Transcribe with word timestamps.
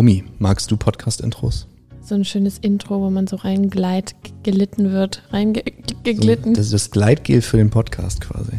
Rumi, 0.00 0.24
magst 0.38 0.70
du 0.70 0.78
Podcast-Intros? 0.78 1.66
So 2.00 2.14
ein 2.14 2.24
schönes 2.24 2.56
Intro, 2.56 3.02
wo 3.02 3.10
man 3.10 3.26
so 3.26 3.36
reingleit, 3.36 4.14
gelitten 4.42 4.92
wird, 4.92 5.22
reingeglitten. 5.30 6.54
So, 6.54 6.58
das 6.58 6.66
ist 6.68 6.72
das 6.72 6.90
Gleitgel 6.90 7.42
für 7.42 7.58
den 7.58 7.68
Podcast 7.68 8.22
quasi. 8.22 8.52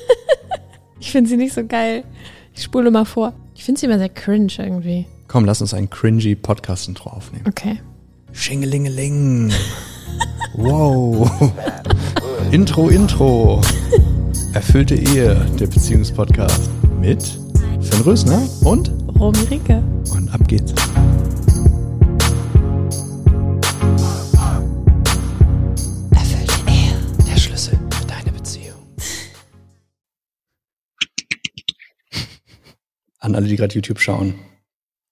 ich 1.00 1.10
finde 1.10 1.28
sie 1.28 1.36
nicht 1.36 1.52
so 1.52 1.66
geil. 1.66 2.02
Ich 2.54 2.62
spule 2.62 2.90
mal 2.90 3.04
vor. 3.04 3.34
Ich 3.54 3.62
finde 3.62 3.78
sie 3.78 3.84
immer 3.84 3.98
sehr 3.98 4.08
cringe 4.08 4.54
irgendwie. 4.56 5.04
Komm, 5.26 5.44
lass 5.44 5.60
uns 5.60 5.74
ein 5.74 5.90
cringy 5.90 6.34
Podcast-Intro 6.34 7.10
aufnehmen. 7.10 7.44
Okay. 7.46 7.82
Schingelingeling. 8.32 9.52
wow. 10.54 11.30
Intro, 12.52 12.88
Intro. 12.88 13.60
Erfüllte 14.54 14.94
Ehe, 14.94 15.34
der 15.60 15.66
Beziehungspodcast. 15.66 16.70
Mit 16.98 17.38
Sven 17.82 18.00
Rösner 18.00 18.48
und 18.62 18.97
Romy 19.18 19.40
Rinke. 19.50 19.82
Und 20.12 20.32
ab 20.32 20.46
geht's. 20.46 20.70
Erfüllte 26.12 26.54
Ehe, 26.68 26.96
der 27.26 27.36
Schlüssel 27.36 27.76
für 27.90 28.06
deine 28.06 28.30
Beziehung. 28.30 28.76
An 33.18 33.34
alle, 33.34 33.48
die 33.48 33.56
gerade 33.56 33.74
YouTube 33.74 33.98
schauen. 33.98 34.38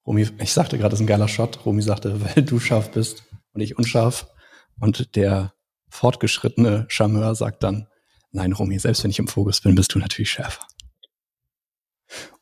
Romy, 0.07 0.29
ich 0.39 0.53
sagte 0.53 0.79
gerade, 0.79 0.91
das 0.91 1.01
ist 1.01 1.05
ein 1.05 1.09
geiler 1.09 1.27
Shot. 1.27 1.67
Romy 1.67 1.83
sagte, 1.83 2.21
weil 2.37 2.45
du 2.45 2.61
scharf 2.61 2.93
bist 2.93 3.25
und 3.55 3.61
ich 3.61 3.77
unscharf. 3.77 4.29
Und 4.79 5.17
der 5.17 5.53
fortgeschrittene 5.89 6.87
Charmeur 6.89 7.35
sagt 7.35 7.65
dann, 7.65 7.89
nein, 8.31 8.53
Romy, 8.53 8.79
selbst 8.79 9.03
wenn 9.03 9.11
ich 9.11 9.19
im 9.19 9.27
Fokus 9.27 9.63
bin, 9.63 9.75
bist 9.75 9.93
du 9.93 9.99
natürlich 9.99 10.31
schärfer. 10.31 10.65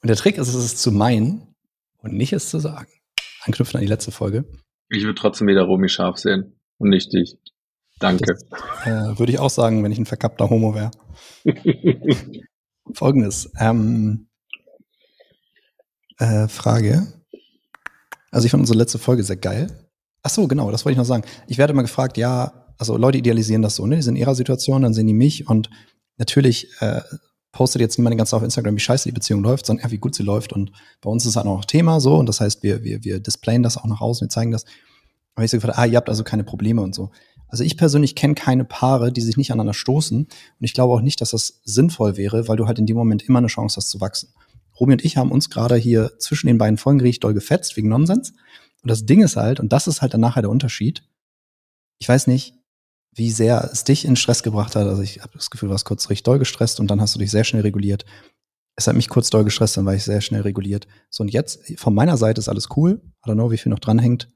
Und 0.03 0.09
der 0.09 0.17
Trick 0.17 0.37
ist 0.37 0.53
es, 0.53 0.77
zu 0.77 0.93
meinen 0.93 1.54
und 2.05 2.13
nicht 2.13 2.33
es 2.33 2.51
zu 2.51 2.59
sagen. 2.59 2.89
Anknüpfen 3.43 3.79
an 3.79 3.83
die 3.83 3.89
letzte 3.89 4.13
Folge. 4.13 4.45
Ich 4.91 5.03
würde 5.03 5.19
trotzdem 5.19 5.49
wieder 5.49 5.63
Romy 5.63 5.89
scharf 5.89 6.19
sehen 6.19 6.61
und 6.79 6.91
nicht 6.91 7.13
dich. 7.13 7.37
Danke. 7.99 8.37
äh, 8.85 9.19
würde 9.19 9.33
ich 9.33 9.39
auch 9.39 9.51
sagen, 9.51 9.83
wenn 9.83 9.93
ich 9.93 9.99
ein 9.99 10.07
verkappter 10.07 10.51
Homo 10.51 10.75
wäre. 10.75 10.91
Folgendes. 12.93 13.51
Ähm, 13.59 14.29
äh, 16.19 16.49
Frage. 16.49 17.07
Also 18.31 18.47
ich 18.47 18.51
fand 18.51 18.63
unsere 18.63 18.79
letzte 18.79 18.99
Folge 18.99 19.23
sehr 19.23 19.37
geil. 19.37 19.69
Ach 20.23 20.31
so, 20.31 20.47
genau, 20.49 20.71
das 20.71 20.85
wollte 20.85 20.95
ich 20.95 20.99
noch 20.99 21.05
sagen. 21.05 21.25
Ich 21.47 21.59
werde 21.59 21.73
immer 21.73 21.83
gefragt, 21.83 22.17
ja, 22.17 22.67
also 22.79 22.97
Leute 22.97 23.19
idealisieren 23.19 23.63
das 23.63 23.77
so, 23.77 23.87
ne? 23.87 23.97
Die 23.97 24.03
sind 24.03 24.17
in 24.17 24.23
ihrer 24.23 24.35
Situation, 24.35 24.83
dann 24.83 24.95
sehen 24.95 25.07
die 25.07 25.15
mich 25.15 25.49
und 25.49 25.71
natürlich 26.17 26.69
äh, 26.81 27.01
postet 27.55 27.81
jetzt 27.81 27.97
niemand 27.97 28.13
den 28.13 28.19
ganzen 28.19 28.33
Tag 28.33 28.39
auf 28.39 28.45
Instagram, 28.45 28.75
wie 28.75 28.81
scheiße 28.81 29.09
die 29.09 29.15
Beziehung 29.15 29.43
läuft, 29.43 29.65
sondern 29.65 29.87
eher, 29.87 29.93
wie 29.93 29.99
gut 29.99 30.15
sie 30.15 30.25
läuft. 30.25 30.53
Und 30.53 30.73
bei 31.01 31.09
uns 31.09 31.25
ist 31.25 31.37
halt 31.37 31.47
auch 31.47 31.65
Thema 31.65 32.01
so. 32.01 32.17
Und 32.17 32.29
das 32.29 32.41
heißt, 32.41 32.63
wir, 32.63 32.83
wir, 32.83 33.05
wir 33.05 33.21
displayen 33.21 33.63
das 33.63 33.79
auch 33.79 33.87
nach 33.87 34.01
außen, 34.01 34.27
wir 34.27 34.31
zeigen 34.31 34.51
das. 34.51 34.65
Aber 35.35 35.45
ich 35.45 35.51
so 35.51 35.57
gefragt, 35.57 35.79
ah, 35.79 35.87
ihr 35.87 35.97
habt 35.97 36.09
also 36.09 36.25
keine 36.25 36.45
Probleme 36.45 36.83
und 36.83 36.95
so. 36.95 37.11
Also 37.49 37.63
ich 37.63 37.77
persönlich 37.77 38.17
kenne 38.17 38.35
keine 38.35 38.65
Paare, 38.65 39.13
die 39.13 39.21
sich 39.21 39.37
nicht 39.37 39.53
aneinander 39.53 39.75
stoßen. 39.75 40.19
Und 40.19 40.31
ich 40.59 40.75
glaube 40.75 40.93
auch 40.93 41.01
nicht, 41.01 41.21
dass 41.21 41.31
das 41.31 41.61
sinnvoll 41.65 42.17
wäre, 42.17 42.49
weil 42.49 42.57
du 42.57 42.67
halt 42.67 42.81
in 42.81 42.87
dem 42.87 42.97
Moment 42.97 43.23
immer 43.23 43.39
eine 43.39 43.47
Chance 43.47 43.77
hast 43.77 43.91
zu 43.91 44.01
wachsen. 44.01 44.31
Romy 44.79 44.95
und 44.95 45.05
ich 45.05 45.17
haben 45.17 45.31
uns 45.31 45.49
gerade 45.49 45.77
hier 45.77 46.19
zwischen 46.19 46.49
den 46.49 46.59
beiden 46.59 46.77
Folgen 46.77 47.01
richtig 47.01 47.21
doll 47.21 47.35
gefetzt 47.35 47.77
wegen 47.77 47.89
Nonsens. 47.89 48.31
Und 48.83 48.91
das 48.91 49.07
Ding 49.07 49.23
ist 49.23 49.37
halt, 49.37 49.61
und 49.61 49.73
das 49.73 49.87
ist 49.87 50.03
halt 50.03 50.13
dann 50.13 50.21
nachher 50.21 50.43
der 50.43 50.51
Unterschied. 50.51 51.05
Ich 52.01 52.09
weiß 52.09 52.27
nicht, 52.27 52.55
wie 53.15 53.31
sehr 53.31 53.71
es 53.73 53.85
dich 53.85 54.05
in 54.05 54.17
Stress 54.17 54.43
gebracht 54.43 54.77
hat. 54.77 54.87
Also 54.87 55.03
ich 55.03 55.21
habe 55.21 55.33
das 55.35 55.51
Gefühl, 55.51 55.69
du 55.69 55.73
warst 55.73 55.85
kurz 55.85 56.11
richtig 56.11 56.25
doll 56.25 56.39
gestresst 56.39 56.81
und 56.81 56.89
dann 56.89 57.01
hast 57.01 57.15
du 57.15 57.19
dich 57.19 57.31
sehr 57.31 57.45
schnell 57.45 57.63
reguliert. 57.63 58.05
Es 58.77 58.89
hat 58.89 58.97
mich 58.97 59.09
kurz 59.09 59.31
doll 59.31 59.45
gestresst, 59.45 59.77
dann 59.77 59.87
war 59.87 59.95
ich 59.95 60.03
sehr 60.03 60.21
schnell 60.21 60.43
reguliert. 60.43 60.89
So, 61.09 61.23
und 61.23 61.29
jetzt, 61.29 61.61
von 61.79 61.95
meiner 61.95 62.17
Seite 62.17 62.41
ist 62.41 62.49
alles 62.49 62.69
cool. 62.77 63.01
I 63.25 63.31
don't 63.31 63.35
know, 63.35 63.51
wie 63.51 63.59
viel 63.59 63.71
noch 63.71 63.79
dranhängt. 63.79 64.31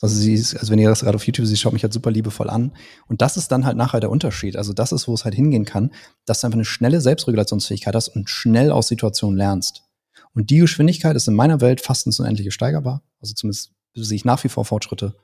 Also 0.00 0.14
sie 0.14 0.34
ist, 0.34 0.54
also 0.56 0.70
wenn 0.70 0.78
ihr 0.78 0.88
das 0.88 1.00
gerade 1.00 1.16
auf 1.16 1.26
YouTube 1.26 1.46
seht, 1.46 1.58
schaut 1.58 1.72
mich 1.72 1.82
halt 1.82 1.92
super 1.92 2.10
liebevoll 2.10 2.50
an. 2.50 2.76
Und 3.08 3.22
das 3.22 3.36
ist 3.36 3.50
dann 3.50 3.64
halt 3.64 3.76
nachher 3.76 3.98
der 3.98 4.10
Unterschied. 4.10 4.56
Also 4.56 4.72
das 4.72 4.92
ist, 4.92 5.08
wo 5.08 5.14
es 5.14 5.24
halt 5.24 5.34
hingehen 5.34 5.64
kann, 5.64 5.90
dass 6.26 6.40
du 6.40 6.46
einfach 6.46 6.56
eine 6.56 6.66
schnelle 6.66 7.00
Selbstregulationsfähigkeit 7.00 7.94
hast 7.94 8.08
und 8.08 8.28
schnell 8.28 8.70
aus 8.70 8.88
Situationen 8.88 9.38
lernst. 9.38 9.84
Und 10.34 10.50
die 10.50 10.58
Geschwindigkeit 10.58 11.16
ist 11.16 11.28
in 11.28 11.34
meiner 11.34 11.62
Welt 11.62 11.80
fast 11.80 12.04
ins 12.06 12.20
Unendliche 12.20 12.50
steigerbar. 12.50 13.02
Also 13.20 13.34
zumindest 13.34 13.72
sehe 13.94 14.16
ich 14.16 14.26
nach 14.26 14.44
wie 14.44 14.50
vor 14.50 14.66
Fortschritte. 14.66 15.14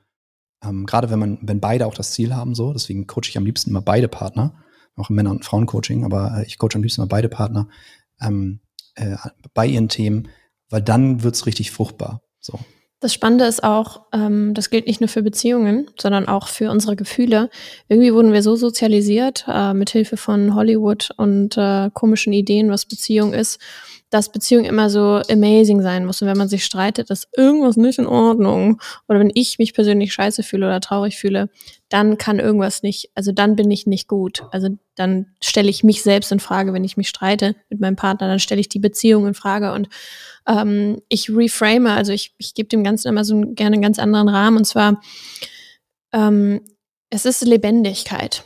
Ähm, 0.63 0.85
Gerade 0.85 1.09
wenn 1.09 1.19
man, 1.19 1.37
wenn 1.41 1.59
beide 1.59 1.85
auch 1.85 1.93
das 1.93 2.11
Ziel 2.11 2.35
haben, 2.35 2.55
so, 2.55 2.73
deswegen 2.73 3.07
coache 3.07 3.29
ich 3.29 3.37
am 3.37 3.45
liebsten 3.45 3.69
immer 3.69 3.81
beide 3.81 4.07
Partner, 4.07 4.55
auch 4.95 5.09
im 5.09 5.15
Männer- 5.15 5.31
und 5.31 5.45
Frauencoaching, 5.45 6.05
aber 6.05 6.37
äh, 6.37 6.45
ich 6.45 6.57
coache 6.57 6.75
am 6.75 6.83
liebsten 6.83 7.01
immer 7.01 7.09
beide 7.09 7.29
Partner 7.29 7.67
ähm, 8.21 8.59
äh, 8.95 9.15
bei 9.53 9.65
ihren 9.65 9.89
Themen, 9.89 10.29
weil 10.69 10.81
dann 10.81 11.23
wird's 11.23 11.45
richtig 11.45 11.71
fruchtbar. 11.71 12.21
So. 12.39 12.59
Das 13.03 13.13
Spannende 13.13 13.43
ist 13.43 13.65
auch, 13.65 14.05
ähm, 14.13 14.53
das 14.53 14.69
gilt 14.69 14.87
nicht 14.87 15.01
nur 15.01 15.09
für 15.09 15.23
Beziehungen, 15.23 15.89
sondern 15.99 16.29
auch 16.29 16.47
für 16.47 16.71
unsere 16.71 16.95
Gefühle. 16.95 17.49
Irgendwie 17.89 18.13
wurden 18.13 18.31
wir 18.31 18.41
so 18.41 18.55
sozialisiert, 18.55 19.45
äh, 19.49 19.73
mit 19.73 19.91
von 20.15 20.55
Hollywood 20.55 21.09
und 21.17 21.57
äh, 21.57 21.89
komischen 21.93 22.31
Ideen, 22.31 22.69
was 22.69 22.85
Beziehung 22.85 23.33
ist, 23.33 23.59
dass 24.13 24.31
Beziehung 24.31 24.63
immer 24.63 24.91
so 24.91 25.21
amazing 25.27 25.81
sein 25.81 26.05
muss. 26.05 26.21
Und 26.21 26.27
wenn 26.27 26.37
man 26.37 26.47
sich 26.47 26.63
streitet, 26.63 27.09
ist 27.09 27.27
irgendwas 27.35 27.77
nicht 27.77 27.97
in 27.97 28.05
Ordnung. 28.05 28.79
Oder 29.07 29.19
wenn 29.19 29.31
ich 29.33 29.57
mich 29.57 29.73
persönlich 29.73 30.13
scheiße 30.13 30.43
fühle 30.43 30.67
oder 30.67 30.79
traurig 30.81 31.17
fühle, 31.17 31.49
dann 31.89 32.19
kann 32.19 32.37
irgendwas 32.37 32.83
nicht, 32.83 33.09
also 33.15 33.31
dann 33.31 33.55
bin 33.55 33.71
ich 33.71 33.87
nicht 33.87 34.07
gut. 34.07 34.43
Also 34.51 34.69
dann 34.93 35.27
stelle 35.41 35.69
ich 35.69 35.83
mich 35.83 36.03
selbst 36.03 36.31
in 36.31 36.39
Frage, 36.39 36.73
wenn 36.73 36.83
ich 36.83 36.95
mich 36.95 37.09
streite 37.09 37.55
mit 37.69 37.79
meinem 37.79 37.95
Partner, 37.95 38.27
dann 38.27 38.39
stelle 38.39 38.61
ich 38.61 38.69
die 38.69 38.79
Beziehung 38.79 39.25
in 39.25 39.33
Frage 39.33 39.73
und 39.73 39.89
ähm, 40.47 41.01
ich 41.09 41.31
reframe, 41.31 41.87
also 41.87 42.11
ich, 42.11 42.35
ich 42.37 42.53
gebe 42.53 42.69
dem 42.69 42.83
Ganzen 42.83 43.07
immer 43.07 43.25
so 43.25 43.41
gerne 43.41 43.73
einen 43.73 43.81
ganz 43.81 43.97
anderen 43.97 44.29
Rahmen 44.29 44.57
und 44.57 44.65
zwar 44.65 45.01
ähm, 46.13 46.61
es 47.09 47.25
ist 47.25 47.43
Lebendigkeit. 47.43 48.43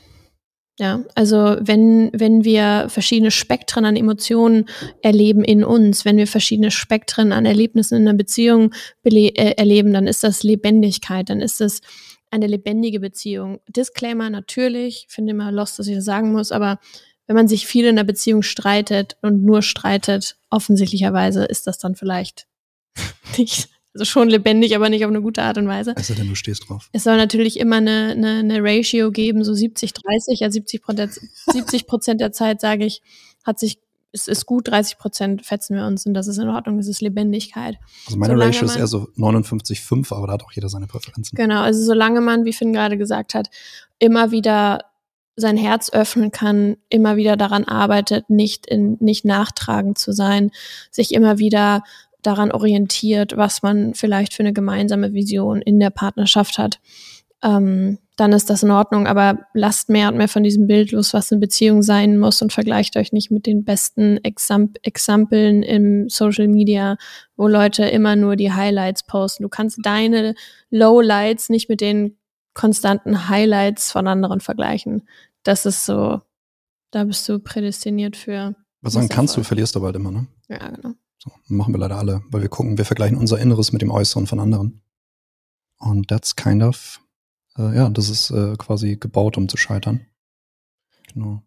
Ja, 0.79 1.03
also 1.15 1.57
wenn, 1.59 2.11
wenn 2.13 2.43
wir 2.43 2.85
verschiedene 2.89 3.31
Spektren 3.31 3.83
an 3.83 3.95
Emotionen 3.95 4.65
erleben 5.01 5.43
in 5.43 5.63
uns, 5.63 6.05
wenn 6.05 6.17
wir 6.17 6.27
verschiedene 6.27 6.69
Spektren 6.69 7.31
an 7.31 7.47
Erlebnissen 7.47 7.95
in 7.95 8.07
einer 8.07 8.15
Beziehung 8.15 8.71
äh, 9.03 9.53
erleben, 9.57 9.91
dann 9.91 10.05
ist 10.05 10.23
das 10.23 10.43
Lebendigkeit, 10.43 11.29
dann 11.29 11.41
ist 11.41 11.61
es 11.61 11.81
eine 12.29 12.45
lebendige 12.45 12.99
Beziehung. 12.99 13.59
Disclaimer 13.67 14.29
natürlich, 14.29 15.07
finde 15.09 15.31
immer 15.31 15.51
lost, 15.51 15.79
dass 15.79 15.87
ich 15.87 15.95
das 15.95 16.05
sagen 16.05 16.31
muss, 16.31 16.51
aber 16.51 16.79
wenn 17.25 17.35
man 17.35 17.47
sich 17.47 17.65
viel 17.65 17.85
in 17.85 17.95
der 17.95 18.03
Beziehung 18.03 18.43
streitet 18.43 19.17
und 19.23 19.43
nur 19.43 19.63
streitet, 19.63 20.37
offensichtlicherweise 20.51 21.45
ist 21.45 21.65
das 21.65 21.79
dann 21.79 21.95
vielleicht 21.95 22.47
nicht 23.37 23.69
also 23.97 24.05
schon 24.05 24.29
lebendig, 24.29 24.75
aber 24.75 24.89
nicht 24.89 25.03
auf 25.05 25.09
eine 25.09 25.21
gute 25.21 25.41
Art 25.41 25.57
und 25.57 25.67
Weise. 25.67 25.95
Also 25.97 26.13
denn 26.13 26.27
du 26.27 26.35
stehst 26.35 26.69
drauf. 26.69 26.89
Es 26.93 27.03
soll 27.03 27.17
natürlich 27.17 27.59
immer 27.59 27.77
eine, 27.77 28.11
eine, 28.11 28.39
eine 28.39 28.59
Ratio 28.61 29.11
geben, 29.11 29.43
so 29.43 29.53
70, 29.53 29.93
30. 29.93 30.39
Ja, 30.39 30.51
70 30.51 30.81
Prozent, 30.81 31.19
70 31.47 31.87
Prozent 31.87 32.21
der 32.21 32.31
Zeit, 32.31 32.61
sage 32.61 32.85
ich, 32.85 33.01
hat 33.43 33.59
sich, 33.59 33.79
es 34.11 34.27
ist 34.27 34.45
gut, 34.45 34.67
30 34.67 34.97
Prozent 34.97 35.45
fetzen 35.45 35.75
wir 35.75 35.85
uns 35.85 36.05
und 36.05 36.13
das 36.13 36.27
ist 36.27 36.37
in 36.37 36.47
Ordnung, 36.47 36.77
das 36.77 36.87
ist 36.87 37.01
Lebendigkeit. 37.01 37.77
Also 38.05 38.17
meine 38.17 38.33
solange 38.33 38.51
Ratio 38.51 38.67
ist 38.67 38.75
eher 38.75 38.87
so 38.87 39.07
59, 39.15 39.81
5, 39.81 40.11
aber 40.11 40.27
da 40.27 40.33
hat 40.33 40.43
auch 40.43 40.51
jeder 40.51 40.69
seine 40.69 40.87
Präferenzen. 40.87 41.35
Genau, 41.35 41.61
also 41.61 41.83
solange 41.83 42.21
man, 42.21 42.45
wie 42.45 42.53
Finn 42.53 42.73
gerade 42.73 42.97
gesagt 42.97 43.33
hat, 43.33 43.49
immer 43.99 44.31
wieder 44.31 44.81
sein 45.39 45.55
Herz 45.55 45.91
öffnen 45.91 46.31
kann, 46.31 46.77
immer 46.89 47.15
wieder 47.15 47.37
daran 47.37 47.63
arbeitet, 47.63 48.29
nicht 48.29 48.65
in, 48.65 48.97
nicht 48.99 49.23
nachtragend 49.23 49.99
zu 49.99 50.11
sein, 50.11 50.51
sich 50.89 51.13
immer 51.13 51.37
wieder 51.37 51.83
daran 52.27 52.51
orientiert, 52.51 53.37
was 53.37 53.63
man 53.63 53.93
vielleicht 53.93 54.33
für 54.33 54.43
eine 54.43 54.53
gemeinsame 54.53 55.13
Vision 55.13 55.61
in 55.61 55.79
der 55.79 55.89
Partnerschaft 55.89 56.57
hat, 56.57 56.79
ähm, 57.41 57.99
dann 58.17 58.33
ist 58.33 58.49
das 58.49 58.63
in 58.63 58.71
Ordnung. 58.71 59.07
Aber 59.07 59.39
lasst 59.53 59.89
mehr 59.89 60.09
und 60.09 60.17
mehr 60.17 60.27
von 60.27 60.43
diesem 60.43 60.67
Bild 60.67 60.91
los, 60.91 61.13
was 61.13 61.31
eine 61.31 61.39
Beziehung 61.39 61.83
sein 61.83 62.17
muss 62.17 62.41
und 62.41 62.51
vergleicht 62.51 62.97
euch 62.97 63.13
nicht 63.13 63.31
mit 63.31 63.45
den 63.45 63.63
besten 63.63 64.17
Examp 64.23 64.77
Exempeln 64.83 65.63
im 65.63 66.09
Social 66.09 66.47
Media, 66.47 66.97
wo 67.37 67.47
Leute 67.47 67.85
immer 67.85 68.15
nur 68.15 68.35
die 68.35 68.51
Highlights 68.51 69.05
posten. 69.05 69.43
Du 69.43 69.49
kannst 69.49 69.79
deine 69.83 70.35
Lowlights 70.69 71.49
nicht 71.49 71.69
mit 71.69 71.79
den 71.79 72.17
konstanten 72.53 73.29
Highlights 73.29 73.91
von 73.91 74.07
anderen 74.07 74.41
vergleichen. 74.41 75.07
Das 75.43 75.65
ist 75.65 75.85
so, 75.85 76.21
da 76.91 77.03
bist 77.03 77.29
du 77.29 77.39
prädestiniert 77.39 78.17
für. 78.17 78.55
Was 78.81 78.93
sagen 78.93 79.09
kannst 79.09 79.37
du, 79.37 79.43
verlierst 79.43 79.75
du 79.75 79.81
bald 79.81 79.95
immer, 79.95 80.11
ne? 80.11 80.27
Ja, 80.49 80.69
genau. 80.69 80.93
So, 81.27 81.55
machen 81.55 81.73
wir 81.73 81.79
leider 81.79 81.97
alle, 81.97 82.23
weil 82.29 82.41
wir 82.41 82.49
gucken, 82.49 82.77
wir 82.77 82.85
vergleichen 82.85 83.17
unser 83.17 83.39
Inneres 83.39 83.71
mit 83.71 83.81
dem 83.81 83.91
Äußeren 83.91 84.27
von 84.27 84.39
anderen. 84.39 84.81
Und 85.79 86.07
that's 86.07 86.35
kind 86.35 86.63
of, 86.63 87.01
äh, 87.57 87.75
ja, 87.75 87.89
das 87.89 88.09
ist 88.09 88.31
äh, 88.31 88.55
quasi 88.57 88.95
gebaut, 88.95 89.37
um 89.37 89.47
zu 89.49 89.57
scheitern. 89.57 90.05
Genau. 91.13 91.43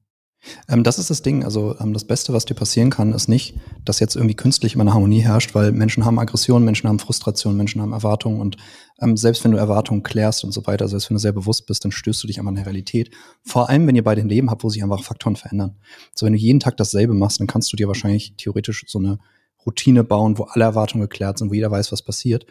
Ähm, 0.68 0.84
das 0.84 0.98
ist 0.98 1.10
das 1.10 1.22
Ding. 1.22 1.44
Also 1.44 1.76
ähm, 1.80 1.92
das 1.92 2.04
Beste, 2.04 2.32
was 2.32 2.44
dir 2.44 2.54
passieren 2.54 2.90
kann, 2.90 3.12
ist 3.12 3.28
nicht, 3.28 3.56
dass 3.84 4.00
jetzt 4.00 4.16
irgendwie 4.16 4.34
künstlich 4.34 4.74
immer 4.74 4.82
eine 4.82 4.94
Harmonie 4.94 5.20
herrscht, 5.20 5.54
weil 5.54 5.72
Menschen 5.72 6.04
haben 6.04 6.18
Aggression, 6.18 6.64
Menschen 6.64 6.88
haben 6.88 6.98
Frustration, 6.98 7.56
Menschen 7.56 7.82
haben 7.82 7.92
Erwartungen 7.92 8.40
und 8.40 8.56
ähm, 9.00 9.16
selbst 9.16 9.44
wenn 9.44 9.52
du 9.52 9.58
Erwartungen 9.58 10.02
klärst 10.02 10.44
und 10.44 10.52
so 10.52 10.66
weiter, 10.66 10.88
selbst 10.88 11.10
wenn 11.10 11.16
du 11.16 11.20
sehr 11.20 11.32
bewusst 11.32 11.66
bist, 11.66 11.84
dann 11.84 11.92
stößt 11.92 12.22
du 12.22 12.26
dich 12.26 12.38
einmal 12.38 12.52
an 12.52 12.56
der 12.56 12.66
Realität. 12.66 13.10
Vor 13.42 13.68
allem, 13.68 13.86
wenn 13.86 13.96
ihr 13.96 14.04
beide 14.04 14.20
ein 14.20 14.28
Leben 14.28 14.50
habt, 14.50 14.64
wo 14.64 14.68
sich 14.68 14.82
einfach 14.82 15.02
Faktoren 15.02 15.36
verändern. 15.36 15.76
So, 16.14 16.26
wenn 16.26 16.32
du 16.32 16.38
jeden 16.38 16.60
Tag 16.60 16.76
dasselbe 16.76 17.14
machst, 17.14 17.40
dann 17.40 17.46
kannst 17.46 17.72
du 17.72 17.76
dir 17.76 17.88
wahrscheinlich 17.88 18.34
theoretisch 18.36 18.84
so 18.86 18.98
eine 18.98 19.18
Routine 19.66 20.04
bauen, 20.04 20.38
wo 20.38 20.44
alle 20.44 20.64
Erwartungen 20.64 21.02
geklärt 21.02 21.38
sind, 21.38 21.50
wo 21.50 21.54
jeder 21.54 21.70
weiß, 21.70 21.92
was 21.92 22.02
passiert. 22.02 22.46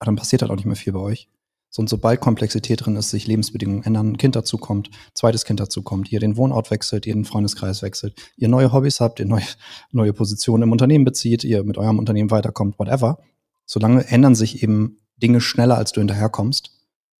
dann 0.00 0.16
passiert 0.16 0.42
halt 0.42 0.50
auch 0.50 0.56
nicht 0.56 0.66
mehr 0.66 0.76
viel 0.76 0.92
bei 0.92 1.00
euch. 1.00 1.28
Und 1.78 1.88
sobald 1.88 2.20
Komplexität 2.20 2.84
drin 2.84 2.96
ist, 2.96 3.10
sich 3.10 3.26
Lebensbedingungen 3.26 3.82
ändern, 3.84 4.12
ein 4.12 4.16
Kind 4.18 4.36
dazu 4.36 4.58
kommt, 4.58 4.90
zweites 5.14 5.44
Kind 5.44 5.58
dazu 5.58 5.82
kommt, 5.82 6.12
ihr 6.12 6.20
den 6.20 6.36
Wohnort 6.36 6.70
wechselt, 6.70 7.06
ihr 7.06 7.14
den 7.14 7.24
Freundeskreis 7.24 7.80
wechselt, 7.82 8.14
ihr 8.36 8.48
neue 8.48 8.72
Hobbys 8.72 9.00
habt, 9.00 9.20
ihr 9.20 9.26
neue, 9.26 9.42
neue 9.90 10.12
Positionen 10.12 10.64
im 10.64 10.72
Unternehmen 10.72 11.04
bezieht, 11.04 11.44
ihr 11.44 11.64
mit 11.64 11.78
eurem 11.78 11.98
Unternehmen 11.98 12.30
weiterkommt, 12.30 12.78
whatever. 12.78 13.18
Solange 13.64 14.06
ändern 14.08 14.34
sich 14.34 14.62
eben 14.62 14.98
Dinge 15.16 15.40
schneller, 15.40 15.78
als 15.78 15.92
du 15.92 16.00
hinterherkommst, 16.00 16.72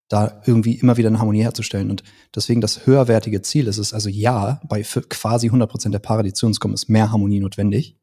da 0.09 0.43
irgendwie 0.45 0.75
immer 0.75 0.99
wieder 0.99 1.09
eine 1.09 1.19
Harmonie 1.19 1.43
herzustellen. 1.43 1.91
Und 1.91 2.03
deswegen 2.35 2.61
das 2.61 2.87
höherwertige 2.87 3.41
Ziel 3.41 3.67
ist 3.69 3.79
es, 3.79 3.95
also 3.95 4.11
ja, 4.11 4.61
bei 4.69 4.83
quasi 4.83 5.47
100 5.47 5.71
Prozent 5.71 5.95
der 5.95 6.01
Paare, 6.01 6.23
die 6.23 6.35
zu 6.35 6.45
uns 6.47 6.61
kommen, 6.61 6.75
ist 6.75 6.91
mehr 6.91 7.11
Harmonie 7.11 7.41
notwendig. 7.41 7.97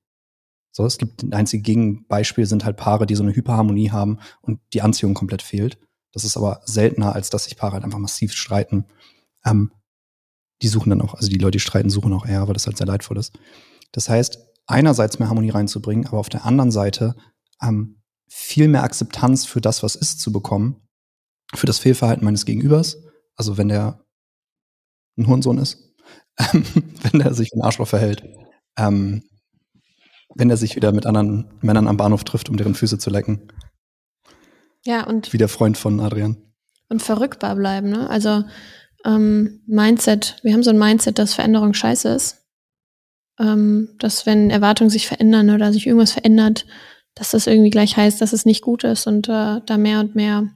So, 0.80 0.86
es 0.86 0.98
gibt 0.98 1.24
ein 1.24 1.34
einziges 1.34 1.66
Gegenbeispiel 1.66 2.46
sind 2.46 2.64
halt 2.64 2.78
Paare, 2.78 3.06
die 3.06 3.16
so 3.16 3.24
eine 3.24 3.36
Hyperharmonie 3.36 3.92
haben 3.92 4.20
und 4.40 4.62
die 4.72 4.82
Anziehung 4.82 5.14
komplett 5.14 5.42
fehlt. 5.42 5.78
Das 6.14 6.24
ist 6.24 6.38
aber 6.38 6.62
seltener, 6.64 7.14
als 7.14 7.30
dass 7.30 7.44
sich 7.44 7.58
Paare 7.58 7.74
halt 7.74 7.84
einfach 7.84 8.00
massiv 8.00 8.32
streiten. 8.32 8.86
Ähm, 9.44 9.74
die 10.62 10.70
suchen 10.70 10.90
dann 10.90 11.02
auch, 11.02 11.16
also 11.16 11.28
die 11.28 11.38
Leute, 11.38 11.58
die 11.58 11.60
streiten, 11.60 11.90
suchen 11.90 12.14
auch 12.14 12.26
eher, 12.26 12.48
weil 12.48 12.54
das 12.54 12.66
halt 12.66 12.78
sehr 12.78 12.88
leidvoll 12.88 13.18
ist. 13.18 13.38
Das 13.92 14.08
heißt, 14.08 14.40
einerseits 14.68 15.20
mehr 15.20 15.28
Harmonie 15.28 15.50
reinzubringen, 15.50 16.08
aber 16.08 16.20
auf 16.20 16.30
der 16.30 16.46
anderen 16.46 16.72
Seite 16.72 17.14
ähm, 17.62 18.02
viel 18.30 18.70
mehr 18.70 18.84
Akzeptanz 18.84 19.46
für 19.46 19.60
das, 19.60 19.84
was 19.84 19.96
ist, 19.96 20.22
zu 20.22 20.32
bekommen, 20.32 20.88
für 21.56 21.68
das 21.68 21.80
Fehlverhalten 21.80 22.24
meines 22.24 22.46
Gegenübers. 22.46 23.04
Also 23.36 23.58
wenn 23.58 23.68
der 23.68 24.06
ein 25.18 25.28
Hurensohn 25.28 25.58
ist, 25.58 25.94
wenn 26.38 27.20
der 27.20 27.34
sich 27.34 27.52
ein 27.52 27.64
Arschloch 27.64 27.90
verhält, 27.90 28.24
ähm, 28.78 29.24
wenn 30.36 30.50
er 30.50 30.58
sich 30.58 30.76
wieder 30.76 30.92
mit 30.92 31.06
anderen 31.06 31.52
Männern 31.62 31.88
am 31.88 31.98
Bahnhof 31.98 32.24
trifft, 32.24 32.50
um 32.50 32.58
deren 32.58 32.76
Füße 32.76 32.98
zu 32.98 33.10
lecken. 33.10 33.52
Ja, 34.86 35.06
und. 35.06 35.34
Wie 35.34 35.38
der 35.38 35.50
Freund 35.50 35.78
von 35.78 36.00
Adrian. 36.00 36.38
Und 36.88 37.02
verrückbar 37.02 37.56
bleiben, 37.56 37.90
ne? 37.90 38.10
Also, 38.10 38.44
ähm, 39.06 39.62
Mindset, 39.68 40.38
wir 40.44 40.54
haben 40.54 40.64
so 40.64 40.72
ein 40.72 40.80
Mindset, 40.80 41.20
dass 41.20 41.34
Veränderung 41.34 41.74
scheiße 41.74 42.10
ist. 42.10 42.46
Ähm, 43.40 43.96
dass 44.00 44.26
wenn 44.26 44.50
Erwartungen 44.50 44.90
sich 44.90 45.08
verändern 45.08 45.50
oder 45.50 45.72
sich 45.72 45.88
irgendwas 45.88 46.12
verändert, 46.12 46.66
dass 47.16 47.32
das 47.32 47.48
irgendwie 47.48 47.70
gleich 47.70 47.96
heißt, 47.96 48.22
dass 48.22 48.34
es 48.34 48.46
nicht 48.46 48.62
gut 48.62 48.84
ist 48.84 49.08
und 49.08 49.30
äh, 49.30 49.62
da 49.66 49.78
mehr 49.78 50.00
und 50.00 50.16
mehr 50.16 50.50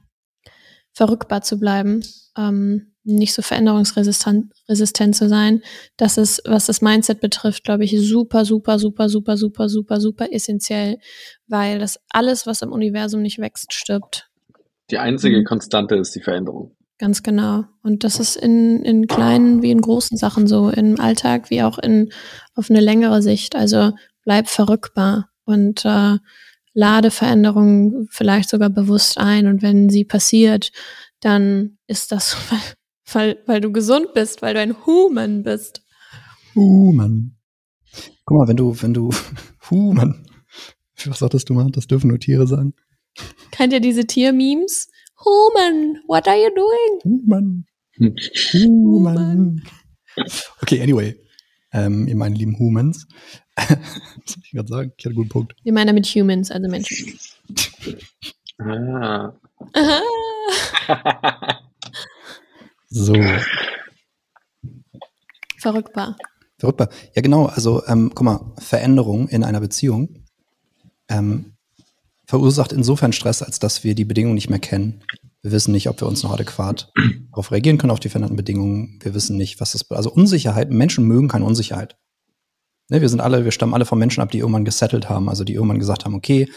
verrückbar 0.92 1.42
zu 1.42 1.58
bleiben, 1.58 2.04
ähm, 2.36 2.93
nicht 3.04 3.34
so 3.34 3.42
veränderungsresistent 3.42 4.52
resistent 4.68 5.14
zu 5.14 5.28
sein. 5.28 5.62
Das 5.96 6.18
ist, 6.18 6.42
was 6.46 6.66
das 6.66 6.80
Mindset 6.80 7.20
betrifft, 7.20 7.64
glaube 7.64 7.84
ich, 7.84 7.96
super, 8.00 8.44
super, 8.44 8.78
super, 8.78 9.08
super, 9.08 9.36
super, 9.36 9.68
super, 9.68 10.00
super 10.00 10.32
essentiell, 10.32 10.98
weil 11.46 11.78
das 11.78 12.00
alles, 12.10 12.46
was 12.46 12.62
im 12.62 12.72
Universum 12.72 13.22
nicht 13.22 13.38
wächst, 13.38 13.72
stirbt. 13.72 14.30
Die 14.90 14.98
einzige 14.98 15.38
mhm. 15.38 15.44
Konstante 15.44 15.96
ist 15.96 16.14
die 16.14 16.20
Veränderung. 16.20 16.74
Ganz 16.98 17.22
genau. 17.22 17.64
Und 17.82 18.04
das 18.04 18.20
ist 18.20 18.36
in, 18.36 18.82
in 18.82 19.06
kleinen 19.06 19.62
wie 19.62 19.70
in 19.70 19.80
großen 19.80 20.16
Sachen 20.16 20.46
so, 20.46 20.70
im 20.70 21.00
Alltag 21.00 21.50
wie 21.50 21.62
auch 21.62 21.78
in 21.78 22.10
auf 22.54 22.70
eine 22.70 22.80
längere 22.80 23.20
Sicht. 23.20 23.56
Also 23.56 23.92
bleib 24.24 24.48
verrückbar 24.48 25.28
und 25.44 25.84
äh, 25.84 26.18
lade 26.72 27.10
Veränderungen 27.10 28.06
vielleicht 28.10 28.48
sogar 28.48 28.70
bewusst 28.70 29.18
ein. 29.18 29.46
Und 29.46 29.62
wenn 29.62 29.88
sie 29.88 30.04
passiert, 30.04 30.70
dann 31.20 31.78
ist 31.86 32.12
das, 32.12 32.36
weil, 33.12 33.38
weil 33.46 33.60
du 33.60 33.72
gesund 33.72 34.14
bist, 34.14 34.42
weil 34.42 34.54
du 34.54 34.60
ein 34.60 34.86
Human 34.86 35.42
bist. 35.42 35.82
Human. 36.54 37.36
Guck 38.24 38.38
mal, 38.38 38.48
wenn 38.48 38.56
du, 38.56 38.80
wenn 38.80 38.94
du, 38.94 39.10
Human. 39.70 40.26
Was 41.04 41.18
sagtest 41.18 41.48
du 41.48 41.54
mal? 41.54 41.70
Das 41.70 41.86
dürfen 41.86 42.08
nur 42.08 42.18
Tiere 42.18 42.46
sagen. 42.46 42.74
Kennt 43.50 43.72
ihr 43.72 43.80
diese 43.80 44.06
Tier-Memes? 44.06 44.88
Human, 45.24 46.00
what 46.08 46.26
are 46.26 46.36
you 46.36 46.50
doing? 46.54 47.00
Human. 47.04 47.66
Human. 48.52 49.62
Okay, 50.62 50.82
anyway. 50.82 51.14
Ähm, 51.72 52.06
ihr 52.06 52.16
meine 52.16 52.36
lieben 52.36 52.58
Humans. 52.58 53.06
Was 53.56 53.68
soll 54.26 54.42
ich 54.44 54.50
gerade 54.52 54.68
sagen? 54.68 54.92
Ich 54.96 55.04
hatte 55.04 55.10
einen 55.10 55.16
guten 55.16 55.28
Punkt. 55.28 55.54
Wir 55.64 55.72
meinen 55.72 55.88
damit 55.88 56.06
Humans, 56.06 56.50
also 56.50 56.68
Menschen. 56.68 57.18
ah. 58.58 59.32
so. 62.94 63.14
Verrückbar. 65.58 66.16
Verrückbar. 66.58 66.88
Ja, 67.14 67.22
genau. 67.22 67.46
Also, 67.46 67.84
ähm, 67.86 68.12
guck 68.14 68.24
mal, 68.24 68.52
Veränderung 68.58 69.28
in 69.28 69.42
einer 69.42 69.60
Beziehung 69.60 70.24
ähm, 71.08 71.54
verursacht 72.26 72.72
insofern 72.72 73.12
Stress, 73.12 73.42
als 73.42 73.58
dass 73.58 73.84
wir 73.84 73.94
die 73.94 74.04
Bedingungen 74.04 74.36
nicht 74.36 74.48
mehr 74.48 74.60
kennen. 74.60 75.02
Wir 75.42 75.52
wissen 75.52 75.72
nicht, 75.72 75.88
ob 75.88 76.00
wir 76.00 76.08
uns 76.08 76.22
noch 76.22 76.32
adäquat 76.32 76.92
darauf 77.30 77.50
reagieren 77.50 77.78
können, 77.78 77.90
auf 77.90 78.00
die 78.00 78.08
veränderten 78.08 78.36
Bedingungen. 78.36 78.98
Wir 79.02 79.12
wissen 79.12 79.36
nicht, 79.36 79.60
was 79.60 79.72
das, 79.72 79.90
also 79.90 80.10
Unsicherheit, 80.10 80.70
Menschen 80.70 81.04
mögen 81.06 81.28
keine 81.28 81.44
Unsicherheit. 81.44 81.96
Ne, 82.88 83.00
wir 83.00 83.08
sind 83.08 83.20
alle, 83.20 83.44
wir 83.44 83.50
stammen 83.50 83.74
alle 83.74 83.86
von 83.86 83.98
Menschen 83.98 84.22
ab, 84.22 84.30
die 84.30 84.38
irgendwann 84.38 84.64
gesettelt 84.64 85.08
haben, 85.08 85.28
also 85.28 85.42
die 85.42 85.54
irgendwann 85.54 85.78
gesagt 85.78 86.04
haben, 86.04 86.14
okay, 86.14 86.48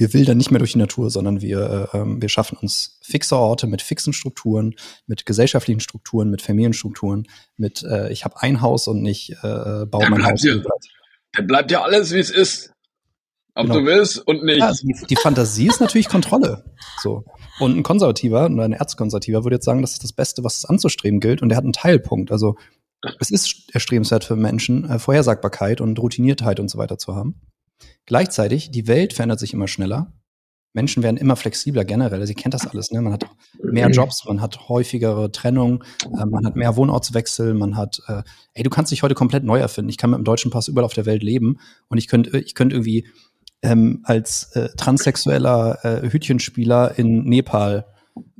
wir 0.00 0.14
wildern 0.14 0.38
nicht 0.38 0.50
mehr 0.50 0.58
durch 0.58 0.72
die 0.72 0.78
Natur, 0.78 1.10
sondern 1.10 1.42
wir, 1.42 1.90
äh, 1.92 1.98
ähm, 1.98 2.22
wir 2.22 2.30
schaffen 2.30 2.56
uns 2.56 2.98
fixe 3.02 3.36
Orte 3.36 3.66
mit 3.66 3.82
fixen 3.82 4.14
Strukturen, 4.14 4.74
mit 5.06 5.26
gesellschaftlichen 5.26 5.80
Strukturen, 5.80 6.30
mit 6.30 6.40
Familienstrukturen, 6.40 7.28
mit 7.58 7.82
äh, 7.82 8.10
ich 8.10 8.24
habe 8.24 8.40
ein 8.40 8.62
Haus 8.62 8.88
und 8.88 9.02
nicht 9.02 9.32
äh, 9.42 9.84
baue 9.84 10.08
mein 10.08 10.24
Haus. 10.24 10.42
Ja, 10.42 10.54
dann 11.34 11.46
bleibt 11.46 11.70
ja 11.70 11.82
alles, 11.82 12.14
wie 12.14 12.18
es 12.18 12.30
ist. 12.30 12.72
Ob 13.54 13.66
genau. 13.66 13.80
du 13.80 13.84
willst 13.84 14.26
und 14.26 14.42
nicht. 14.42 14.60
Ja, 14.60 14.68
also 14.68 14.86
die, 14.86 14.94
die, 15.06 15.16
Fantasie 15.16 15.66
ist 15.66 15.82
natürlich 15.82 16.08
Kontrolle. 16.08 16.64
So. 17.02 17.24
Und 17.58 17.76
ein 17.76 17.82
Konservativer 17.82 18.46
oder 18.46 18.64
ein 18.64 18.72
Erzkonservativer 18.72 19.44
würde 19.44 19.56
jetzt 19.56 19.66
sagen, 19.66 19.82
das 19.82 19.92
ist 19.92 20.04
das 20.04 20.14
Beste, 20.14 20.42
was 20.44 20.56
es 20.56 20.64
anzustreben 20.64 21.20
gilt. 21.20 21.42
Und 21.42 21.50
er 21.50 21.58
hat 21.58 21.64
einen 21.64 21.74
Teilpunkt. 21.74 22.32
Also 22.32 22.56
es 23.18 23.30
ist 23.30 23.68
erstrebenswert 23.74 24.24
für 24.24 24.36
Menschen, 24.36 24.88
äh, 24.88 24.98
Vorhersagbarkeit 24.98 25.82
und 25.82 25.98
Routiniertheit 25.98 26.58
und 26.58 26.70
so 26.70 26.78
weiter 26.78 26.96
zu 26.96 27.14
haben. 27.14 27.42
Gleichzeitig, 28.06 28.70
die 28.70 28.86
Welt 28.86 29.12
verändert 29.12 29.40
sich 29.40 29.52
immer 29.52 29.68
schneller. 29.68 30.12
Menschen 30.72 31.02
werden 31.02 31.16
immer 31.16 31.34
flexibler 31.34 31.84
generell. 31.84 32.24
Sie 32.26 32.34
kennt 32.34 32.54
das 32.54 32.66
alles. 32.66 32.92
Ne? 32.92 33.02
Man 33.02 33.12
hat 33.12 33.26
mehr 33.62 33.88
mhm. 33.88 33.94
Jobs, 33.94 34.24
man 34.26 34.40
hat 34.40 34.68
häufigere 34.68 35.32
Trennung, 35.32 35.82
äh, 36.04 36.24
man 36.26 36.46
hat 36.46 36.54
mehr 36.54 36.76
Wohnortswechsel, 36.76 37.54
man 37.54 37.76
hat, 37.76 38.00
äh, 38.06 38.22
ey, 38.54 38.62
du 38.62 38.70
kannst 38.70 38.92
dich 38.92 39.02
heute 39.02 39.14
komplett 39.14 39.42
neu 39.42 39.58
erfinden. 39.58 39.90
Ich 39.90 39.98
kann 39.98 40.10
mit 40.10 40.18
dem 40.18 40.24
deutschen 40.24 40.50
Pass 40.50 40.68
überall 40.68 40.84
auf 40.84 40.94
der 40.94 41.06
Welt 41.06 41.22
leben 41.22 41.58
und 41.88 41.98
ich 41.98 42.06
könnte, 42.06 42.38
ich 42.38 42.54
könnte 42.54 42.76
irgendwie 42.76 43.08
ähm, 43.62 44.00
als 44.04 44.52
äh, 44.54 44.68
transsexueller 44.76 45.84
äh, 45.84 46.10
Hütchenspieler 46.10 46.98
in 46.98 47.24
Nepal 47.24 47.86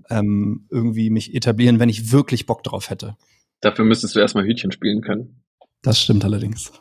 ähm, 0.08 0.66
irgendwie 0.70 1.10
mich 1.10 1.34
etablieren, 1.34 1.78
wenn 1.78 1.88
ich 1.88 2.12
wirklich 2.12 2.46
Bock 2.46 2.62
drauf 2.62 2.90
hätte. 2.90 3.16
Dafür 3.60 3.84
müsstest 3.84 4.14
du 4.14 4.20
erstmal 4.20 4.44
Hütchen 4.44 4.72
spielen 4.72 5.02
können. 5.02 5.42
Das 5.82 6.00
stimmt 6.00 6.24
allerdings. 6.24 6.72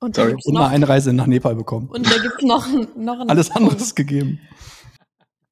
Und, 0.00 0.16
Sorry. 0.16 0.36
und 0.44 0.56
eine 0.56 0.66
Einreise 0.68 1.12
nach 1.12 1.26
Nepal 1.26 1.54
bekommen. 1.54 1.88
Und 1.88 2.06
da 2.06 2.18
gibt's 2.18 2.42
noch, 2.42 2.66
noch 2.96 3.20
ein 3.20 3.28
Alles 3.30 3.50
anderes 3.50 3.94
gegeben. 3.94 4.40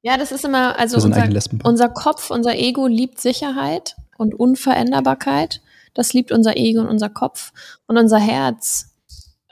Ja, 0.03 0.19
das 0.19 0.33
ist 0.33 0.45
immer, 0.45 0.79
also 0.79 0.97
unser, 0.97 1.29
unser 1.65 1.89
Kopf, 1.89 2.31
unser 2.31 2.55
Ego 2.57 2.87
liebt 2.87 3.21
Sicherheit 3.21 3.97
und 4.19 4.35
Unveränderbarkeit. 4.35 5.63
Das 5.95 6.13
liebt 6.13 6.31
unser 6.31 6.57
Ego 6.57 6.81
und 6.81 6.89
unser 6.89 7.09
Kopf. 7.09 7.53
Und 7.87 7.97
unser 7.97 8.19
Herz 8.19 8.94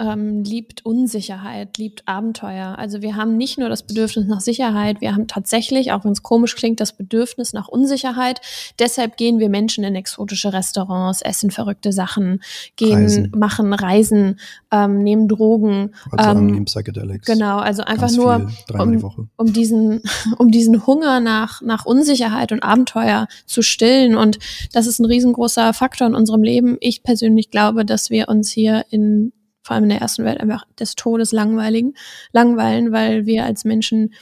ähm, 0.02 0.42
liebt 0.42 0.84
Unsicherheit, 0.84 1.78
liebt 1.78 2.08
Abenteuer. 2.08 2.76
Also 2.76 3.02
wir 3.02 3.14
haben 3.14 3.36
nicht 3.36 3.58
nur 3.58 3.68
das 3.68 3.84
Bedürfnis 3.84 4.26
nach 4.26 4.40
Sicherheit, 4.40 5.00
wir 5.00 5.14
haben 5.14 5.28
tatsächlich, 5.28 5.92
auch 5.92 6.04
wenn 6.04 6.10
es 6.10 6.22
komisch 6.22 6.56
klingt, 6.56 6.80
das 6.80 6.96
Bedürfnis 6.96 7.52
nach 7.52 7.68
Unsicherheit. 7.68 8.40
Deshalb 8.78 9.16
gehen 9.16 9.38
wir 9.38 9.48
Menschen 9.48 9.84
in 9.84 9.94
exotische 9.94 10.52
Restaurants, 10.52 11.22
essen 11.22 11.50
verrückte 11.50 11.92
Sachen, 11.92 12.40
gehen, 12.76 13.04
Reisen. 13.04 13.32
machen 13.36 13.72
Reisen, 13.72 14.40
ähm, 14.72 15.02
nehmen 15.02 15.28
Drogen. 15.28 15.92
Ähm, 16.18 16.46
nehmen 16.46 16.64
Psychedelics. 16.64 17.26
Genau, 17.26 17.58
also 17.58 17.82
einfach 17.82 18.10
nur 18.10 18.50
um, 18.72 19.26
um, 19.36 19.52
diesen, 19.52 20.02
um 20.38 20.50
diesen 20.50 20.84
Hunger 20.86 21.20
nach, 21.20 21.62
nach 21.62 21.84
Unsicherheit 21.84 22.50
und 22.50 22.62
Abenteuer 22.62 23.28
zu 23.46 23.62
stillen. 23.62 24.16
Und 24.16 24.38
das 24.72 24.86
ist 24.86 24.98
ein 24.98 25.04
riesengroßer 25.04 25.72
Faktor 25.74 26.08
in 26.08 26.14
unserem 26.14 26.42
Leben. 26.42 26.76
Ich 26.80 27.04
persönlich 27.04 27.50
glaube, 27.50 27.84
dass 27.84 28.10
wir 28.10 28.28
uns 28.28 28.50
hier 28.50 28.84
in 28.90 29.32
vor 29.62 29.74
allem 29.74 29.84
in 29.84 29.90
der 29.90 30.00
ersten 30.00 30.24
Welt, 30.24 30.40
einfach 30.40 30.64
des 30.78 30.94
Todes 30.94 31.32
langweiligen, 31.32 31.94
langweilen, 32.32 32.92
weil 32.92 33.26
wir 33.26 33.44
als 33.44 33.64
Menschen 33.64 34.12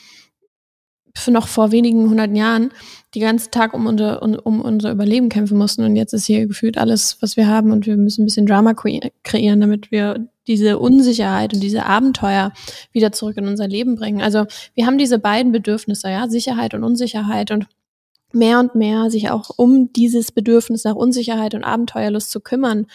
noch 1.28 1.48
vor 1.48 1.72
wenigen 1.72 2.08
hundert 2.08 2.34
Jahren 2.36 2.70
die 3.14 3.20
ganzen 3.20 3.50
Tag 3.50 3.74
um 3.74 3.86
unser, 3.86 4.22
um, 4.22 4.34
um 4.34 4.60
unser 4.60 4.92
Überleben 4.92 5.28
kämpfen 5.28 5.58
mussten. 5.58 5.84
Und 5.84 5.96
jetzt 5.96 6.12
ist 6.12 6.26
hier 6.26 6.46
gefühlt 6.46 6.78
alles, 6.78 7.16
was 7.20 7.36
wir 7.36 7.48
haben. 7.48 7.72
Und 7.72 7.86
wir 7.86 7.96
müssen 7.96 8.22
ein 8.22 8.26
bisschen 8.26 8.46
Drama 8.46 8.74
kreieren, 8.74 9.60
damit 9.60 9.90
wir 9.90 10.28
diese 10.46 10.78
Unsicherheit 10.78 11.52
und 11.52 11.60
diese 11.60 11.84
Abenteuer 11.84 12.52
wieder 12.92 13.12
zurück 13.12 13.36
in 13.36 13.48
unser 13.48 13.68
Leben 13.68 13.96
bringen. 13.96 14.22
Also 14.22 14.46
wir 14.74 14.86
haben 14.86 14.98
diese 14.98 15.18
beiden 15.18 15.52
Bedürfnisse, 15.52 16.08
ja, 16.08 16.28
Sicherheit 16.28 16.74
und 16.74 16.84
Unsicherheit. 16.84 17.50
Und 17.50 17.66
mehr 18.32 18.60
und 18.60 18.74
mehr 18.74 19.10
sich 19.10 19.30
auch 19.30 19.50
um 19.56 19.92
dieses 19.92 20.32
Bedürfnis 20.32 20.84
nach 20.84 20.94
Unsicherheit 20.94 21.54
und 21.54 21.64
Abenteuerlust 21.64 22.30
zu 22.30 22.40
kümmern, 22.40 22.86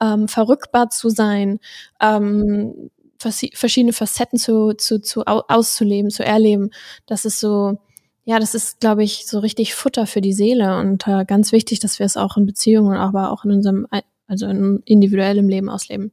ähm, 0.00 0.28
verrückbar 0.28 0.90
zu 0.90 1.08
sein, 1.10 1.60
ähm, 2.00 2.90
verschiedene 3.18 3.92
Facetten 3.92 4.38
zu, 4.38 4.72
zu, 4.74 5.00
zu 5.00 5.24
auszuleben, 5.26 6.10
zu 6.10 6.24
erleben. 6.24 6.70
Das 7.06 7.24
ist 7.24 7.38
so, 7.38 7.78
ja, 8.24 8.38
das 8.38 8.54
ist, 8.54 8.80
glaube 8.80 9.04
ich, 9.04 9.26
so 9.26 9.40
richtig 9.40 9.74
Futter 9.74 10.06
für 10.06 10.20
die 10.20 10.32
Seele 10.32 10.78
und 10.78 11.06
äh, 11.06 11.24
ganz 11.24 11.52
wichtig, 11.52 11.80
dass 11.80 11.98
wir 11.98 12.06
es 12.06 12.16
auch 12.16 12.36
in 12.36 12.46
Beziehungen, 12.46 12.96
aber 12.96 13.30
auch 13.30 13.44
in 13.44 13.50
unserem, 13.50 13.86
also 14.26 14.46
in 14.46 14.82
individuellem 14.84 15.48
Leben 15.48 15.68
ausleben. 15.68 16.12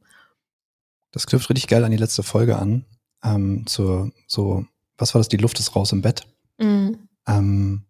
Das 1.12 1.26
knüpft 1.26 1.48
richtig 1.48 1.68
geil 1.68 1.84
an 1.84 1.90
die 1.90 1.96
letzte 1.96 2.22
Folge 2.22 2.58
an. 2.58 2.84
Ähm, 3.24 3.66
zur, 3.66 4.12
so, 4.26 4.66
was 4.98 5.14
war 5.14 5.20
das? 5.20 5.28
Die 5.28 5.38
Luft 5.38 5.58
ist 5.58 5.74
raus 5.74 5.92
im 5.92 6.02
Bett. 6.02 6.26
Mhm. 6.58 7.08
Ähm, 7.26 7.84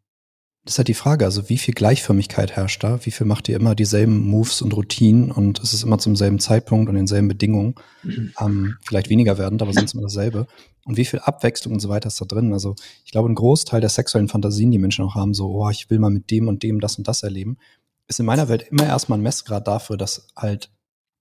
das 0.69 0.75
ist 0.75 0.79
halt 0.81 0.89
die 0.89 0.95
Frage, 0.95 1.25
also 1.25 1.49
wie 1.49 1.57
viel 1.57 1.73
Gleichförmigkeit 1.73 2.55
herrscht 2.55 2.85
da? 2.85 3.03
Wie 3.07 3.11
viel 3.11 3.27
macht 3.27 3.49
ihr 3.49 3.57
immer 3.57 3.75
dieselben 3.75 4.19
Moves 4.21 4.61
und 4.61 4.77
Routinen 4.77 5.31
und 5.31 5.61
es 5.61 5.73
ist 5.73 5.83
immer 5.83 5.99
zum 5.99 6.15
selben 6.15 6.41
Zeitpunkt 6.41 6.91
und 6.91 6.95
denselben 6.95 7.27
Bedingungen? 7.29 7.75
Mhm. 8.03 8.33
Ähm, 8.41 8.77
vielleicht 8.87 9.09
weniger 9.09 9.39
werden, 9.39 9.59
aber 9.63 9.73
sonst 9.73 9.95
immer 9.95 10.03
dasselbe. 10.03 10.47
Und 10.85 10.99
wie 10.99 11.07
viel 11.07 11.21
Abwechslung 11.21 11.73
und 11.73 11.81
so 11.81 11.89
weiter 11.89 12.09
ist 12.09 12.21
da 12.21 12.27
drin? 12.27 12.53
Also 12.53 12.77
ich 13.07 13.13
glaube, 13.13 13.31
ein 13.31 13.35
Großteil 13.35 13.81
der 13.81 13.89
sexuellen 13.89 14.29
Fantasien, 14.29 14.71
die 14.71 14.79
Menschen 14.79 15.07
auch 15.07 15.15
haben, 15.15 15.33
so, 15.33 15.49
oh, 15.49 15.71
ich 15.71 15.89
will 15.89 15.99
mal 15.99 16.11
mit 16.11 16.31
dem 16.31 16.49
und 16.49 16.63
dem 16.63 16.81
das 16.81 16.99
und 16.99 17.09
das 17.09 17.23
erleben, 17.23 17.57
ist 18.07 18.21
in 18.21 18.27
meiner 18.27 18.51
Welt 18.51 18.67
immer 18.71 18.85
erstmal 18.85 19.19
ein 19.19 19.23
Messgrad 19.23 19.67
dafür, 19.67 19.97
dass 19.97 20.29
halt 20.37 20.71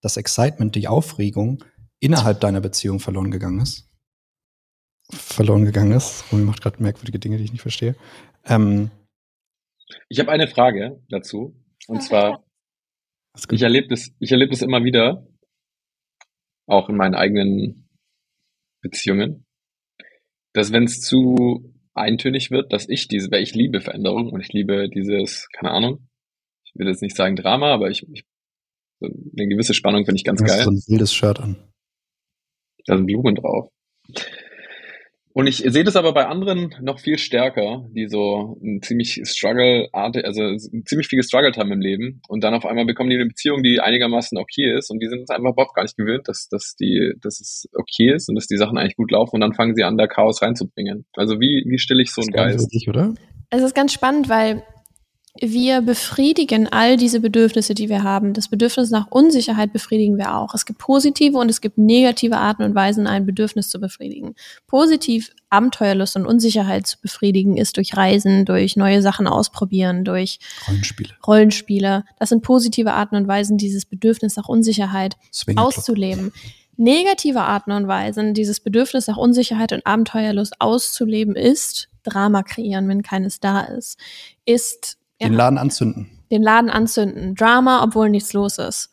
das 0.01 0.17
Excitement, 0.17 0.75
die 0.75 0.89
Aufregung 0.89 1.63
innerhalb 2.01 2.41
deiner 2.41 2.59
Beziehung 2.59 2.99
verloren 2.99 3.31
gegangen 3.31 3.61
ist. 3.61 3.87
Verloren 5.09 5.63
gegangen 5.63 5.93
ist. 5.93 6.25
Rumi 6.33 6.43
macht 6.43 6.61
gerade 6.61 6.83
merkwürdige 6.83 7.19
Dinge, 7.19 7.37
die 7.37 7.45
ich 7.45 7.53
nicht 7.53 7.61
verstehe. 7.61 7.95
Ähm, 8.45 8.91
ich 10.09 10.19
habe 10.19 10.31
eine 10.31 10.47
Frage 10.47 11.01
dazu. 11.09 11.55
Und 11.87 12.01
zwar, 12.01 12.45
ich 13.51 13.61
erlebe 13.61 13.87
das, 13.87 14.11
ich 14.19 14.31
erlebe 14.31 14.51
das 14.51 14.61
immer 14.61 14.83
wieder, 14.83 15.27
auch 16.67 16.89
in 16.89 16.97
meinen 16.97 17.15
eigenen 17.15 17.89
Beziehungen, 18.81 19.45
dass 20.53 20.73
wenn 20.73 20.83
es 20.83 21.01
zu 21.01 21.73
eintönig 21.93 22.51
wird, 22.51 22.73
dass 22.73 22.89
ich 22.89 23.07
diese, 23.07 23.31
weil 23.31 23.43
ich 23.43 23.55
liebe 23.55 23.79
Veränderung 23.79 24.29
und 24.31 24.41
ich 24.41 24.51
liebe 24.53 24.89
dieses, 24.89 25.47
keine 25.49 25.71
Ahnung, 25.71 26.09
ich 26.65 26.73
will 26.75 26.87
jetzt 26.87 27.01
nicht 27.01 27.15
sagen 27.15 27.35
Drama, 27.35 27.73
aber 27.73 27.89
ich, 27.89 28.07
ich 28.11 28.25
eine 29.01 29.47
gewisse 29.47 29.73
Spannung 29.73 30.05
finde 30.05 30.17
ich 30.17 30.23
ganz 30.23 30.43
geil. 30.43 30.63
so 30.63 30.71
ein 30.71 30.81
wildes 30.87 31.13
Shirt 31.13 31.39
an. 31.39 31.55
Da 32.85 32.95
sind 32.95 33.05
Blumen 33.05 33.35
drauf. 33.35 33.69
Und 35.37 35.45
ich 35.45 35.57
sehe 35.57 35.83
das 35.83 35.95
aber 35.95 36.15
bei 36.15 36.25
anderen 36.25 36.73
noch 36.81 36.97
viel 36.97 37.19
stärker, 37.19 37.85
die 37.91 38.07
so 38.07 38.57
ein 38.59 38.81
ziemlich 38.81 39.21
struggle 39.25 39.87
also 39.91 40.57
ziemlich 40.83 41.09
viel 41.09 41.17
gestruggelt 41.17 41.57
haben 41.57 41.71
im 41.71 41.79
Leben 41.79 42.21
und 42.27 42.43
dann 42.43 42.55
auf 42.55 42.65
einmal 42.65 42.87
bekommen 42.87 43.11
die 43.11 43.17
eine 43.17 43.27
Beziehung, 43.27 43.61
die 43.61 43.79
einigermaßen 43.79 44.35
okay 44.39 44.75
ist 44.75 44.89
und 44.89 44.97
die 44.97 45.07
sind 45.07 45.21
es 45.21 45.29
einfach 45.29 45.51
überhaupt 45.51 45.75
gar 45.75 45.83
nicht 45.83 45.95
gewöhnt, 45.95 46.27
dass, 46.27 46.47
dass 46.49 46.75
die, 46.81 47.13
dass 47.21 47.39
es 47.39 47.65
okay 47.75 48.15
ist 48.15 48.29
und 48.29 48.35
dass 48.35 48.47
die 48.47 48.57
Sachen 48.57 48.79
eigentlich 48.79 48.95
gut 48.95 49.11
laufen 49.11 49.35
und 49.35 49.41
dann 49.41 49.53
fangen 49.53 49.75
sie 49.75 49.83
an, 49.83 49.95
da 49.95 50.07
Chaos 50.07 50.41
reinzubringen. 50.41 51.05
Also 51.13 51.39
wie, 51.39 51.63
wie 51.67 51.77
stelle 51.77 52.01
ich 52.01 52.11
so 52.11 52.21
einen 52.21 52.31
Geist? 52.31 52.73
Dich, 52.73 52.89
oder? 52.89 53.13
Es 53.51 53.61
ist 53.61 53.75
ganz 53.75 53.93
spannend, 53.93 54.29
weil 54.29 54.63
wir 55.41 55.81
befriedigen 55.81 56.67
all 56.67 56.97
diese 56.97 57.19
Bedürfnisse, 57.19 57.73
die 57.73 57.89
wir 57.89 58.03
haben. 58.03 58.33
Das 58.33 58.47
Bedürfnis 58.47 58.89
nach 58.89 59.07
Unsicherheit 59.09 59.73
befriedigen 59.73 60.17
wir 60.17 60.35
auch. 60.35 60.53
Es 60.53 60.65
gibt 60.65 60.79
positive 60.79 61.37
und 61.37 61.49
es 61.49 61.61
gibt 61.61 61.77
negative 61.77 62.37
Arten 62.37 62.63
und 62.63 62.75
Weisen, 62.75 63.07
ein 63.07 63.25
Bedürfnis 63.25 63.69
zu 63.69 63.79
befriedigen. 63.79 64.35
Positiv 64.67 65.31
Abenteuerlust 65.49 66.15
und 66.15 66.25
Unsicherheit 66.25 66.87
zu 66.87 66.99
befriedigen 66.99 67.57
ist 67.57 67.77
durch 67.77 67.95
Reisen, 67.95 68.45
durch 68.45 68.75
neue 68.75 69.01
Sachen 69.01 69.27
ausprobieren, 69.27 70.03
durch 70.03 70.39
Rollenspiele. 70.67 71.13
Rollenspiele. 71.25 72.03
Das 72.19 72.29
sind 72.29 72.41
positive 72.41 72.93
Arten 72.93 73.15
und 73.15 73.27
Weisen, 73.27 73.57
dieses 73.57 73.85
Bedürfnis 73.85 74.35
nach 74.35 74.49
Unsicherheit 74.49 75.15
auszuleben. 75.55 76.33
Negative 76.75 77.41
Arten 77.41 77.71
und 77.71 77.87
Weisen, 77.87 78.33
dieses 78.33 78.59
Bedürfnis 78.59 79.07
nach 79.07 79.17
Unsicherheit 79.17 79.73
und 79.73 79.85
Abenteuerlust 79.85 80.61
auszuleben, 80.61 81.35
ist 81.35 81.89
Drama 82.03 82.43
kreieren, 82.43 82.87
wenn 82.87 83.01
keines 83.01 83.39
da 83.39 83.61
ist, 83.61 83.99
ist 84.45 84.97
den 85.21 85.33
Laden 85.33 85.57
anzünden. 85.57 86.09
Den 86.31 86.43
Laden 86.43 86.69
anzünden. 86.69 87.35
Drama, 87.35 87.83
obwohl 87.83 88.09
nichts 88.09 88.33
los 88.33 88.57
ist. 88.57 88.91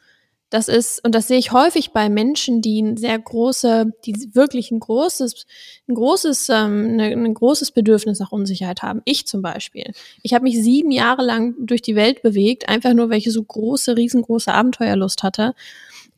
Das 0.54 0.68
ist, 0.68 1.04
und 1.04 1.16
das 1.16 1.26
sehe 1.26 1.38
ich 1.38 1.50
häufig 1.50 1.90
bei 1.90 2.08
Menschen, 2.08 2.62
die 2.62 2.80
ein 2.80 2.96
sehr 2.96 3.18
große, 3.18 3.90
die 4.04 4.34
wirklich 4.34 4.70
ein 4.70 4.78
großes, 4.78 5.46
ein 5.88 5.94
großes, 5.96 6.48
ähm, 6.50 6.94
ne, 6.94 7.06
ein 7.06 7.34
großes 7.34 7.72
Bedürfnis 7.72 8.20
nach 8.20 8.30
Unsicherheit 8.30 8.82
haben. 8.82 9.02
Ich 9.04 9.26
zum 9.26 9.42
Beispiel. 9.42 9.90
Ich 10.22 10.32
habe 10.32 10.44
mich 10.44 10.62
sieben 10.62 10.92
Jahre 10.92 11.24
lang 11.24 11.54
durch 11.58 11.82
die 11.82 11.96
Welt 11.96 12.22
bewegt, 12.22 12.68
einfach 12.68 12.94
nur, 12.94 13.10
weil 13.10 13.18
ich 13.18 13.32
so 13.32 13.42
große, 13.42 13.96
riesengroße 13.96 14.54
Abenteuerlust 14.54 15.24
hatte. 15.24 15.54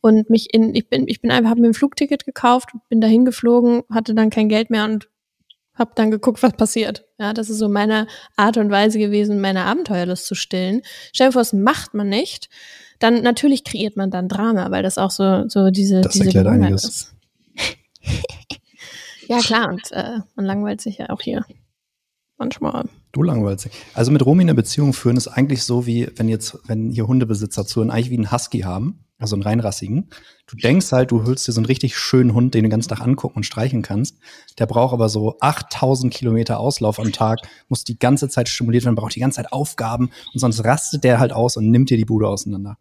Und 0.02 0.28
mich 0.28 0.52
in, 0.52 0.74
ich 0.74 0.88
bin, 0.90 1.08
ich 1.08 1.22
bin 1.22 1.30
einfach, 1.30 1.48
habe 1.48 1.62
mir 1.62 1.68
ein 1.68 1.74
Flugticket 1.74 2.26
gekauft, 2.26 2.72
bin 2.90 3.00
dahin 3.00 3.24
geflogen, 3.24 3.84
hatte 3.90 4.14
dann 4.14 4.28
kein 4.28 4.50
Geld 4.50 4.68
mehr 4.68 4.84
und 4.84 5.08
habe 5.76 5.92
dann 5.94 6.10
geguckt, 6.10 6.42
was 6.42 6.52
passiert. 6.52 7.04
Ja, 7.18 7.32
das 7.32 7.50
ist 7.50 7.58
so 7.58 7.68
meine 7.68 8.06
Art 8.36 8.56
und 8.56 8.70
Weise 8.70 8.98
gewesen, 8.98 9.40
meine 9.40 9.64
Abenteuerlust 9.64 10.26
zu 10.26 10.34
stillen. 10.34 10.82
Stell 11.12 11.28
dir 11.28 11.32
vor, 11.32 11.42
das 11.42 11.52
macht 11.52 11.94
man 11.94 12.08
nicht. 12.08 12.48
Dann 12.98 13.22
natürlich 13.22 13.64
kreiert 13.64 13.96
man 13.96 14.10
dann 14.10 14.28
Drama, 14.28 14.70
weil 14.70 14.82
das 14.82 14.98
auch 14.98 15.10
so, 15.10 15.48
so 15.48 15.70
diese, 15.70 16.00
das 16.00 16.12
diese 16.12 16.26
erklärt 16.26 16.46
einiges. 16.46 16.84
ist. 16.84 17.14
ja, 19.28 19.38
klar, 19.40 19.68
und 19.68 19.92
äh, 19.92 20.20
man 20.34 20.46
langweilt 20.46 20.80
sich 20.80 20.98
ja 20.98 21.10
auch 21.10 21.20
hier. 21.20 21.44
Manchmal. 22.38 22.84
Du 23.12 23.22
langweilst 23.22 23.64
dich. 23.64 23.72
Also 23.94 24.12
mit 24.12 24.24
Romy 24.24 24.42
eine 24.42 24.54
Beziehung 24.54 24.92
führen 24.92 25.16
ist 25.16 25.28
eigentlich 25.28 25.62
so 25.62 25.86
wie, 25.86 26.08
wenn 26.16 26.28
jetzt, 26.28 26.58
wenn 26.66 26.90
hier 26.90 27.06
Hundebesitzer 27.06 27.66
zu, 27.66 27.80
eigentlich 27.82 28.10
wie 28.10 28.16
einen 28.16 28.30
Husky 28.30 28.60
haben 28.60 29.05
also 29.18 29.34
einen 29.34 29.42
reinrassigen. 29.42 30.10
Du 30.46 30.56
denkst 30.56 30.92
halt, 30.92 31.10
du 31.10 31.24
hülst 31.24 31.48
dir 31.48 31.52
so 31.52 31.60
einen 31.60 31.66
richtig 31.66 31.96
schönen 31.96 32.34
Hund, 32.34 32.54
den 32.54 32.62
du 32.62 32.68
den 32.68 32.70
ganzen 32.70 32.90
Tag 32.90 33.00
angucken 33.00 33.36
und 33.36 33.44
streicheln 33.44 33.82
kannst. 33.82 34.18
Der 34.58 34.66
braucht 34.66 34.92
aber 34.92 35.08
so 35.08 35.36
8000 35.40 36.12
Kilometer 36.12 36.60
Auslauf 36.60 36.98
am 36.98 37.12
Tag, 37.12 37.40
muss 37.68 37.84
die 37.84 37.98
ganze 37.98 38.28
Zeit 38.28 38.48
stimuliert 38.48 38.84
werden, 38.84 38.94
braucht 38.94 39.14
die 39.14 39.20
ganze 39.20 39.36
Zeit 39.36 39.52
Aufgaben 39.52 40.10
und 40.32 40.40
sonst 40.40 40.64
rastet 40.64 41.04
der 41.04 41.18
halt 41.18 41.32
aus 41.32 41.56
und 41.56 41.70
nimmt 41.70 41.90
dir 41.90 41.96
die 41.96 42.04
Bude 42.04 42.28
auseinander. 42.28 42.78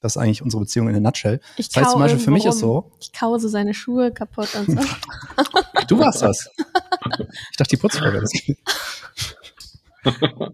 Das 0.00 0.16
ist 0.16 0.22
eigentlich 0.22 0.42
unsere 0.42 0.60
Beziehung 0.62 0.88
in 0.88 0.92
der 0.92 1.02
Nutshell. 1.02 1.40
Ich 1.56 1.68
das 1.68 1.82
heißt 1.82 1.92
zum 1.92 2.00
Beispiel 2.00 2.20
für 2.20 2.30
mich 2.30 2.44
rum. 2.44 2.50
ist 2.50 2.58
so. 2.58 2.92
Ich 3.00 3.12
kause 3.12 3.48
seine 3.48 3.74
Schuhe 3.74 4.12
kaputt 4.12 4.54
und 4.54 4.66
so. 4.66 4.78
du 5.88 5.98
warst 5.98 6.22
das. 6.22 6.50
Ich 7.50 7.56
dachte, 7.56 7.76
die 7.76 7.80
Putzfrau 7.80 8.12
wäre 8.12 8.20
das. 8.20 8.32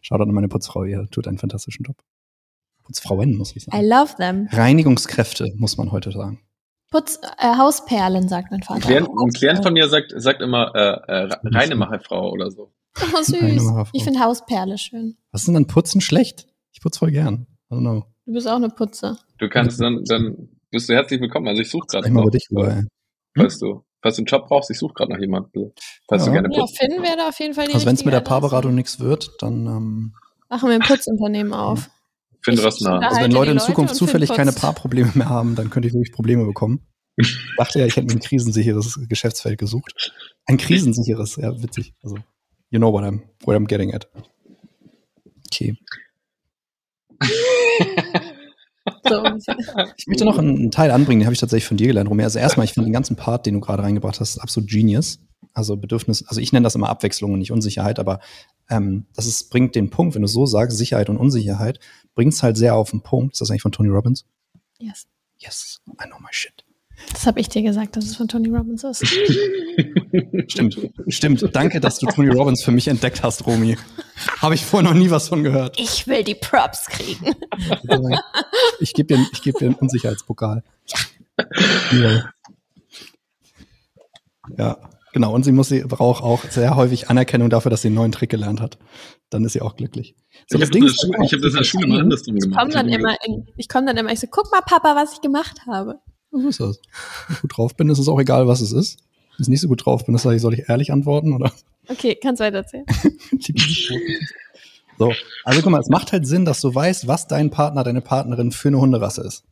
Schaut 0.00 0.20
an 0.20 0.30
meine 0.30 0.48
Putzfrau, 0.48 0.84
ihr 0.84 1.06
tut 1.10 1.26
einen 1.26 1.38
fantastischen 1.38 1.84
Job. 1.84 1.96
Putzfrauen, 2.86 3.36
muss 3.36 3.54
ich 3.54 3.64
sagen. 3.64 3.76
I 3.76 3.86
love 3.86 4.14
them. 4.16 4.48
Reinigungskräfte, 4.50 5.52
muss 5.56 5.76
man 5.76 5.90
heute 5.92 6.12
sagen. 6.12 6.40
Putz, 6.90 7.20
äh, 7.38 7.56
Hausperlen, 7.58 8.28
sagt 8.28 8.52
mein 8.52 8.62
Vater. 8.62 8.76
Ein 8.76 8.80
Klient, 8.82 9.08
ein 9.08 9.30
Klient 9.30 9.62
von 9.62 9.72
mir 9.72 9.88
sagt, 9.88 10.12
sagt 10.16 10.40
immer 10.40 10.72
äh, 10.74 11.26
äh, 11.26 11.36
Reinemacherfrau 11.44 12.30
oder 12.30 12.50
so. 12.50 12.72
Oh, 12.98 13.22
süß. 13.22 13.90
Ich 13.92 14.04
finde 14.04 14.20
Hausperle 14.20 14.78
schön. 14.78 15.18
Was 15.30 15.42
ist 15.42 15.48
denn 15.48 15.54
dann 15.54 15.66
Putzen 15.66 16.00
schlecht? 16.00 16.46
Ich 16.72 16.80
putze 16.80 16.98
voll 16.98 17.10
gern. 17.10 17.46
I 17.70 17.74
don't 17.74 17.80
know. 17.80 18.06
Du 18.24 18.32
bist 18.32 18.48
auch 18.48 18.56
eine 18.56 18.70
Putze. 18.70 19.18
Du 19.36 19.50
kannst 19.50 19.78
dann, 19.82 20.02
dann 20.04 20.48
bist 20.70 20.88
du 20.88 20.94
herzlich 20.94 21.20
willkommen. 21.20 21.46
Also 21.46 21.60
ich 21.60 21.68
suche 21.68 21.86
gerade 21.88 22.10
noch. 22.10 22.30
Dich 22.30 22.46
über, 22.48 22.74
hm? 22.74 22.88
falls 23.36 23.58
du, 23.58 23.84
falls 24.00 24.16
du 24.16 24.20
einen 24.20 24.26
Job 24.26 24.46
brauchst, 24.48 24.70
ich 24.70 24.78
suche 24.78 24.94
gerade 24.94 25.12
nach 25.12 25.20
jemandem. 25.20 25.72
Falls 26.08 26.22
ja. 26.22 26.26
du 26.26 26.32
gerne 26.32 26.48
putzt. 26.48 26.80
Ja, 26.80 26.88
Finn 26.88 27.02
wäre 27.02 27.16
da 27.18 27.28
auf 27.28 27.38
jeden 27.38 27.52
Fall 27.52 27.66
die 27.66 27.74
Also 27.74 27.84
wenn 27.84 27.96
es 27.96 28.04
mit 28.06 28.14
der 28.14 28.20
Paarberatung 28.20 28.74
nichts 28.74 28.98
wird, 28.98 29.30
dann 29.40 29.66
ähm, 29.66 30.14
machen 30.48 30.70
wir 30.70 30.76
ein 30.76 30.80
Putzunternehmen 30.80 31.52
auf. 31.52 31.90
Finde 32.46 32.62
was 32.62 32.80
nah. 32.80 33.00
Also 33.00 33.20
wenn 33.22 33.32
Leute 33.32 33.50
in 33.50 33.58
Zukunft 33.58 33.94
Leute 33.94 33.98
zufällig 33.98 34.30
keine 34.30 34.52
Paarprobleme 34.52 35.10
mehr 35.16 35.28
haben, 35.28 35.56
dann 35.56 35.68
könnte 35.68 35.88
ich 35.88 35.94
wirklich 35.94 36.12
Probleme 36.12 36.44
bekommen. 36.44 36.86
Ich 37.16 37.36
dachte 37.56 37.80
ja, 37.80 37.86
ich 37.86 37.96
hätte 37.96 38.06
mir 38.06 38.12
ein 38.12 38.20
krisensicheres 38.20 39.00
Geschäftsfeld 39.08 39.58
gesucht. 39.58 40.12
Ein 40.44 40.56
krisensicheres, 40.56 41.34
ja, 41.42 41.60
witzig. 41.60 41.94
Also, 42.04 42.18
you 42.70 42.78
know 42.78 42.92
what 42.92 43.02
I'm, 43.02 43.22
what 43.44 43.56
I'm 43.56 43.66
getting 43.66 43.92
at. 43.92 44.08
Okay. 45.46 45.76
Ich 49.96 50.06
möchte 50.06 50.24
noch 50.24 50.38
einen 50.38 50.70
Teil 50.72 50.90
anbringen, 50.90 51.20
den 51.20 51.26
habe 51.26 51.34
ich 51.34 51.40
tatsächlich 51.40 51.66
von 51.68 51.76
dir 51.76 51.86
gelernt, 51.86 52.10
Romeo. 52.10 52.24
Also 52.24 52.40
erstmal, 52.40 52.64
ich 52.64 52.72
finde 52.72 52.88
den 52.88 52.92
ganzen 52.92 53.14
Part, 53.14 53.46
den 53.46 53.54
du 53.54 53.60
gerade 53.60 53.82
reingebracht 53.82 54.18
hast, 54.18 54.38
absolut 54.38 54.68
genius. 54.68 55.20
Also 55.52 55.76
Bedürfnis, 55.76 56.26
also 56.26 56.40
ich 56.40 56.52
nenne 56.52 56.64
das 56.64 56.74
immer 56.74 56.88
Abwechslung 56.88 57.32
und 57.32 57.38
nicht 57.38 57.52
Unsicherheit, 57.52 58.00
aber 58.00 58.20
ähm, 58.68 59.06
das 59.14 59.26
ist, 59.26 59.50
bringt 59.50 59.74
den 59.76 59.90
Punkt, 59.90 60.14
wenn 60.14 60.22
du 60.22 60.28
so 60.28 60.44
sagst, 60.46 60.76
Sicherheit 60.76 61.08
und 61.08 61.18
Unsicherheit, 61.18 61.78
bringt 62.16 62.32
es 62.32 62.42
halt 62.42 62.56
sehr 62.56 62.74
auf 62.74 62.90
den 62.90 63.02
Punkt. 63.02 63.34
Ist 63.34 63.40
das 63.40 63.50
eigentlich 63.50 63.62
von 63.62 63.70
Tony 63.70 63.90
Robbins? 63.90 64.24
Yes. 64.78 65.06
Yes, 65.38 65.80
I 66.02 66.06
know 66.06 66.18
my 66.18 66.28
shit. 66.30 66.64
Das 67.12 67.26
habe 67.26 67.40
ich 67.40 67.50
dir 67.50 67.62
gesagt, 67.62 67.94
dass 67.96 68.06
es 68.06 68.16
von 68.16 68.26
Tony 68.26 68.48
Robbins 68.48 68.82
ist. 68.82 69.06
stimmt, 70.48 70.78
stimmt. 71.08 71.54
Danke, 71.54 71.78
dass 71.78 71.98
du 71.98 72.06
Tony 72.06 72.30
Robbins 72.30 72.64
für 72.64 72.70
mich 72.70 72.88
entdeckt 72.88 73.22
hast, 73.22 73.46
Romy. 73.46 73.76
Habe 74.40 74.54
ich 74.54 74.64
vorher 74.64 74.88
noch 74.88 74.96
nie 74.96 75.10
was 75.10 75.28
von 75.28 75.44
gehört. 75.44 75.78
Ich 75.78 76.06
will 76.06 76.24
die 76.24 76.34
Props 76.34 76.86
kriegen. 76.86 77.34
ich 78.80 78.94
gebe 78.94 79.14
dir, 79.14 79.26
ich 79.30 79.42
geb 79.42 79.58
dir 79.58 79.66
einen 79.66 79.74
Unsicherheitspokal. 79.74 80.64
Ja. 81.92 82.30
Ja. 84.56 84.90
Genau, 85.16 85.32
und 85.32 85.46
sie 85.46 85.52
muss 85.52 85.70
sie 85.70 85.80
braucht 85.80 86.22
auch 86.22 86.44
sehr 86.44 86.76
häufig 86.76 87.08
Anerkennung 87.08 87.48
dafür, 87.48 87.70
dass 87.70 87.80
sie 87.80 87.88
einen 87.88 87.94
neuen 87.94 88.12
Trick 88.12 88.28
gelernt 88.28 88.60
hat. 88.60 88.76
Dann 89.30 89.46
ist 89.46 89.54
sie 89.54 89.62
auch 89.62 89.74
glücklich. 89.74 90.14
So, 90.46 90.58
ich 90.58 90.66
habe 90.66 90.78
das, 90.78 90.98
hab 90.98 91.40
das 91.40 91.52
in 91.52 91.56
der 91.56 91.64
Schule 91.64 91.86
mal 91.86 92.00
andersrum 92.00 92.36
gemacht. 92.36 92.50
Ich 92.50 92.58
komme 92.58 92.72
dann, 92.74 92.88
immer 92.90 93.16
in, 93.24 93.46
ich 93.56 93.66
komm 93.66 93.86
dann 93.86 93.96
immer, 93.96 94.12
ich 94.12 94.20
so, 94.20 94.26
guck 94.30 94.52
mal, 94.52 94.60
Papa, 94.60 94.94
was 94.94 95.14
ich 95.14 95.22
gemacht 95.22 95.62
habe. 95.66 96.00
Was 96.32 96.44
ist 96.44 96.60
das? 96.60 96.82
Wenn 97.28 97.36
ich 97.36 97.40
gut 97.40 97.56
drauf 97.56 97.74
bin, 97.76 97.88
ist 97.88 97.98
es 97.98 98.08
auch 98.08 98.20
egal, 98.20 98.46
was 98.46 98.60
es 98.60 98.72
ist. 98.72 98.98
Wenn 99.38 99.44
ich 99.44 99.48
nicht 99.48 99.62
so 99.62 99.68
gut 99.68 99.86
drauf 99.86 100.04
bin, 100.04 100.18
soll 100.18 100.34
ich, 100.34 100.42
soll 100.42 100.52
ich 100.52 100.68
ehrlich 100.68 100.92
antworten, 100.92 101.32
oder? 101.32 101.50
Okay, 101.88 102.18
kannst 102.22 102.40
weitererzählen. 102.40 102.84
so, 104.98 105.12
also 105.44 105.62
guck 105.62 105.72
mal, 105.72 105.80
es 105.80 105.88
macht 105.88 106.12
halt 106.12 106.26
Sinn, 106.26 106.44
dass 106.44 106.60
du 106.60 106.74
weißt, 106.74 107.08
was 107.08 107.26
dein 107.26 107.48
Partner, 107.48 107.84
deine 107.84 108.02
Partnerin 108.02 108.52
für 108.52 108.68
eine 108.68 108.80
Hunderasse 108.80 109.22
ist. 109.22 109.44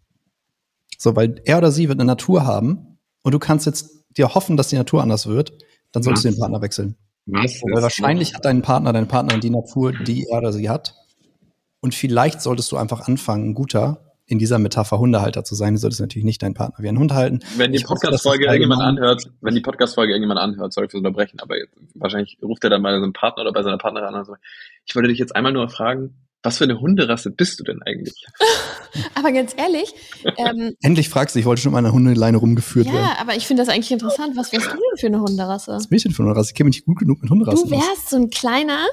So, 0.99 1.16
weil 1.16 1.40
er 1.47 1.56
oder 1.56 1.71
sie 1.71 1.88
wird 1.88 1.99
eine 1.99 2.06
Natur 2.06 2.44
haben 2.44 2.94
und 3.25 3.33
du 3.33 3.40
kannst 3.40 3.66
jetzt 3.66 4.04
dir 4.16 4.35
hoffen, 4.35 4.57
dass 4.57 4.69
die 4.69 4.76
Natur 4.76 5.02
anders 5.02 5.26
wird, 5.26 5.52
dann 5.90 6.02
solltest 6.02 6.25
was? 6.25 6.33
du 6.33 6.37
den 6.37 6.40
Partner 6.40 6.62
wechseln. 6.62 6.97
Was? 7.26 7.61
Weil 7.62 7.83
wahrscheinlich 7.83 8.35
hat 8.35 8.45
dein 8.45 8.62
Partner, 8.62 8.93
deine 8.93 9.07
Partnerin 9.07 9.40
die 9.40 9.50
Natur, 9.50 9.93
die 9.93 10.26
er 10.31 10.38
oder 10.38 10.52
sie 10.52 10.69
hat. 10.69 10.95
Und 11.81 11.95
vielleicht 11.95 12.43
solltest 12.43 12.71
du 12.71 12.76
einfach 12.76 13.09
anfangen, 13.09 13.50
ein 13.50 13.54
guter 13.54 14.00
in 14.26 14.38
dieser 14.38 14.59
Metapher 14.59 14.99
Hundehalter 14.99 15.45
zu 15.45 15.54
sein, 15.54 15.75
du 15.75 15.81
solltest 15.81 16.00
natürlich 16.00 16.25
nicht 16.25 16.43
deinen 16.43 16.54
Partner 16.54 16.83
wie 16.83 16.88
ein 16.88 16.99
Hund 16.99 17.12
halten. 17.12 17.40
Wenn 17.57 17.73
die 17.73 17.83
Podcast-Folge 17.83 18.47
irgendjemand 18.47 18.81
anhört, 18.81 19.31
wenn 19.43 19.54
die 19.54 19.61
Podcast-Folge 19.61 20.12
irgendjemand 20.12 20.40
anhört, 20.40 20.73
sorry 20.73 20.88
fürs 20.88 21.00
Unterbrechen, 21.00 21.40
aber 21.40 21.57
wahrscheinlich 21.95 22.38
ruft 22.43 22.64
er 22.64 22.71
dann 22.71 22.81
mal 22.81 22.99
seinen 22.99 23.12
Partner 23.12 23.43
oder 23.43 23.52
bei 23.52 23.62
seiner 23.62 23.76
Partnerin 23.76 24.09
an 24.09 24.14
und 24.14 24.25
so. 24.25 24.37
Ich 24.87 24.95
wollte 24.97 25.09
dich 25.09 25.19
jetzt 25.19 25.37
einmal 25.37 25.52
nur 25.52 25.69
fragen, 25.69 26.24
was 26.45 26.59
für 26.59 26.65
eine 26.65 26.79
Hunderasse 26.79 27.31
bist 27.31 27.59
du 27.59 27.65
denn 27.65 27.81
eigentlich? 27.83 28.27
aber 29.15 29.33
ganz 29.33 29.55
ehrlich. 29.57 29.93
Ähm, 30.37 30.75
Endlich 30.83 31.09
fragst 31.09 31.35
du, 31.35 31.41
ich 31.41 31.47
wollte 31.47 31.63
schon 31.63 31.73
mal 31.73 31.79
eine 31.79 31.93
Hundeleine 31.93 32.37
rumgeführt 32.37 32.87
ja, 32.87 32.93
werden. 32.93 33.05
Ja, 33.05 33.17
aber 33.19 33.35
ich 33.35 33.47
finde 33.47 33.63
das 33.63 33.75
eigentlich 33.75 33.91
interessant. 33.91 34.37
Was 34.37 34.53
wärst 34.53 34.67
du 34.67 34.71
denn 34.73 34.99
für 34.99 35.07
eine 35.07 35.21
Hunderasse? 35.21 35.73
Was 35.73 35.89
bin 35.89 35.97
ich 35.97 36.03
denn 36.03 36.13
für 36.13 36.23
eine 36.23 36.29
Hunderasse? 36.29 36.51
Ich 36.51 36.55
kenne 36.55 36.69
mich 36.69 36.77
nicht 36.77 36.87
gut 36.87 36.99
genug 36.99 37.23
mit 37.23 37.31
Hunderassen. 37.31 37.71
Du 37.71 37.75
wärst 37.75 38.11
so 38.11 38.17
ein 38.17 38.29
kleiner, 38.29 38.85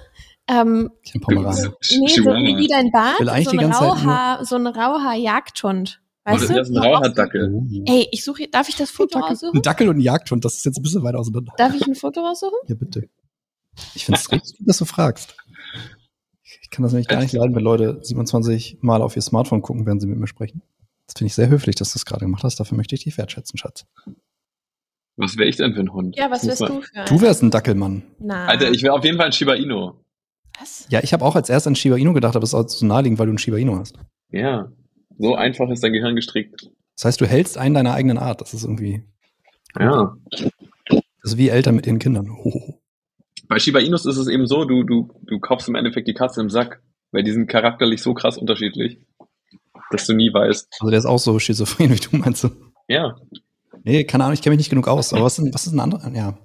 ähm, 0.48 0.92
ich 1.04 1.20
Pomeranier. 1.20 1.76
Nee, 1.92 2.08
so 2.08 2.24
wie, 2.24 2.58
wie 2.58 2.68
dein 2.68 2.90
Bart, 2.90 3.18
so 3.20 3.52
ein, 3.52 3.72
Rauhaar, 3.72 4.46
so 4.46 4.56
ein 4.56 4.68
Rauhaar-Jagdhund. 4.68 6.02
Weißt 6.24 6.50
du? 6.50 6.54
Das 6.54 6.70
ist 6.70 6.76
ein 6.76 6.82
Rauhaar-Dackel. 6.82 7.64
Ey, 7.86 8.08
ich 8.12 8.24
suche, 8.24 8.48
darf 8.48 8.70
ich 8.70 8.78
das 8.78 8.92
Foto 8.92 9.18
ein 9.18 9.24
raussuchen? 9.24 9.60
Ein 9.60 9.62
Dackel 9.62 9.90
und 9.90 9.98
ein 9.98 10.02
Jagdhund, 10.02 10.46
das 10.46 10.56
ist 10.56 10.66
jetzt 10.66 10.78
ein 10.78 10.84
bisschen 10.84 11.04
weit 11.04 11.16
auseinander. 11.16 11.52
Darf 11.58 11.76
ich 11.76 11.86
ein 11.86 11.96
Foto 11.96 12.22
raussuchen? 12.22 12.58
Ja, 12.68 12.76
bitte. 12.76 13.10
Ich 13.96 14.06
finde 14.06 14.20
es 14.20 14.32
richtig 14.32 14.58
gut, 14.58 14.68
dass 14.70 14.78
du 14.78 14.86
fragst. 14.86 15.36
Ich 16.62 16.70
kann 16.70 16.84
das 16.84 16.92
nämlich 16.92 17.08
gar 17.08 17.22
nicht 17.22 17.34
leiden, 17.34 17.56
wenn 17.56 17.64
Leute 17.64 18.00
27 18.02 18.80
Mal 18.82 19.02
auf 19.02 19.16
ihr 19.16 19.22
Smartphone 19.22 19.62
gucken, 19.62 19.86
während 19.86 20.02
sie 20.02 20.08
mit 20.08 20.18
mir 20.18 20.28
sprechen. 20.28 20.62
Das 21.06 21.14
finde 21.18 21.28
ich 21.28 21.36
sehr 21.36 21.50
höflich, 21.50 21.76
dass 21.76 21.94
du 21.94 21.98
es 21.98 22.06
gerade 22.06 22.26
gemacht 22.26 22.44
hast. 22.44 22.60
Dafür 22.60 22.78
möchte 22.78 22.96
ich 22.96 23.04
dich 23.04 23.18
wertschätzen, 23.18 23.58
Schatz. 23.58 23.86
Was 25.18 25.38
wäre 25.38 25.50
ich 25.50 25.58
denn 25.58 25.74
für 25.74 25.82
ein 25.82 25.94
Hund? 25.94 26.16
Ja, 26.16 26.32
was 26.32 26.48
wärst 26.48 26.62
du 26.62 26.82
für 26.82 26.96
ein? 26.96 27.06
Du 27.06 27.22
wärst 27.22 27.44
ein 27.44 27.52
Dackelmann. 27.52 28.04
Nein. 28.20 28.50
Alter, 28.50 28.72
ich 28.72 28.82
wäre 28.82 28.94
auf 28.94 29.04
jeden 29.04 29.18
Fall 29.18 29.28
ein 29.28 29.32
Shiba 29.32 29.54
Inu. 29.54 29.94
Was? 30.60 30.88
Ja, 30.90 31.02
ich 31.04 31.14
habe 31.14 31.26
auch 31.26 31.36
als 31.36 31.50
erst 31.50 31.68
an 31.68 31.76
Shiba 31.76 31.98
Inu 31.98 32.14
gedacht, 32.14 32.36
aber 32.36 32.44
es 32.44 32.50
ist 32.52 32.56
auch 32.56 32.66
zu 32.66 32.86
naheliegend, 32.86 33.20
weil 33.20 33.28
du 33.28 33.34
ein 33.34 33.38
Shiba 33.38 33.58
Inu 33.58 33.78
hast. 33.78 33.98
Ja, 34.30 34.72
so 35.18 35.36
einfach 35.36 35.70
ist 35.70 35.84
dein 35.84 35.94
Gehirn 35.94 36.16
gestrickt. 36.16 36.72
Das 36.96 37.06
heißt, 37.06 37.22
du 37.22 37.26
hältst 37.26 37.58
einen 37.58 37.76
deiner 37.76 37.94
eigenen 37.94 38.18
Art. 38.18 38.42
Das 38.42 38.54
ist 38.54 38.64
irgendwie. 38.64 39.04
Ja. 39.80 40.16
Das 40.30 41.34
ist 41.34 41.38
wie 41.38 41.50
Eltern 41.50 41.76
mit 41.76 41.88
ihren 41.88 42.00
Kindern. 42.00 42.30
Oh. 42.30 42.81
Bei 43.52 43.60
Shiba 43.60 43.80
Inus 43.80 44.06
ist 44.06 44.16
es 44.16 44.30
eben 44.30 44.48
so, 44.48 44.64
du, 44.64 44.84
du, 44.84 45.10
du 45.24 45.42
kaufst 45.42 45.68
im 45.68 45.76
Endeffekt 45.76 46.08
die 46.08 46.14
Katze 46.14 46.40
im 46.40 46.50
Sack, 46.50 46.82
weil 47.12 47.24
die 47.24 47.34
sind 47.34 47.48
charakterlich 47.48 48.02
so 48.02 48.14
krass 48.14 48.38
unterschiedlich, 48.38 49.00
dass 49.92 50.08
du 50.08 50.14
nie 50.14 50.34
weißt. 50.34 50.70
Also 50.80 50.90
der 50.90 51.00
ist 51.00 51.06
auch 51.06 51.20
so 51.20 51.38
schizophren, 51.38 51.90
wie 51.94 52.00
du 52.00 52.16
meinst. 52.16 52.48
Ja. 52.88 53.18
Nee, 53.84 54.06
keine 54.06 54.24
Ahnung, 54.24 54.36
ich 54.36 54.42
kenne 54.42 54.54
mich 54.54 54.60
nicht 54.60 54.70
genug 54.70 54.88
aus. 54.88 55.12
Aber 55.12 55.26
was 55.26 55.38
ist, 55.38 55.54
was 55.54 55.68
ist 55.68 55.74
ein 55.74 55.82
anderer? 55.82 56.10
Ja. 56.16 56.38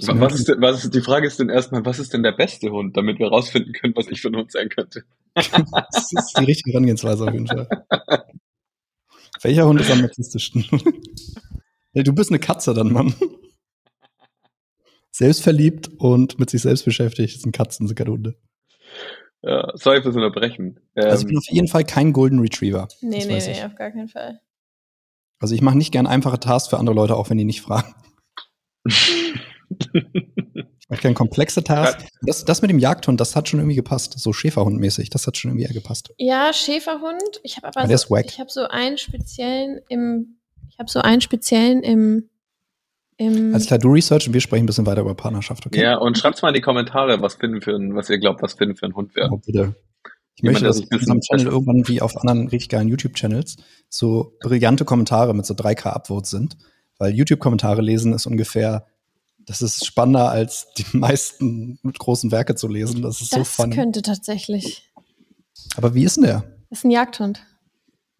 Was 0.00 0.34
ist, 0.34 0.48
denn, 0.48 0.60
was 0.60 0.82
ist, 0.82 0.92
die 0.92 1.02
Frage 1.02 1.24
ist 1.28 1.38
denn 1.38 1.50
erstmal, 1.50 1.84
was 1.84 2.00
ist 2.00 2.12
denn 2.12 2.24
der 2.24 2.32
beste 2.32 2.68
Hund, 2.72 2.96
damit 2.96 3.20
wir 3.20 3.28
rausfinden 3.28 3.72
können, 3.72 3.94
was 3.94 4.08
ich 4.08 4.20
für 4.20 4.26
ein 4.26 4.34
Hund 4.34 4.50
sein 4.50 4.68
könnte? 4.70 5.04
das 5.34 6.10
ist 6.10 6.36
die 6.36 6.46
richtige 6.46 6.72
Herangehensweise 6.72 7.28
auf 7.28 7.32
jeden 7.32 7.46
Fall. 7.46 7.68
Welcher 9.40 9.68
Hund 9.68 9.80
ist 9.80 9.92
am 9.92 10.00
narzisstischsten? 10.00 10.64
hey, 11.92 12.02
du 12.02 12.12
bist 12.12 12.30
eine 12.30 12.40
Katze 12.40 12.74
dann, 12.74 12.92
Mann. 12.92 13.14
Selbstverliebt 15.14 15.90
und 15.98 16.40
mit 16.40 16.50
sich 16.50 16.62
selbst 16.62 16.84
beschäftigt. 16.84 17.36
Das 17.36 17.42
sind 17.42 17.52
Katzen, 17.52 17.86
sind 17.86 17.94
keine 17.94 18.10
Hunde. 18.10 18.34
Ja, 19.42 19.70
sorry 19.74 20.02
fürs 20.02 20.16
Unterbrechen. 20.16 20.80
Ähm, 20.96 21.04
also 21.04 21.22
ich 21.22 21.28
bin 21.28 21.38
auf 21.38 21.48
jeden 21.48 21.68
Fall 21.68 21.84
kein 21.84 22.12
Golden 22.12 22.40
Retriever. 22.40 22.88
Nee, 23.00 23.24
nee, 23.24 23.38
nee, 23.38 23.64
auf 23.64 23.76
gar 23.76 23.92
keinen 23.92 24.08
Fall. 24.08 24.40
Also 25.38 25.54
ich 25.54 25.60
mache 25.60 25.78
nicht 25.78 25.92
gern 25.92 26.08
einfache 26.08 26.40
Tasks 26.40 26.68
für 26.68 26.78
andere 26.78 26.96
Leute, 26.96 27.14
auch 27.14 27.30
wenn 27.30 27.38
die 27.38 27.44
nicht 27.44 27.62
fragen. 27.62 27.94
Ich 30.84 30.90
möchte 30.90 31.02
gerne 31.04 31.14
komplexe 31.14 31.64
Tasks. 31.64 32.04
Das, 32.20 32.44
das 32.44 32.60
mit 32.60 32.70
dem 32.70 32.78
Jagdhund, 32.78 33.18
das 33.18 33.34
hat 33.34 33.48
schon 33.48 33.58
irgendwie 33.58 33.74
gepasst. 33.74 34.18
So 34.18 34.34
Schäferhundmäßig, 34.34 35.08
das 35.08 35.26
hat 35.26 35.38
schon 35.38 35.50
irgendwie 35.50 35.64
eher 35.64 35.72
gepasst. 35.72 36.12
Ja, 36.18 36.52
Schäferhund. 36.52 37.40
Ich 37.42 37.56
habe 37.56 37.68
aber, 37.68 37.80
aber 37.80 37.96
so, 37.96 38.16
ich 38.16 38.38
habe 38.38 38.50
so 38.50 38.68
einen 38.68 38.98
speziellen 38.98 39.80
im, 39.88 40.36
ich 40.68 40.78
habe 40.78 40.90
so 40.90 41.00
einen 41.00 41.22
speziellen 41.22 41.82
im, 41.82 42.28
im 43.16 43.54
Alles 43.54 43.66
klar, 43.66 43.78
du 43.78 43.88
research 43.88 44.26
und 44.26 44.34
wir 44.34 44.40
sprechen 44.40 44.64
ein 44.64 44.66
bisschen 44.66 44.86
weiter 44.86 45.02
über 45.02 45.14
Partnerschaft, 45.14 45.66
okay? 45.66 45.82
Ja, 45.82 45.96
und 45.98 46.18
schreibt 46.18 46.42
mal 46.42 46.48
in 46.48 46.54
die 46.54 46.60
Kommentare, 46.60 47.20
was 47.20 47.34
finden 47.34 47.60
für 47.60 47.74
ein, 47.74 47.94
was 47.94 48.10
ihr 48.10 48.18
glaubt, 48.18 48.42
was 48.42 48.54
finden 48.54 48.76
für 48.76 48.86
ein 48.86 48.94
Hund 48.94 49.14
wäre. 49.14 49.30
Oh, 49.30 49.40
bitte. 49.44 49.74
Ich 50.36 50.42
Jemand, 50.42 50.62
möchte, 50.62 50.66
dass 50.66 50.80
auf 50.80 51.00
unserem 51.00 51.20
Channel 51.20 51.46
irgendwann 51.46 51.86
wie 51.86 52.00
auf 52.00 52.16
anderen 52.16 52.48
richtig 52.48 52.70
geilen 52.70 52.88
YouTube-Channels 52.88 53.56
so 53.88 54.36
brillante 54.40 54.84
Kommentare 54.84 55.32
mit 55.32 55.46
so 55.46 55.54
3K 55.54 55.90
Upvotes 55.90 56.30
sind. 56.30 56.56
Weil 56.98 57.14
YouTube-Kommentare 57.14 57.82
lesen 57.82 58.12
ist 58.12 58.26
ungefähr 58.26 58.86
das 59.46 59.62
ist 59.62 59.84
spannender 59.84 60.30
als 60.30 60.68
die 60.76 60.86
meisten 60.96 61.78
großen 61.82 62.30
Werke 62.30 62.54
zu 62.54 62.68
lesen. 62.68 63.02
Das 63.02 63.20
ist 63.20 63.32
das 63.32 63.38
so 63.38 63.44
fun. 63.44 63.70
Das 63.70 63.76
könnte 63.76 64.02
tatsächlich. 64.02 64.90
Aber 65.76 65.94
wie 65.94 66.04
ist 66.04 66.16
denn 66.16 66.24
der? 66.24 66.44
Das 66.70 66.80
ist 66.80 66.84
ein 66.84 66.90
Jagdhund. 66.90 67.44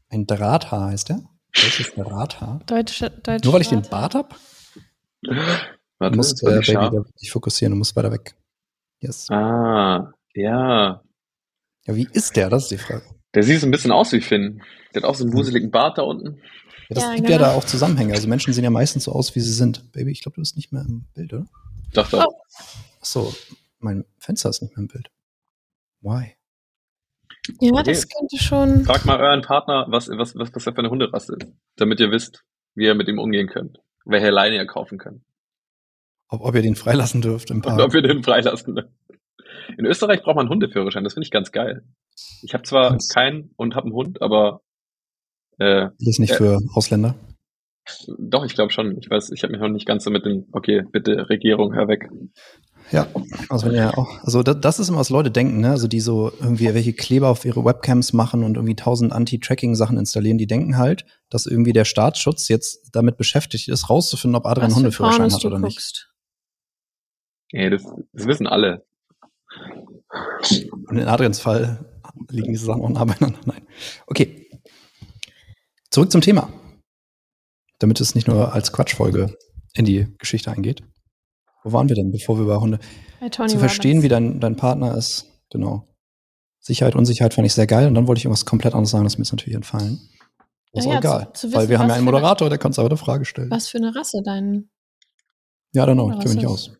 Ein 0.08 0.26
Drahthaar 0.26 0.90
heißt 0.90 1.08
der? 1.08 1.22
Welches 1.54 1.94
Drahthaar? 1.94 2.60
Deutsche, 2.66 3.10
deutsche 3.10 3.44
Nur 3.44 3.54
weil 3.54 3.62
ich 3.62 3.68
den 3.68 3.82
Bart 3.82 4.14
hab? 4.14 4.38
Warte, 5.98 6.12
du 6.12 6.16
musst, 6.16 6.42
äh, 6.42 6.60
Baby, 6.60 7.02
dich 7.20 7.30
fokussieren, 7.30 7.72
du 7.72 7.78
musst 7.78 7.94
weiter 7.96 8.12
weg. 8.12 8.34
Yes. 9.00 9.30
Ah, 9.30 10.12
ja. 10.34 11.02
Ja, 11.86 11.96
wie 11.96 12.08
ist 12.12 12.36
der? 12.36 12.48
Das 12.48 12.64
ist 12.64 12.70
die 12.70 12.78
Frage. 12.78 13.04
Der 13.34 13.42
sieht 13.42 13.60
so 13.60 13.66
ein 13.66 13.70
bisschen 13.70 13.92
aus 13.92 14.12
wie 14.12 14.20
Finn. 14.20 14.62
Der 14.94 15.02
hat 15.02 15.08
auch 15.08 15.14
so 15.14 15.24
einen 15.24 15.32
wuseligen 15.32 15.70
Bart 15.70 15.98
da 15.98 16.02
unten. 16.02 16.40
Ja, 16.88 16.94
das 16.94 17.04
ja, 17.04 17.14
gibt 17.14 17.26
genau. 17.26 17.40
ja 17.40 17.46
da 17.46 17.54
auch 17.54 17.64
Zusammenhänge. 17.64 18.14
Also 18.14 18.28
Menschen 18.28 18.52
sehen 18.52 18.64
ja 18.64 18.70
meistens 18.70 19.04
so 19.04 19.12
aus, 19.12 19.34
wie 19.34 19.40
sie 19.40 19.52
sind. 19.52 19.92
Baby, 19.92 20.12
ich 20.12 20.22
glaube, 20.22 20.36
du 20.36 20.42
bist 20.42 20.56
nicht 20.56 20.72
mehr 20.72 20.82
im 20.82 21.06
Bild, 21.14 21.32
oder? 21.32 21.46
Doch, 21.92 22.08
doch. 22.08 22.26
Oh. 22.26 22.40
Achso, 23.00 23.34
mein 23.78 24.04
Fenster 24.18 24.50
ist 24.50 24.62
nicht 24.62 24.76
mehr 24.76 24.82
im 24.82 24.88
Bild. 24.88 25.10
Why? 26.00 26.36
Ja, 27.60 27.72
okay. 27.72 27.82
das 27.84 28.08
könnte 28.08 28.38
schon. 28.38 28.84
Fragt 28.84 29.04
mal 29.04 29.20
euren 29.20 29.42
Partner, 29.42 29.86
was, 29.88 30.08
was, 30.08 30.34
was, 30.36 30.54
was 30.54 30.66
er 30.66 30.72
für 30.72 30.78
eine 30.78 30.90
Hunderasse 30.90 31.36
ist, 31.38 31.52
damit 31.76 32.00
ihr 32.00 32.10
wisst, 32.10 32.44
wie 32.74 32.84
ihr 32.84 32.94
mit 32.94 33.08
ihm 33.08 33.18
umgehen 33.18 33.48
könnt. 33.48 33.80
Welche 34.04 34.30
Leine 34.30 34.56
ihr 34.56 34.66
kaufen 34.66 34.98
könnt. 34.98 35.22
Ob, 36.28 36.42
ob 36.42 36.54
ihr 36.54 36.62
den 36.62 36.76
freilassen 36.76 37.22
dürft 37.22 37.50
im 37.50 37.62
Park. 37.62 37.78
Und 37.78 37.84
ob 37.84 37.94
ihr 37.94 38.02
den 38.02 38.22
freilassen 38.22 38.74
dürft. 38.74 38.90
In 39.78 39.86
Österreich 39.86 40.22
braucht 40.22 40.36
man 40.36 40.46
einen 40.46 40.50
Hundeführerschein, 40.50 41.04
das 41.04 41.14
finde 41.14 41.24
ich 41.24 41.30
ganz 41.30 41.52
geil. 41.52 41.82
Ich 42.42 42.54
habe 42.54 42.64
zwar 42.64 42.94
was? 42.94 43.08
keinen 43.08 43.50
und 43.56 43.74
habe 43.74 43.86
einen 43.86 43.94
Hund, 43.94 44.20
aber 44.20 44.60
äh, 45.58 45.88
das 45.98 46.08
ist 46.08 46.18
nicht 46.18 46.32
äh, 46.32 46.36
für 46.36 46.58
Ausländer? 46.74 47.14
Doch, 48.18 48.44
ich 48.44 48.54
glaube 48.54 48.72
schon. 48.72 48.96
Ich 48.98 49.10
weiß, 49.10 49.30
ich 49.32 49.42
habe 49.42 49.52
mich 49.52 49.60
noch 49.60 49.68
nicht 49.68 49.86
ganz 49.86 50.04
so 50.04 50.10
mit 50.10 50.24
dem, 50.24 50.46
okay, 50.52 50.82
bitte 50.90 51.28
Regierung, 51.28 51.74
hör 51.74 51.88
weg. 51.88 52.08
Ja, 52.90 53.08
also 53.48 53.66
wenn 53.66 53.74
ja 53.74 53.94
auch, 53.96 54.22
also 54.22 54.42
das, 54.42 54.60
das 54.60 54.78
ist 54.78 54.88
immer, 54.88 54.98
was 54.98 55.10
Leute 55.10 55.30
denken, 55.30 55.60
ne? 55.60 55.70
Also 55.70 55.88
die 55.88 56.00
so 56.00 56.30
irgendwie 56.40 56.72
welche 56.74 56.92
Kleber 56.92 57.28
auf 57.28 57.44
ihre 57.44 57.64
Webcams 57.64 58.12
machen 58.12 58.44
und 58.44 58.56
irgendwie 58.56 58.76
tausend 58.76 59.12
Anti-Tracking-Sachen 59.12 59.96
installieren, 59.96 60.38
die 60.38 60.46
denken 60.46 60.76
halt, 60.76 61.04
dass 61.30 61.46
irgendwie 61.46 61.72
der 61.72 61.84
Staatsschutz 61.84 62.48
jetzt 62.48 62.90
damit 62.92 63.16
beschäftigt 63.16 63.68
ist, 63.68 63.90
rauszufinden, 63.90 64.36
ob 64.36 64.46
Adrian 64.46 64.74
Hundeführerschein 64.74 65.32
hat 65.32 65.44
oder 65.44 65.58
nicht. 65.58 66.10
Nee, 67.52 67.70
das, 67.70 67.82
das 68.12 68.26
wissen 68.26 68.46
alle. 68.46 68.84
Und 70.88 70.98
in 70.98 71.08
Adrians 71.08 71.40
Fall 71.40 71.84
liegen 72.28 72.52
diese 72.52 72.66
Sachen 72.66 72.82
auch 72.82 72.90
nah 72.90 73.04
beieinander. 73.04 73.40
Nein. 73.46 73.66
Okay, 74.06 74.44
Zurück 75.94 76.10
zum 76.10 76.22
Thema. 76.22 76.52
Damit 77.78 78.00
es 78.00 78.16
nicht 78.16 78.26
nur 78.26 78.52
als 78.52 78.72
Quatschfolge 78.72 79.38
in 79.74 79.84
die 79.84 80.08
Geschichte 80.18 80.50
eingeht. 80.50 80.82
Wo 81.64 81.72
waren 81.72 81.88
wir 81.88 81.96
denn, 81.96 82.12
bevor 82.12 82.36
wir 82.36 82.44
über 82.44 82.60
Hunde 82.60 82.78
zu 83.30 83.58
verstehen, 83.58 84.02
wie 84.02 84.08
dein, 84.08 84.38
dein 84.38 84.54
Partner 84.54 84.96
ist? 84.96 85.26
Genau. 85.50 85.88
Sicherheit, 86.60 86.94
Unsicherheit 86.94 87.32
fand 87.32 87.46
ich 87.46 87.54
sehr 87.54 87.66
geil 87.66 87.88
und 87.88 87.94
dann 87.94 88.06
wollte 88.06 88.18
ich 88.18 88.26
irgendwas 88.26 88.44
komplett 88.44 88.74
anderes 88.74 88.90
sagen, 88.90 89.04
das 89.04 89.14
ist 89.14 89.18
mir 89.18 89.24
jetzt 89.24 89.32
natürlich 89.32 89.54
entfallen. 89.54 89.98
ist 90.72 90.84
ja, 90.84 90.92
auch 90.92 90.98
egal, 90.98 91.32
zu, 91.32 91.32
zu 91.32 91.46
wissen, 91.48 91.58
weil 91.58 91.68
wir 91.70 91.78
haben 91.78 91.88
ja 91.88 91.94
einen 91.94 92.04
Moderator, 92.04 92.48
der 92.50 92.58
kann 92.58 92.70
uns 92.70 92.78
aber 92.78 92.88
eine 92.88 92.98
Frage 92.98 93.24
stellen. 93.24 93.50
Was 93.50 93.68
für 93.68 93.78
eine 93.78 93.94
Rasse 93.94 94.22
dein? 94.22 94.68
Ja, 95.72 95.84
don't 95.84 95.94
know, 95.94 96.10
ich 96.10 96.18
kenne 96.18 96.34
mich 96.34 96.36
nicht 96.36 96.46
aus. 96.46 96.70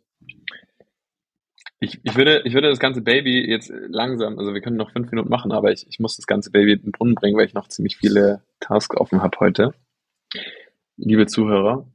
Ich, 1.80 2.00
ich, 2.02 2.16
würde, 2.16 2.42
ich 2.44 2.54
würde 2.54 2.68
das 2.68 2.78
ganze 2.78 3.02
Baby 3.02 3.46
jetzt 3.46 3.72
langsam, 3.88 4.38
also 4.38 4.54
wir 4.54 4.60
können 4.60 4.76
noch 4.76 4.92
fünf 4.92 5.10
Minuten 5.10 5.28
machen, 5.28 5.52
aber 5.52 5.72
ich, 5.72 5.86
ich 5.88 5.98
muss 5.98 6.16
das 6.16 6.26
ganze 6.26 6.50
Baby 6.50 6.72
in 6.72 6.82
den 6.82 6.92
Brunnen 6.92 7.14
bringen, 7.14 7.36
weil 7.36 7.46
ich 7.46 7.54
noch 7.54 7.68
ziemlich 7.68 7.96
viele 7.96 8.42
Tasks 8.60 8.96
offen 8.96 9.22
habe 9.22 9.38
heute. 9.40 9.74
Liebe 10.96 11.26
Zuhörer, 11.26 11.86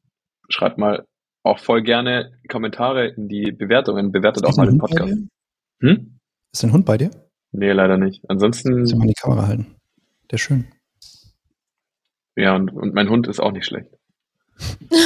schreibt 0.49 0.77
mal 0.77 1.05
auch 1.43 1.59
voll 1.59 1.83
gerne 1.83 2.31
Kommentare 2.49 3.07
in 3.07 3.27
die 3.27 3.51
Bewertungen. 3.51 4.11
Bewertet 4.11 4.45
auch 4.45 4.57
mal 4.57 4.67
den 4.67 4.77
Podcast. 4.77 5.13
Hm? 5.81 6.19
Ist 6.51 6.63
ein 6.63 6.73
Hund 6.73 6.85
bei 6.85 6.97
dir? 6.97 7.11
Nee, 7.51 7.71
leider 7.71 7.97
nicht. 7.97 8.23
Ansonsten. 8.29 8.85
Soll 8.85 8.99
mal 8.99 9.07
die 9.07 9.13
Kamera 9.13 9.47
halten. 9.47 9.75
Der 10.29 10.35
ist 10.35 10.41
schön. 10.41 10.67
Ja, 12.35 12.55
und, 12.55 12.71
und 12.71 12.93
mein 12.93 13.09
Hund 13.09 13.27
ist 13.27 13.39
auch 13.39 13.51
nicht 13.51 13.65
schlecht. 13.65 13.89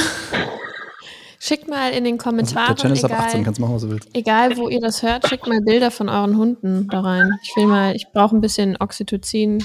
Schickt 1.40 1.68
mal 1.68 1.90
in 1.92 2.04
den 2.04 2.16
Kommentaren. 2.16 2.70
Also, 2.70 2.88
der 2.88 2.94
Channel 2.94 2.96
ist 2.96 3.04
ab 3.04 3.26
18, 3.26 3.44
kannst 3.44 3.60
machen, 3.60 3.74
was 3.74 3.82
du 3.82 3.90
willst. 3.90 4.08
Egal, 4.14 4.56
wo 4.56 4.68
ihr 4.68 4.80
das 4.80 5.02
hört, 5.02 5.28
schickt 5.28 5.46
mal 5.46 5.60
Bilder 5.60 5.90
von 5.90 6.08
euren 6.08 6.38
Hunden 6.38 6.88
da 6.88 7.00
rein. 7.00 7.32
Ich 7.42 7.54
will 7.56 7.66
mal, 7.66 7.94
ich 7.94 8.06
brauche 8.14 8.34
ein 8.34 8.40
bisschen 8.40 8.78
Oxytocin. 8.80 9.62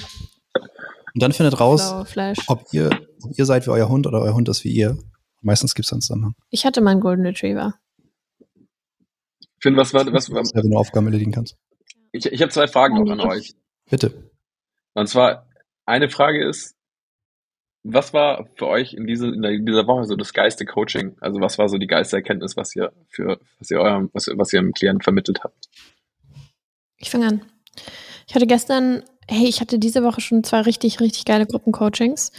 Und 1.14 1.24
dann 1.24 1.32
findet 1.32 1.60
raus, 1.60 1.94
ob 2.48 2.66
ihr, 2.74 2.90
ob 3.24 3.38
ihr 3.38 3.46
seid 3.46 3.66
wie 3.66 3.72
euer 3.72 3.88
Hund 3.88 4.08
oder 4.08 4.20
euer 4.22 4.34
Hund 4.34 4.50
ist 4.50 4.66
wie 4.66 4.74
ihr. 4.74 4.98
Meistens 5.42 5.76
gibt 5.76 5.86
es 5.86 5.94
einen 5.94 6.02
Zusammenhang. 6.02 6.36
Ich 6.50 6.66
hatte 6.66 6.82
meinen 6.82 7.00
Golden 7.00 7.26
Retriever. 7.26 7.76
Finn, 9.62 9.76
was 9.76 9.94
war, 9.94 10.12
was 10.12 10.30
war? 10.32 10.44
Ja, 10.44 10.64
wenn 10.64 10.72
du 10.72 10.78
Aufgaben 10.78 11.08
erledigen 11.08 11.32
kannst. 11.32 11.58
Ich, 12.12 12.26
ich 12.26 12.42
habe 12.42 12.52
zwei 12.52 12.68
Fragen 12.68 12.96
noch 12.96 13.12
an 13.12 13.20
euch. 13.20 13.56
Bitte. 13.90 14.32
Und 14.94 15.08
zwar, 15.08 15.48
eine 15.86 16.10
Frage 16.10 16.48
ist, 16.48 16.76
was 17.84 18.14
war 18.14 18.48
für 18.56 18.68
euch 18.68 18.94
in, 18.94 19.08
diese, 19.08 19.28
in 19.28 19.66
dieser 19.66 19.88
Woche 19.88 20.06
so 20.06 20.16
das 20.16 20.34
geilste 20.34 20.66
Coaching? 20.66 21.16
Also 21.22 21.40
was 21.40 21.58
war 21.58 21.70
so 21.70 21.78
die 21.78 21.88
geilste 21.88 22.18
Erkenntnis, 22.18 22.58
was 22.58 22.76
ihr 22.76 22.92
für, 23.08 23.40
was 23.58 23.72
ihr 23.72 23.80
eurem, 23.80 24.10
was, 24.14 24.28
was 24.36 24.54
ihr 24.54 24.62
dem 24.62 24.74
Klienten 24.74 25.02
vermittelt 25.02 25.44
habt? 25.44 25.70
Ich 26.98 27.10
fange 27.10 27.28
an. 27.28 27.42
Ich 28.28 28.36
hatte 28.36 28.48
gestern, 28.48 29.04
hey, 29.28 29.48
ich 29.48 29.62
hatte 29.62 29.80
diese 29.80 30.04
Woche 30.04 30.22
schon 30.22 30.44
zwei 30.44 30.62
richtig, 30.62 31.00
richtig 31.00 31.26
geile 31.26 31.46
Gruppencoachings. 31.46 32.32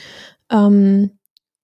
Ähm, 0.50 1.18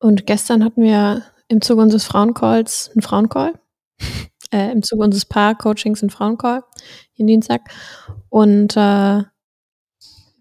und 0.07 0.27
gestern 0.27 0.65
hatten 0.65 0.83
wir 0.83 1.25
im 1.49 1.61
Zuge 1.61 1.83
unseres 1.83 2.05
Frauencalls 2.05 2.91
einen 2.95 3.03
Frauencall. 3.03 3.55
äh, 4.53 4.71
Im 4.71 4.83
Zuge 4.83 5.03
unseres 5.03 5.25
Paar-Coachings 5.25 6.03
einen 6.03 6.11
Frauencall, 6.11 6.63
jeden 7.15 7.27
Dienstag. 7.27 7.63
Und 8.29 8.77
äh, 8.77 9.23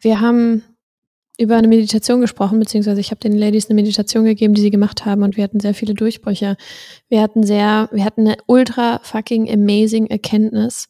wir 0.01 0.21
haben 0.21 0.63
über 1.38 1.58
eine 1.58 1.67
Meditation 1.67 2.21
gesprochen, 2.21 2.60
beziehungsweise 2.60 3.01
ich 3.01 3.12
habe 3.12 3.19
den 3.19 3.34
Ladies 3.34 3.65
eine 3.65 3.75
Meditation 3.75 4.23
gegeben, 4.23 4.54
die 4.54 4.62
sie 4.62 4.69
gemacht 4.69 5.04
haben 5.06 5.23
und 5.23 5.36
wir 5.36 5.43
hatten 5.43 5.60
sehr 5.60 5.73
viele 5.73 5.93
Durchbrüche. 5.93 6.56
Wir 7.10 7.21
hatten 7.21 7.43
sehr, 7.43 7.89
wir 7.91 8.06
hatten 8.06 8.28
eine 8.28 8.38
ultra 8.45 8.99
fucking 9.04 9.51
amazing 9.51 10.08
Erkenntnis, 10.08 10.88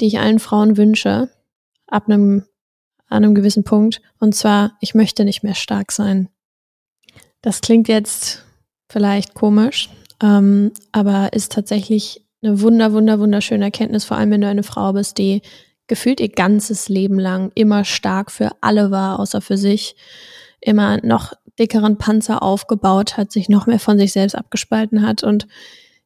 die 0.00 0.06
ich 0.06 0.18
allen 0.18 0.38
Frauen 0.38 0.76
wünsche, 0.76 1.28
ab 1.88 2.04
einem, 2.06 2.44
an 3.08 3.24
einem 3.24 3.34
gewissen 3.34 3.64
Punkt. 3.64 4.00
Und 4.18 4.34
zwar, 4.34 4.78
ich 4.80 4.94
möchte 4.94 5.24
nicht 5.24 5.42
mehr 5.42 5.54
stark 5.54 5.92
sein. 5.92 6.28
Das 7.42 7.60
klingt 7.60 7.88
jetzt 7.88 8.44
vielleicht 8.88 9.34
komisch, 9.34 9.90
ähm, 10.22 10.72
aber 10.92 11.32
ist 11.32 11.52
tatsächlich 11.52 12.24
eine 12.42 12.60
wunder, 12.60 12.92
wunder, 12.92 13.18
wunderschöne 13.18 13.64
Erkenntnis, 13.64 14.04
vor 14.04 14.16
allem 14.16 14.30
wenn 14.30 14.40
du 14.40 14.48
eine 14.48 14.62
Frau 14.62 14.92
bist, 14.92 15.18
die 15.18 15.42
gefühlt 15.86 16.20
ihr 16.20 16.28
ganzes 16.28 16.88
Leben 16.88 17.18
lang 17.18 17.50
immer 17.54 17.84
stark 17.84 18.30
für 18.30 18.50
alle 18.60 18.90
war, 18.90 19.18
außer 19.18 19.40
für 19.40 19.58
sich, 19.58 19.96
immer 20.60 20.98
noch 21.04 21.32
dickeren 21.58 21.98
Panzer 21.98 22.42
aufgebaut 22.42 23.16
hat, 23.16 23.32
sich 23.32 23.48
noch 23.48 23.66
mehr 23.66 23.80
von 23.80 23.98
sich 23.98 24.12
selbst 24.12 24.34
abgespalten 24.34 25.02
hat 25.02 25.22
und 25.22 25.46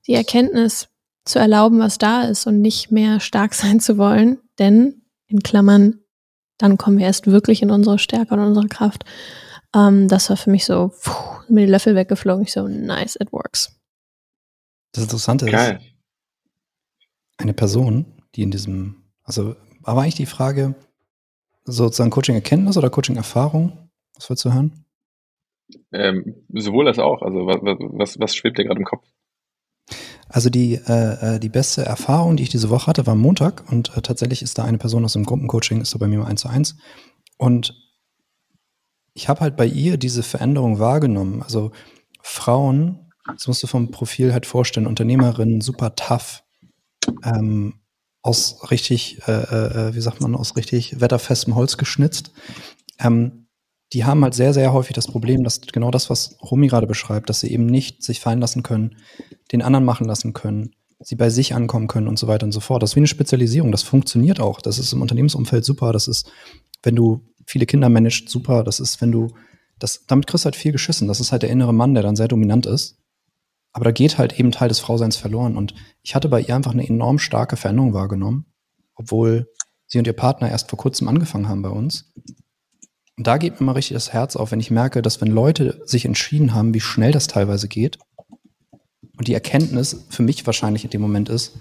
die 0.06 0.14
Erkenntnis 0.14 0.88
zu 1.24 1.38
erlauben, 1.38 1.78
was 1.78 1.98
da 1.98 2.22
ist 2.22 2.46
und 2.46 2.60
nicht 2.60 2.90
mehr 2.90 3.20
stark 3.20 3.54
sein 3.54 3.80
zu 3.80 3.98
wollen, 3.98 4.38
denn 4.58 5.02
in 5.28 5.40
Klammern, 5.40 6.00
dann 6.58 6.78
kommen 6.78 6.98
wir 6.98 7.06
erst 7.06 7.26
wirklich 7.26 7.62
in 7.62 7.70
unsere 7.70 7.98
Stärke 7.98 8.34
und 8.34 8.40
unsere 8.40 8.68
Kraft. 8.68 9.04
Ähm, 9.76 10.08
das 10.08 10.30
war 10.30 10.36
für 10.36 10.50
mich 10.50 10.64
so, 10.64 10.92
puh, 11.02 11.42
mit 11.48 11.64
den 11.64 11.70
Löffel 11.70 11.94
weggeflogen. 11.94 12.44
Ich 12.44 12.52
so, 12.52 12.66
nice, 12.66 13.16
it 13.20 13.32
works. 13.32 13.78
Das 14.92 15.04
Interessante 15.04 15.46
Geil. 15.46 15.76
ist, 15.76 15.86
eine 17.36 17.52
Person, 17.52 18.06
die 18.34 18.42
in 18.42 18.50
diesem, 18.50 19.02
also 19.22 19.54
aber 19.82 20.02
eigentlich 20.02 20.14
die 20.14 20.26
Frage, 20.26 20.74
sozusagen 21.64 22.10
Coaching-Erkenntnis 22.10 22.76
oder 22.76 22.90
Coaching-Erfahrung? 22.90 23.90
Was 24.14 24.30
wolltest 24.30 24.44
du 24.46 24.52
hören? 24.52 24.84
Ähm, 25.92 26.44
sowohl 26.52 26.86
das 26.86 26.98
auch. 26.98 27.22
Also 27.22 27.46
was, 27.46 27.58
was, 27.62 28.20
was 28.20 28.34
schwebt 28.34 28.58
dir 28.58 28.64
gerade 28.64 28.78
im 28.78 28.86
Kopf? 28.86 29.04
Also 30.28 30.48
die, 30.50 30.74
äh, 30.74 31.36
äh, 31.36 31.40
die 31.40 31.48
beste 31.48 31.84
Erfahrung, 31.84 32.36
die 32.36 32.44
ich 32.44 32.48
diese 32.48 32.70
Woche 32.70 32.86
hatte, 32.86 33.06
war 33.06 33.14
Montag 33.14 33.70
und 33.70 33.96
äh, 33.96 34.02
tatsächlich 34.02 34.42
ist 34.42 34.58
da 34.58 34.64
eine 34.64 34.78
Person 34.78 35.04
aus 35.04 35.12
dem 35.12 35.24
Gruppencoaching, 35.24 35.80
ist 35.80 35.94
da 35.94 35.98
bei 35.98 36.08
mir 36.08 36.18
mal 36.18 36.26
eins 36.26 36.40
zu 36.40 36.48
eins. 36.48 36.76
Und 37.36 37.74
ich 39.16 39.30
habe 39.30 39.40
halt 39.40 39.56
bei 39.56 39.66
ihr 39.66 39.96
diese 39.96 40.22
Veränderung 40.22 40.78
wahrgenommen. 40.78 41.42
Also 41.42 41.72
Frauen, 42.20 43.10
das 43.26 43.48
musst 43.48 43.62
du 43.62 43.66
vom 43.66 43.90
Profil 43.90 44.34
halt 44.34 44.44
vorstellen, 44.44 44.86
Unternehmerinnen, 44.86 45.62
super 45.62 45.94
tough, 45.94 46.44
ähm, 47.24 47.80
aus 48.20 48.70
richtig, 48.70 49.22
äh, 49.26 49.32
äh, 49.32 49.94
wie 49.94 50.00
sagt 50.02 50.20
man, 50.20 50.34
aus 50.34 50.54
richtig 50.56 51.00
wetterfestem 51.00 51.54
Holz 51.54 51.78
geschnitzt. 51.78 52.32
Ähm, 52.98 53.46
die 53.94 54.04
haben 54.04 54.22
halt 54.22 54.34
sehr, 54.34 54.52
sehr 54.52 54.74
häufig 54.74 54.94
das 54.94 55.06
Problem, 55.06 55.44
dass 55.44 55.62
genau 55.62 55.90
das, 55.90 56.10
was 56.10 56.36
Romy 56.42 56.66
gerade 56.66 56.86
beschreibt, 56.86 57.30
dass 57.30 57.40
sie 57.40 57.50
eben 57.50 57.64
nicht 57.64 58.02
sich 58.02 58.20
fallen 58.20 58.40
lassen 58.40 58.62
können, 58.62 58.96
den 59.50 59.62
anderen 59.62 59.86
machen 59.86 60.06
lassen 60.06 60.34
können, 60.34 60.74
sie 61.00 61.16
bei 61.16 61.30
sich 61.30 61.54
ankommen 61.54 61.86
können 61.86 62.08
und 62.08 62.18
so 62.18 62.26
weiter 62.26 62.44
und 62.44 62.52
so 62.52 62.60
fort. 62.60 62.82
Das 62.82 62.90
ist 62.90 62.96
wie 62.96 63.00
eine 63.00 63.06
Spezialisierung. 63.06 63.72
Das 63.72 63.82
funktioniert 63.82 64.40
auch. 64.40 64.60
Das 64.60 64.78
ist 64.78 64.92
im 64.92 65.00
Unternehmensumfeld 65.00 65.64
super. 65.64 65.92
Das 65.92 66.06
ist, 66.06 66.30
wenn 66.82 66.96
du 66.96 67.22
viele 67.46 67.66
Kinder 67.66 67.88
managst, 67.88 68.28
super. 68.28 68.64
Das 68.64 68.80
ist, 68.80 69.00
wenn 69.00 69.12
du, 69.12 69.34
das, 69.78 70.04
damit 70.06 70.26
kriegst 70.26 70.44
du 70.44 70.46
halt 70.46 70.56
viel 70.56 70.72
geschissen. 70.72 71.08
Das 71.08 71.20
ist 71.20 71.32
halt 71.32 71.42
der 71.42 71.50
innere 71.50 71.72
Mann, 71.72 71.94
der 71.94 72.02
dann 72.02 72.16
sehr 72.16 72.28
dominant 72.28 72.66
ist. 72.66 72.98
Aber 73.72 73.84
da 73.84 73.90
geht 73.90 74.18
halt 74.18 74.38
eben 74.38 74.52
Teil 74.52 74.68
des 74.68 74.80
Frauseins 74.80 75.16
verloren. 75.16 75.56
Und 75.56 75.74
ich 76.02 76.14
hatte 76.14 76.28
bei 76.28 76.40
ihr 76.40 76.54
einfach 76.54 76.72
eine 76.72 76.86
enorm 76.86 77.18
starke 77.18 77.56
Veränderung 77.56 77.92
wahrgenommen, 77.92 78.46
obwohl 78.94 79.48
sie 79.86 79.98
und 79.98 80.06
ihr 80.06 80.12
Partner 80.12 80.50
erst 80.50 80.70
vor 80.70 80.78
kurzem 80.78 81.08
angefangen 81.08 81.48
haben 81.48 81.62
bei 81.62 81.68
uns. 81.68 82.12
Und 83.16 83.26
da 83.26 83.38
geht 83.38 83.60
mir 83.60 83.66
mal 83.66 83.72
richtig 83.72 83.94
das 83.94 84.12
Herz 84.12 84.36
auf, 84.36 84.50
wenn 84.50 84.60
ich 84.60 84.70
merke, 84.70 85.00
dass 85.00 85.20
wenn 85.20 85.30
Leute 85.30 85.80
sich 85.84 86.04
entschieden 86.04 86.54
haben, 86.54 86.74
wie 86.74 86.80
schnell 86.80 87.12
das 87.12 87.28
teilweise 87.28 87.68
geht, 87.68 87.98
und 89.18 89.28
die 89.28 89.34
Erkenntnis 89.34 90.04
für 90.10 90.22
mich 90.22 90.46
wahrscheinlich 90.46 90.84
in 90.84 90.90
dem 90.90 91.00
Moment 91.00 91.28
ist, 91.28 91.58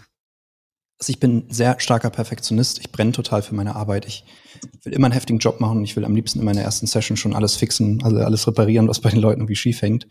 dass 0.98 1.10
ich 1.10 1.20
bin 1.20 1.46
sehr 1.50 1.80
starker 1.80 2.10
Perfektionist. 2.10 2.80
Ich 2.80 2.92
brenne 2.92 3.12
total 3.12 3.42
für 3.42 3.56
meine 3.56 3.76
Arbeit. 3.76 4.06
Ich 4.06 4.26
will 4.84 4.94
immer 4.94 5.08
einen 5.08 5.14
heftigen 5.14 5.40
Job 5.40 5.60
machen 5.60 5.84
ich 5.84 5.96
will 5.96 6.06
am 6.06 6.16
liebsten 6.16 6.40
in 6.40 6.46
meiner 6.46 6.62
ersten 6.62 6.88
Session 6.88 7.18
schon 7.18 7.34
alles 7.34 7.56
fixen, 7.56 8.04
also 8.04 8.18
alles 8.18 8.48
reparieren, 8.48 8.88
was 8.88 9.00
bei 9.00 9.10
den 9.10 9.20
Leuten 9.20 9.42
irgendwie 9.42 9.56
schief 9.56 9.82
hängt 9.82 10.08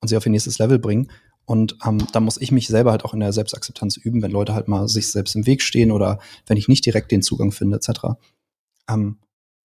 und 0.00 0.08
sie 0.08 0.16
auf 0.16 0.26
ihr 0.26 0.32
nächstes 0.32 0.58
Level 0.58 0.78
bringen. 0.78 1.10
Und 1.46 1.76
ähm, 1.86 1.98
da 2.12 2.20
muss 2.20 2.40
ich 2.40 2.52
mich 2.52 2.68
selber 2.68 2.90
halt 2.90 3.04
auch 3.04 3.12
in 3.12 3.20
der 3.20 3.32
Selbstakzeptanz 3.32 3.96
üben, 3.98 4.22
wenn 4.22 4.30
Leute 4.30 4.54
halt 4.54 4.68
mal 4.68 4.88
sich 4.88 5.08
selbst 5.08 5.34
im 5.34 5.46
Weg 5.46 5.60
stehen 5.62 5.90
oder 5.90 6.18
wenn 6.46 6.56
ich 6.56 6.68
nicht 6.68 6.86
direkt 6.86 7.10
den 7.10 7.22
Zugang 7.22 7.52
finde, 7.52 7.76
etc. 7.76 8.16
Ähm, 8.88 9.18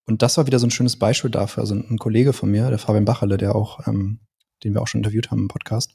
und 0.06 0.22
das 0.22 0.38
war 0.38 0.48
wieder 0.48 0.60
so 0.60 0.68
ein 0.68 0.72
schönes 0.72 0.98
Beispiel 0.98 1.32
dafür. 1.32 1.62
Also 1.62 1.76
ein 1.76 2.00
Kollege 2.00 2.34
von 2.34 2.52
mir, 2.52 2.70
der 2.70 2.80
Fabian 2.80 3.06
Bacherle, 3.06 3.38
der 3.38 3.56
auch, 3.56 3.88
ähm, 3.88 4.20
den 4.64 4.74
wir 4.74 4.82
auch 4.82 4.88
schon 4.88 5.00
interviewt 5.00 5.32
haben 5.32 5.42
im 5.42 5.48
Podcast, 5.48 5.94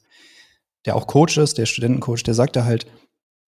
der 0.85 0.95
auch 0.95 1.05
Coach 1.05 1.37
ist, 1.37 1.57
der 1.57 1.65
Studentencoach, 1.65 2.23
der 2.23 2.33
sagte 2.33 2.65
halt, 2.65 2.87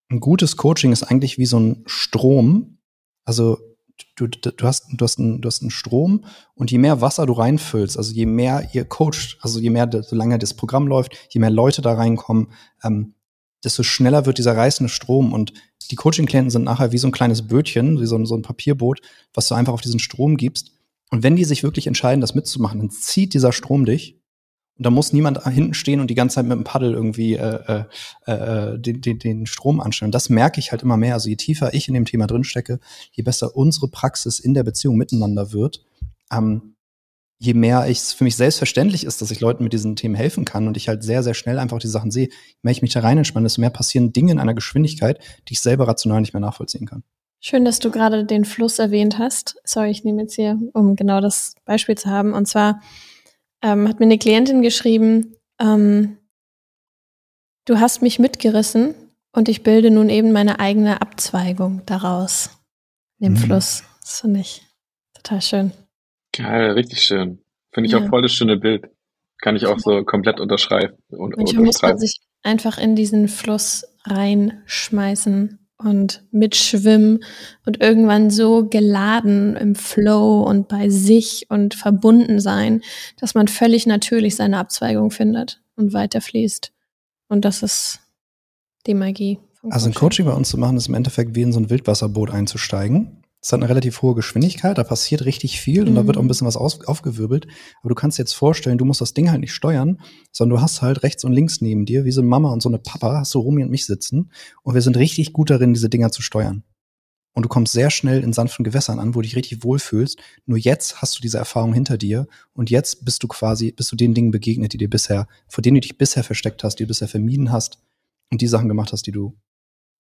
ein 0.10 0.20
gutes 0.20 0.58
Coaching 0.58 0.92
ist 0.92 1.04
eigentlich 1.04 1.38
wie 1.38 1.46
so 1.46 1.60
ein 1.60 1.84
Strom. 1.86 2.80
Also 3.26 3.60
du, 4.16 4.28
du, 4.28 4.68
hast, 4.68 4.88
du, 4.92 5.04
hast 5.04 5.20
einen, 5.20 5.42
du 5.42 5.48
hast 5.48 5.62
einen 5.62 5.72
Strom 5.72 6.26
und 6.56 6.72
je 6.72 6.78
mehr 6.78 7.02
Wasser 7.02 7.26
du 7.26 7.34
reinfüllst, 7.34 7.98
also 7.98 8.14
je 8.14 8.26
mehr 8.26 8.70
ihr 8.74 8.86
coacht, 8.86 9.38
also 9.42 9.60
je 9.60 9.70
mehr, 9.70 9.90
solange 10.04 10.40
das 10.40 10.54
Programm 10.54 10.88
läuft, 10.88 11.16
je 11.30 11.40
mehr 11.40 11.50
Leute 11.50 11.82
da 11.82 11.94
reinkommen, 11.94 12.48
ähm, 12.84 13.14
desto 13.64 13.84
schneller 13.84 14.26
wird 14.26 14.38
dieser 14.38 14.56
reißende 14.56 14.90
Strom. 14.90 15.34
Und 15.34 15.54
die 15.92 15.96
Coaching-Klienten 15.96 16.52
sind 16.52 16.64
nachher 16.64 16.92
wie 16.92 16.98
so 16.98 17.08
ein 17.08 17.12
kleines 17.12 17.48
Bötchen, 17.48 18.00
wie 18.00 18.06
so 18.06 18.16
ein, 18.16 18.26
so 18.26 18.36
ein 18.36 18.42
Papierboot, 18.42 19.02
was 19.34 19.48
du 19.48 19.56
einfach 19.56 19.74
auf 19.74 19.82
diesen 19.82 20.00
Strom 20.00 20.38
gibst. 20.38 20.72
Und 21.10 21.24
wenn 21.24 21.36
die 21.36 21.46
sich 21.46 21.64
wirklich 21.64 21.88
entscheiden, 21.88 22.22
das 22.22 22.36
mitzumachen, 22.36 22.80
dann 22.80 22.90
zieht 22.90 23.34
dieser 23.34 23.54
Strom 23.54 23.86
dich 23.86 24.20
und 24.78 24.86
da 24.86 24.90
muss 24.90 25.14
niemand 25.14 25.44
hinten 25.46 25.74
stehen 25.74 26.00
und 26.00 26.10
die 26.10 26.16
ganze 26.16 26.36
Zeit 26.36 26.46
mit 26.46 26.56
dem 26.58 26.64
Paddel 26.64 26.94
irgendwie 26.94 27.36
äh, 27.36 27.84
äh, 28.28 28.32
äh, 28.32 28.80
den, 28.80 29.02
den, 29.02 29.20
den 29.20 29.46
Strom 29.46 29.80
anstellen. 29.80 30.12
Das 30.12 30.30
merke 30.30 30.60
ich 30.60 30.72
halt 30.72 30.84
immer 30.84 30.98
mehr. 30.98 31.16
Also 31.16 31.30
je 31.30 31.36
tiefer 31.36 31.74
ich 31.74 31.88
in 31.88 31.94
dem 31.94 32.06
Thema 32.06 32.28
drinstecke, 32.28 32.80
je 33.12 33.24
besser 33.24 33.56
unsere 33.56 33.88
Praxis 33.88 34.40
in 34.40 34.54
der 34.54 34.64
Beziehung 34.64 34.96
miteinander 34.96 35.52
wird, 35.52 35.84
ähm, 36.32 36.76
je 37.40 37.54
mehr 37.54 37.88
es 37.88 38.14
für 38.14 38.24
mich 38.24 38.36
selbstverständlich 38.36 39.04
ist, 39.04 39.22
dass 39.22 39.32
ich 39.32 39.40
Leuten 39.40 39.64
mit 39.64 39.74
diesen 39.74 39.96
Themen 39.96 40.16
helfen 40.16 40.46
kann 40.46 40.68
und 40.68 40.78
ich 40.78 40.88
halt 40.88 41.04
sehr, 41.04 41.24
sehr 41.24 41.34
schnell 41.34 41.60
einfach 41.60 41.80
die 41.80 41.88
Sachen 41.88 42.12
sehe, 42.12 42.28
je 42.28 42.56
mehr 42.62 42.72
ich 42.72 42.82
mich 42.82 42.94
da 42.94 43.02
rein 43.02 43.18
entspanne, 43.18 43.46
desto 43.46 43.62
mehr 43.62 43.70
passieren 43.70 44.14
Dinge 44.14 44.32
in 44.32 44.40
einer 44.40 44.56
Geschwindigkeit, 44.56 45.20
die 45.48 45.54
ich 45.54 45.60
selber 45.60 45.88
rational 45.88 46.22
nicht 46.22 46.34
mehr 46.34 46.42
nachvollziehen 46.42 46.88
kann. 46.88 47.04
Schön, 47.40 47.66
dass 47.66 47.78
du 47.80 47.92
gerade 47.92 48.26
den 48.26 48.46
Fluss 48.46 48.80
erwähnt 48.80 49.20
hast. 49.20 49.58
Sorry, 49.64 49.92
ich 49.92 50.04
nehme 50.04 50.24
jetzt 50.24 50.34
hier, 50.34 50.60
um 50.74 50.96
genau 50.96 51.22
das 51.22 51.54
Beispiel 51.66 51.96
zu 51.96 52.10
haben. 52.10 52.34
Und 52.34 52.48
zwar 52.48 52.82
ähm, 53.62 53.88
hat 53.88 54.00
mir 54.00 54.06
eine 54.06 54.18
Klientin 54.18 54.62
geschrieben, 54.62 55.36
ähm, 55.60 56.18
du 57.66 57.80
hast 57.80 58.02
mich 58.02 58.20
mitgerissen 58.20 58.96
und 59.32 59.50
ich 59.50 59.64
bilde 59.64 59.92
nun 59.92 60.10
eben 60.10 60.32
meine 60.32 60.60
eigene 60.60 61.02
Abzweigung 61.02 61.82
daraus, 61.86 62.50
dem 63.20 63.34
mhm. 63.34 63.38
Fluss. 63.38 63.84
Das 64.02 64.22
finde 64.22 64.40
ich 64.40 64.64
total 65.14 65.42
schön. 65.42 65.72
Geil, 66.32 66.72
richtig 66.72 67.02
schön. 67.02 67.40
Finde 67.72 67.88
ich 67.88 67.94
ja. 67.94 68.00
auch 68.00 68.10
voll 68.10 68.22
das 68.22 68.34
schöne 68.34 68.58
Bild. 68.58 68.90
Kann 69.40 69.56
ich 69.56 69.66
auch 69.68 69.80
so 69.80 70.04
komplett 70.04 70.40
unterschreiben. 70.40 70.98
Und, 71.10 71.38
Manchmal 71.38 71.66
muss 71.66 71.82
man 71.82 71.98
sich 71.98 72.22
einfach 72.42 72.78
in 72.78 72.96
diesen 72.96 73.28
Fluss 73.28 73.86
reinschmeißen 74.06 75.67
und 75.78 76.24
mitschwimmen 76.32 77.24
und 77.66 77.82
irgendwann 77.82 78.30
so 78.30 78.68
geladen 78.68 79.56
im 79.56 79.76
Flow 79.76 80.42
und 80.42 80.68
bei 80.68 80.90
sich 80.90 81.46
und 81.50 81.76
verbunden 81.76 82.40
sein, 82.40 82.82
dass 83.20 83.36
man 83.36 83.48
völlig 83.48 83.86
natürlich 83.86 84.36
seine 84.36 84.58
Abzweigung 84.58 85.12
findet 85.12 85.62
und 85.76 85.94
weiterfließt. 85.94 86.72
Und 87.30 87.46
das 87.46 87.62
ist 87.62 88.00
die 88.88 88.94
Magie. 88.94 89.40
Also 89.70 89.88
ein 89.88 89.94
Coaching 89.94 90.26
bei 90.26 90.34
uns 90.34 90.50
zu 90.50 90.58
machen, 90.58 90.78
ist 90.78 90.88
im 90.88 90.94
Endeffekt 90.94 91.36
wie 91.36 91.42
in 91.42 91.52
so 91.52 91.60
ein 91.60 91.70
Wildwasserboot 91.70 92.32
einzusteigen. 92.32 93.24
Es 93.42 93.54
hat 93.54 93.60
eine 93.60 93.70
relativ 93.70 94.02
hohe 94.02 94.16
Geschwindigkeit, 94.16 94.78
da 94.78 94.84
passiert 94.84 95.24
richtig 95.26 95.62
viel 95.62 95.84
und 95.84 95.92
mhm. 95.92 95.96
da 95.96 96.08
wird 96.08 96.18
auch 96.18 96.22
ein 96.22 96.26
mhm. 96.26 96.30
bisschen 96.30 96.48
was 96.48 96.58
aufgewirbelt. 96.58 97.48
Aber 97.82 97.90
du 97.90 97.96
kannst 97.96 98.18
dir 98.18 98.24
jetzt 98.24 98.34
vorstellen, 98.34 98.78
du 98.78 98.86
musst 98.86 99.02
das 99.02 99.14
Ding 99.14 99.30
halt 99.30 99.42
nicht 99.42 99.54
steuern, 99.54 100.02
sondern 100.32 100.58
du 100.58 100.62
hast 100.62 100.82
halt 100.82 101.04
rechts 101.04 101.24
und 101.24 101.34
links 101.34 101.62
neben 101.62 101.86
dir, 101.86 102.04
wie 102.04 102.12
so 102.12 102.22
eine 102.22 102.30
Mama 102.30 102.52
und 102.52 102.62
so 102.62 102.70
eine 102.70 102.80
Papa, 102.80 103.20
hast 103.20 103.34
du 103.36 103.40
Romy 103.40 103.64
und 103.64 103.70
mich 103.70 103.86
sitzen. 103.86 104.32
Und 104.64 104.74
wir 104.74 104.82
sind 104.82 104.98
richtig 104.98 105.34
gut 105.34 105.50
darin, 105.50 105.74
diese 105.74 105.90
Dinger 105.90 106.12
zu 106.12 106.22
steuern. 106.22 106.64
Und 107.38 107.44
du 107.44 107.50
kommst 107.50 107.74
sehr 107.74 107.92
schnell 107.92 108.24
in 108.24 108.34
sanften 108.34 108.66
Gewässern 108.66 108.98
an, 108.98 109.10
wo 109.14 109.20
du 109.20 109.28
dich 109.28 109.36
richtig 109.36 109.64
wohlfühlst. 109.64 110.18
Nur 110.48 110.58
jetzt 110.58 111.04
hast 111.04 111.16
du 111.16 111.22
diese 111.22 111.38
Erfahrung 111.38 111.72
hinter 111.72 111.96
dir 112.00 112.28
und 112.54 112.72
jetzt 112.72 113.06
bist 113.06 113.22
du 113.22 113.28
quasi, 113.28 113.72
bist 113.72 113.92
du 113.92 113.96
den 113.96 114.16
Dingen 114.16 114.32
begegnet, 114.32 114.74
die 114.74 114.80
dir 114.80 114.90
bisher, 114.90 115.28
vor 115.48 115.62
denen 115.62 115.76
du 115.76 115.82
dich 115.82 116.00
bisher 116.00 116.24
versteckt 116.24 116.64
hast, 116.64 116.80
die 116.80 116.86
du 116.86 116.88
bisher 116.88 117.08
vermieden 117.08 117.52
hast 117.52 117.78
und 118.32 118.42
die 118.42 118.48
Sachen 118.48 118.68
gemacht 118.68 118.92
hast, 118.92 119.06
die 119.06 119.12
du 119.12 119.38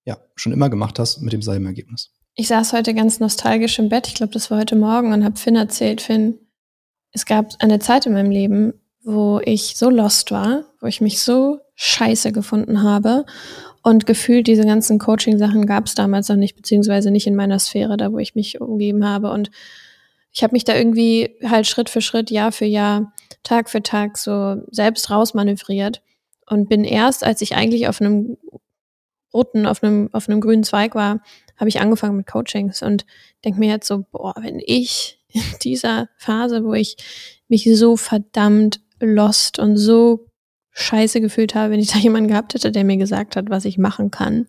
ja 0.03 0.17
schon 0.35 0.51
immer 0.51 0.71
gemacht 0.71 0.97
hast, 0.97 1.21
mit 1.21 1.31
demselben 1.31 1.67
Ergebnis. 1.67 2.11
Ich 2.39 2.49
saß 2.49 2.73
heute 2.73 2.93
ganz 2.93 3.19
nostalgisch 3.19 3.79
im 3.79 3.89
Bett, 3.89 4.07
ich 4.07 4.13
glaube, 4.13 4.31
das 4.31 4.51
war 4.51 4.59
heute 4.59 4.75
Morgen, 4.75 5.11
und 5.11 5.25
habe 5.25 5.39
Finn 5.39 5.55
erzählt, 5.55 6.01
Finn, 6.01 6.37
es 7.11 7.25
gab 7.25 7.49
eine 7.57 7.79
Zeit 7.79 8.05
in 8.05 8.13
meinem 8.13 8.29
Leben, 8.29 8.73
wo 9.03 9.41
ich 9.43 9.75
so 9.75 9.89
lost 9.89 10.29
war, 10.29 10.65
wo 10.79 10.85
ich 10.85 11.01
mich 11.01 11.19
so 11.19 11.57
scheiße 11.73 12.31
gefunden 12.31 12.83
habe. 12.83 13.25
Und 13.81 14.05
gefühlt 14.05 14.45
diese 14.45 14.65
ganzen 14.65 14.99
Coaching-Sachen 14.99 15.65
gab 15.65 15.87
es 15.87 15.95
damals 15.95 16.29
noch 16.29 16.35
nicht, 16.35 16.55
beziehungsweise 16.55 17.09
nicht 17.09 17.25
in 17.25 17.35
meiner 17.35 17.57
Sphäre, 17.57 17.97
da 17.97 18.11
wo 18.11 18.19
ich 18.19 18.35
mich 18.35 18.61
umgeben 18.61 19.03
habe. 19.03 19.31
Und 19.31 19.49
ich 20.31 20.43
habe 20.43 20.53
mich 20.53 20.63
da 20.63 20.75
irgendwie 20.75 21.37
halt 21.43 21.65
Schritt 21.65 21.89
für 21.89 22.01
Schritt, 22.01 22.29
Jahr 22.29 22.51
für 22.51 22.65
Jahr, 22.65 23.13
Tag 23.41 23.67
für 23.67 23.81
Tag 23.81 24.15
so 24.15 24.57
selbst 24.69 25.09
rausmanövriert 25.09 26.03
und 26.45 26.69
bin 26.69 26.83
erst, 26.83 27.23
als 27.23 27.41
ich 27.41 27.55
eigentlich 27.55 27.87
auf 27.87 27.99
einem 27.99 28.37
roten, 29.33 29.65
auf 29.65 29.81
einem, 29.81 30.09
auf 30.11 30.29
einem 30.29 30.39
grünen 30.39 30.63
Zweig 30.63 30.93
war, 30.93 31.21
habe 31.57 31.69
ich 31.69 31.79
angefangen 31.79 32.17
mit 32.17 32.27
Coachings 32.27 32.81
und 32.81 33.05
denke 33.43 33.59
mir 33.59 33.69
jetzt 33.69 33.87
so, 33.87 34.05
boah, 34.11 34.33
wenn 34.39 34.61
ich 34.63 35.19
in 35.27 35.41
dieser 35.63 36.09
Phase, 36.17 36.63
wo 36.63 36.73
ich 36.73 36.97
mich 37.47 37.69
so 37.77 37.97
verdammt 37.97 38.81
lost 38.99 39.59
und 39.59 39.77
so 39.77 40.27
scheiße 40.71 41.21
gefühlt 41.21 41.55
habe, 41.55 41.71
wenn 41.71 41.79
ich 41.79 41.91
da 41.91 41.97
jemanden 41.97 42.29
gehabt 42.29 42.53
hätte, 42.53 42.71
der 42.71 42.83
mir 42.83 42.97
gesagt 42.97 43.35
hat, 43.35 43.49
was 43.49 43.65
ich 43.65 43.77
machen 43.77 44.11
kann, 44.11 44.47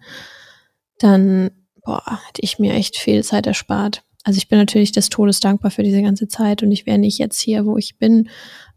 dann, 0.99 1.51
boah, 1.85 2.21
hätte 2.27 2.43
ich 2.43 2.59
mir 2.59 2.75
echt 2.75 2.97
viel 2.97 3.25
Zeit 3.25 3.47
erspart. 3.47 4.03
Also 4.25 4.39
ich 4.39 4.49
bin 4.49 4.59
natürlich 4.59 4.93
des 4.93 5.09
Todes 5.09 5.41
dankbar 5.41 5.71
für 5.71 5.83
diese 5.83 6.03
ganze 6.03 6.29
Zeit 6.29 6.63
und 6.63 6.71
ich 6.73 6.87
wäre 6.87 6.99
nicht 6.99 7.19
jetzt 7.19 7.41
hier, 7.41 7.65
wo 7.65 7.79
ich 7.79 7.99
bin, 7.99 8.29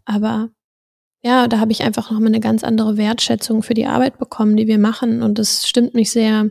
aber 0.05 0.49
ja, 1.23 1.47
da 1.47 1.59
habe 1.59 1.71
ich 1.71 1.83
einfach 1.83 2.09
nochmal 2.09 2.29
eine 2.29 2.39
ganz 2.39 2.63
andere 2.63 2.97
Wertschätzung 2.97 3.61
für 3.61 3.73
die 3.73 3.85
Arbeit 3.85 4.17
bekommen, 4.17 4.55
die 4.55 4.67
wir 4.67 4.79
machen 4.79 5.21
und 5.21 5.37
das 5.37 5.67
stimmt 5.67 5.93
mich 5.93 6.11
sehr, 6.11 6.49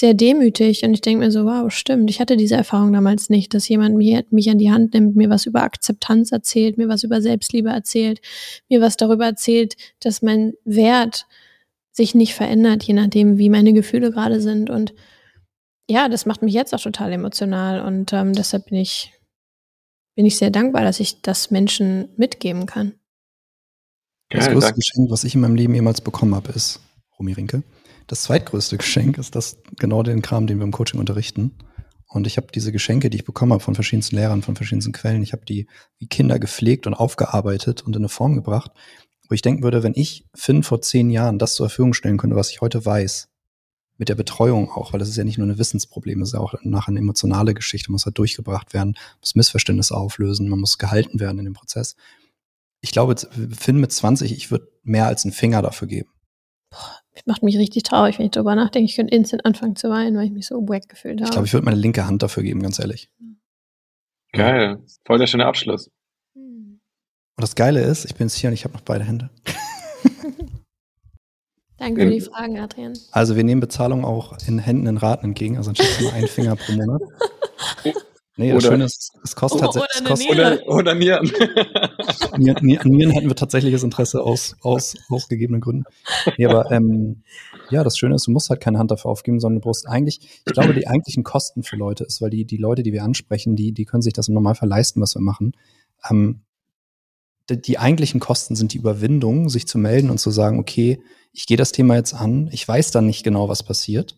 sehr 0.00 0.14
demütig 0.14 0.82
und 0.82 0.94
ich 0.94 1.02
denke 1.02 1.26
mir 1.26 1.30
so, 1.30 1.44
wow, 1.44 1.70
stimmt, 1.70 2.08
ich 2.08 2.20
hatte 2.20 2.38
diese 2.38 2.54
Erfahrung 2.54 2.90
damals 2.90 3.28
nicht, 3.28 3.52
dass 3.52 3.68
jemand 3.68 3.96
mir, 3.98 4.24
mich 4.30 4.48
an 4.48 4.56
die 4.56 4.72
Hand 4.72 4.94
nimmt, 4.94 5.14
mir 5.14 5.28
was 5.28 5.44
über 5.44 5.62
Akzeptanz 5.62 6.32
erzählt, 6.32 6.78
mir 6.78 6.88
was 6.88 7.02
über 7.02 7.20
Selbstliebe 7.20 7.68
erzählt, 7.68 8.22
mir 8.70 8.80
was 8.80 8.96
darüber 8.96 9.26
erzählt, 9.26 9.76
dass 10.00 10.22
mein 10.22 10.54
Wert 10.64 11.26
sich 11.92 12.14
nicht 12.14 12.34
verändert, 12.34 12.82
je 12.82 12.94
nachdem, 12.94 13.36
wie 13.36 13.50
meine 13.50 13.74
Gefühle 13.74 14.10
gerade 14.10 14.40
sind. 14.40 14.70
Und 14.70 14.94
ja, 15.86 16.08
das 16.08 16.24
macht 16.24 16.40
mich 16.40 16.54
jetzt 16.54 16.74
auch 16.74 16.80
total 16.80 17.12
emotional 17.12 17.82
und 17.82 18.14
ähm, 18.14 18.32
deshalb 18.32 18.70
bin 18.70 18.78
ich, 18.78 19.12
bin 20.14 20.24
ich 20.24 20.38
sehr 20.38 20.50
dankbar, 20.50 20.82
dass 20.82 20.98
ich 20.98 21.20
das 21.20 21.50
Menschen 21.50 22.08
mitgeben 22.16 22.64
kann. 22.64 22.94
Das 24.30 24.48
größte 24.48 24.72
Geschenk, 24.72 25.10
was 25.10 25.24
ich 25.24 25.34
in 25.34 25.42
meinem 25.42 25.56
Leben 25.56 25.74
jemals 25.74 26.00
bekommen 26.00 26.34
habe, 26.34 26.52
ist, 26.52 26.80
Romy 27.18 27.34
Rinke, 27.34 27.62
das 28.10 28.22
zweitgrößte 28.22 28.76
Geschenk 28.76 29.18
ist 29.18 29.36
das 29.36 29.58
genau 29.78 30.02
den 30.02 30.20
Kram, 30.20 30.48
den 30.48 30.58
wir 30.58 30.64
im 30.64 30.72
Coaching 30.72 30.98
unterrichten. 30.98 31.56
Und 32.08 32.26
ich 32.26 32.38
habe 32.38 32.48
diese 32.52 32.72
Geschenke, 32.72 33.08
die 33.08 33.18
ich 33.18 33.24
bekommen 33.24 33.52
habe 33.52 33.62
von 33.62 33.76
verschiedensten 33.76 34.16
Lehrern, 34.16 34.42
von 34.42 34.56
verschiedensten 34.56 34.90
Quellen, 34.90 35.22
ich 35.22 35.32
habe 35.32 35.44
die 35.44 35.68
wie 35.98 36.08
Kinder 36.08 36.40
gepflegt 36.40 36.88
und 36.88 36.94
aufgearbeitet 36.94 37.82
und 37.82 37.94
in 37.94 38.02
eine 38.02 38.08
Form 38.08 38.34
gebracht, 38.34 38.72
wo 39.28 39.34
ich 39.34 39.42
denken 39.42 39.62
würde, 39.62 39.84
wenn 39.84 39.92
ich 39.94 40.26
Finn 40.34 40.64
vor 40.64 40.82
zehn 40.82 41.08
Jahren 41.08 41.38
das 41.38 41.54
zur 41.54 41.68
Verfügung 41.68 41.94
stellen 41.94 42.18
könnte, 42.18 42.34
was 42.34 42.50
ich 42.50 42.60
heute 42.60 42.84
weiß, 42.84 43.28
mit 43.96 44.08
der 44.08 44.16
Betreuung 44.16 44.72
auch, 44.72 44.92
weil 44.92 44.98
das 44.98 45.08
ist 45.08 45.16
ja 45.16 45.22
nicht 45.22 45.38
nur 45.38 45.46
ein 45.46 45.58
Wissensproblem, 45.58 46.20
es 46.22 46.30
ist 46.30 46.34
ja 46.34 46.40
auch 46.40 46.54
nachher 46.64 46.88
eine 46.88 46.98
emotionale 46.98 47.54
Geschichte, 47.54 47.92
muss 47.92 48.06
halt 48.06 48.18
durchgebracht 48.18 48.74
werden, 48.74 48.96
muss 49.20 49.36
Missverständnisse 49.36 49.96
auflösen, 49.96 50.48
man 50.48 50.58
muss 50.58 50.78
gehalten 50.78 51.20
werden 51.20 51.38
in 51.38 51.44
dem 51.44 51.54
Prozess. 51.54 51.94
Ich 52.80 52.90
glaube, 52.90 53.14
Finn 53.56 53.78
mit 53.78 53.92
20, 53.92 54.32
ich 54.32 54.50
würde 54.50 54.66
mehr 54.82 55.06
als 55.06 55.24
einen 55.24 55.32
Finger 55.32 55.62
dafür 55.62 55.86
geben. 55.86 56.10
Boah, 56.70 56.99
macht 57.26 57.42
mich 57.42 57.56
richtig 57.58 57.82
traurig, 57.82 58.18
wenn 58.18 58.26
ich 58.26 58.32
darüber 58.32 58.54
nachdenke. 58.54 58.88
Ich 58.88 58.96
könnte 58.96 59.14
instant 59.14 59.44
anfangen 59.44 59.76
zu 59.76 59.90
weinen, 59.90 60.16
weil 60.16 60.26
ich 60.26 60.32
mich 60.32 60.46
so 60.46 60.56
wack 60.68 60.88
gefühlt 60.88 61.20
habe. 61.20 61.24
Ich 61.24 61.30
glaube, 61.32 61.46
ich 61.46 61.52
würde 61.52 61.64
meine 61.64 61.78
linke 61.78 62.06
Hand 62.06 62.22
dafür 62.22 62.42
geben, 62.42 62.62
ganz 62.62 62.78
ehrlich. 62.78 63.10
Geil. 64.32 64.78
Voll 65.04 65.18
der 65.18 65.26
schöne 65.26 65.46
Abschluss. 65.46 65.90
Und 66.34 67.42
das 67.42 67.54
Geile 67.54 67.82
ist, 67.82 68.04
ich 68.04 68.14
bin 68.14 68.26
jetzt 68.26 68.36
hier 68.36 68.48
und 68.48 68.54
ich 68.54 68.64
habe 68.64 68.74
noch 68.74 68.82
beide 68.82 69.04
Hände. 69.04 69.30
Danke 71.78 72.02
für 72.02 72.10
die 72.10 72.20
Fragen, 72.20 72.58
Adrian. 72.58 72.92
Also 73.10 73.36
wir 73.36 73.44
nehmen 73.44 73.62
Bezahlung 73.62 74.04
auch 74.04 74.36
in 74.46 74.58
Händen 74.58 74.86
in 74.86 74.98
Raten 74.98 75.24
entgegen, 75.24 75.56
also 75.56 75.70
anstatt 75.70 76.00
nur 76.02 76.12
ein 76.12 76.26
Finger 76.26 76.56
pro 76.56 76.72
Monat. 76.72 77.00
Nee, 78.40 78.52
das 78.52 78.64
oder, 78.64 78.72
Schöne 78.72 78.84
ist, 78.84 79.12
es 79.22 79.36
kostet 79.36 79.60
tatsächlich. 79.60 80.30
Oder, 80.30 80.62
oder, 80.66 80.74
oder 80.74 80.94
Nieren. 80.94 81.30
Nieren. 82.38 82.64
Nieren 82.64 83.10
hätten 83.10 83.28
wir 83.28 83.36
tatsächliches 83.36 83.82
Interesse 83.82 84.22
aus, 84.22 84.56
aus 84.62 84.94
ausgegebenen 85.10 85.60
Gründen. 85.60 85.84
Nee, 86.38 86.46
aber 86.46 86.70
ähm, 86.70 87.22
ja, 87.68 87.84
das 87.84 87.98
Schöne 87.98 88.14
ist, 88.14 88.26
du 88.26 88.30
musst 88.30 88.48
halt 88.48 88.62
keine 88.62 88.78
Hand 88.78 88.90
dafür 88.90 89.10
aufgeben, 89.10 89.40
sondern 89.40 89.60
du 89.60 89.64
brauchst 89.66 89.86
eigentlich, 89.86 90.40
ich 90.46 90.54
glaube, 90.54 90.72
die 90.72 90.88
eigentlichen 90.88 91.22
Kosten 91.22 91.62
für 91.64 91.76
Leute 91.76 92.04
ist, 92.04 92.22
weil 92.22 92.30
die, 92.30 92.46
die 92.46 92.56
Leute, 92.56 92.82
die 92.82 92.94
wir 92.94 93.04
ansprechen, 93.04 93.56
die, 93.56 93.72
die 93.72 93.84
können 93.84 94.00
sich 94.00 94.14
das 94.14 94.28
im 94.28 94.34
Normalfall 94.34 94.70
leisten, 94.70 95.02
was 95.02 95.14
wir 95.14 95.20
machen. 95.20 95.52
Ähm, 96.08 96.40
die, 97.50 97.60
die 97.60 97.78
eigentlichen 97.78 98.20
Kosten 98.20 98.56
sind 98.56 98.72
die 98.72 98.78
Überwindung, 98.78 99.50
sich 99.50 99.68
zu 99.68 99.76
melden 99.76 100.08
und 100.08 100.16
zu 100.16 100.30
sagen, 100.30 100.58
okay, 100.58 101.02
ich 101.34 101.46
gehe 101.46 101.58
das 101.58 101.72
Thema 101.72 101.96
jetzt 101.96 102.14
an, 102.14 102.48
ich 102.52 102.66
weiß 102.66 102.90
dann 102.90 103.04
nicht 103.04 103.22
genau, 103.22 103.50
was 103.50 103.62
passiert 103.62 104.16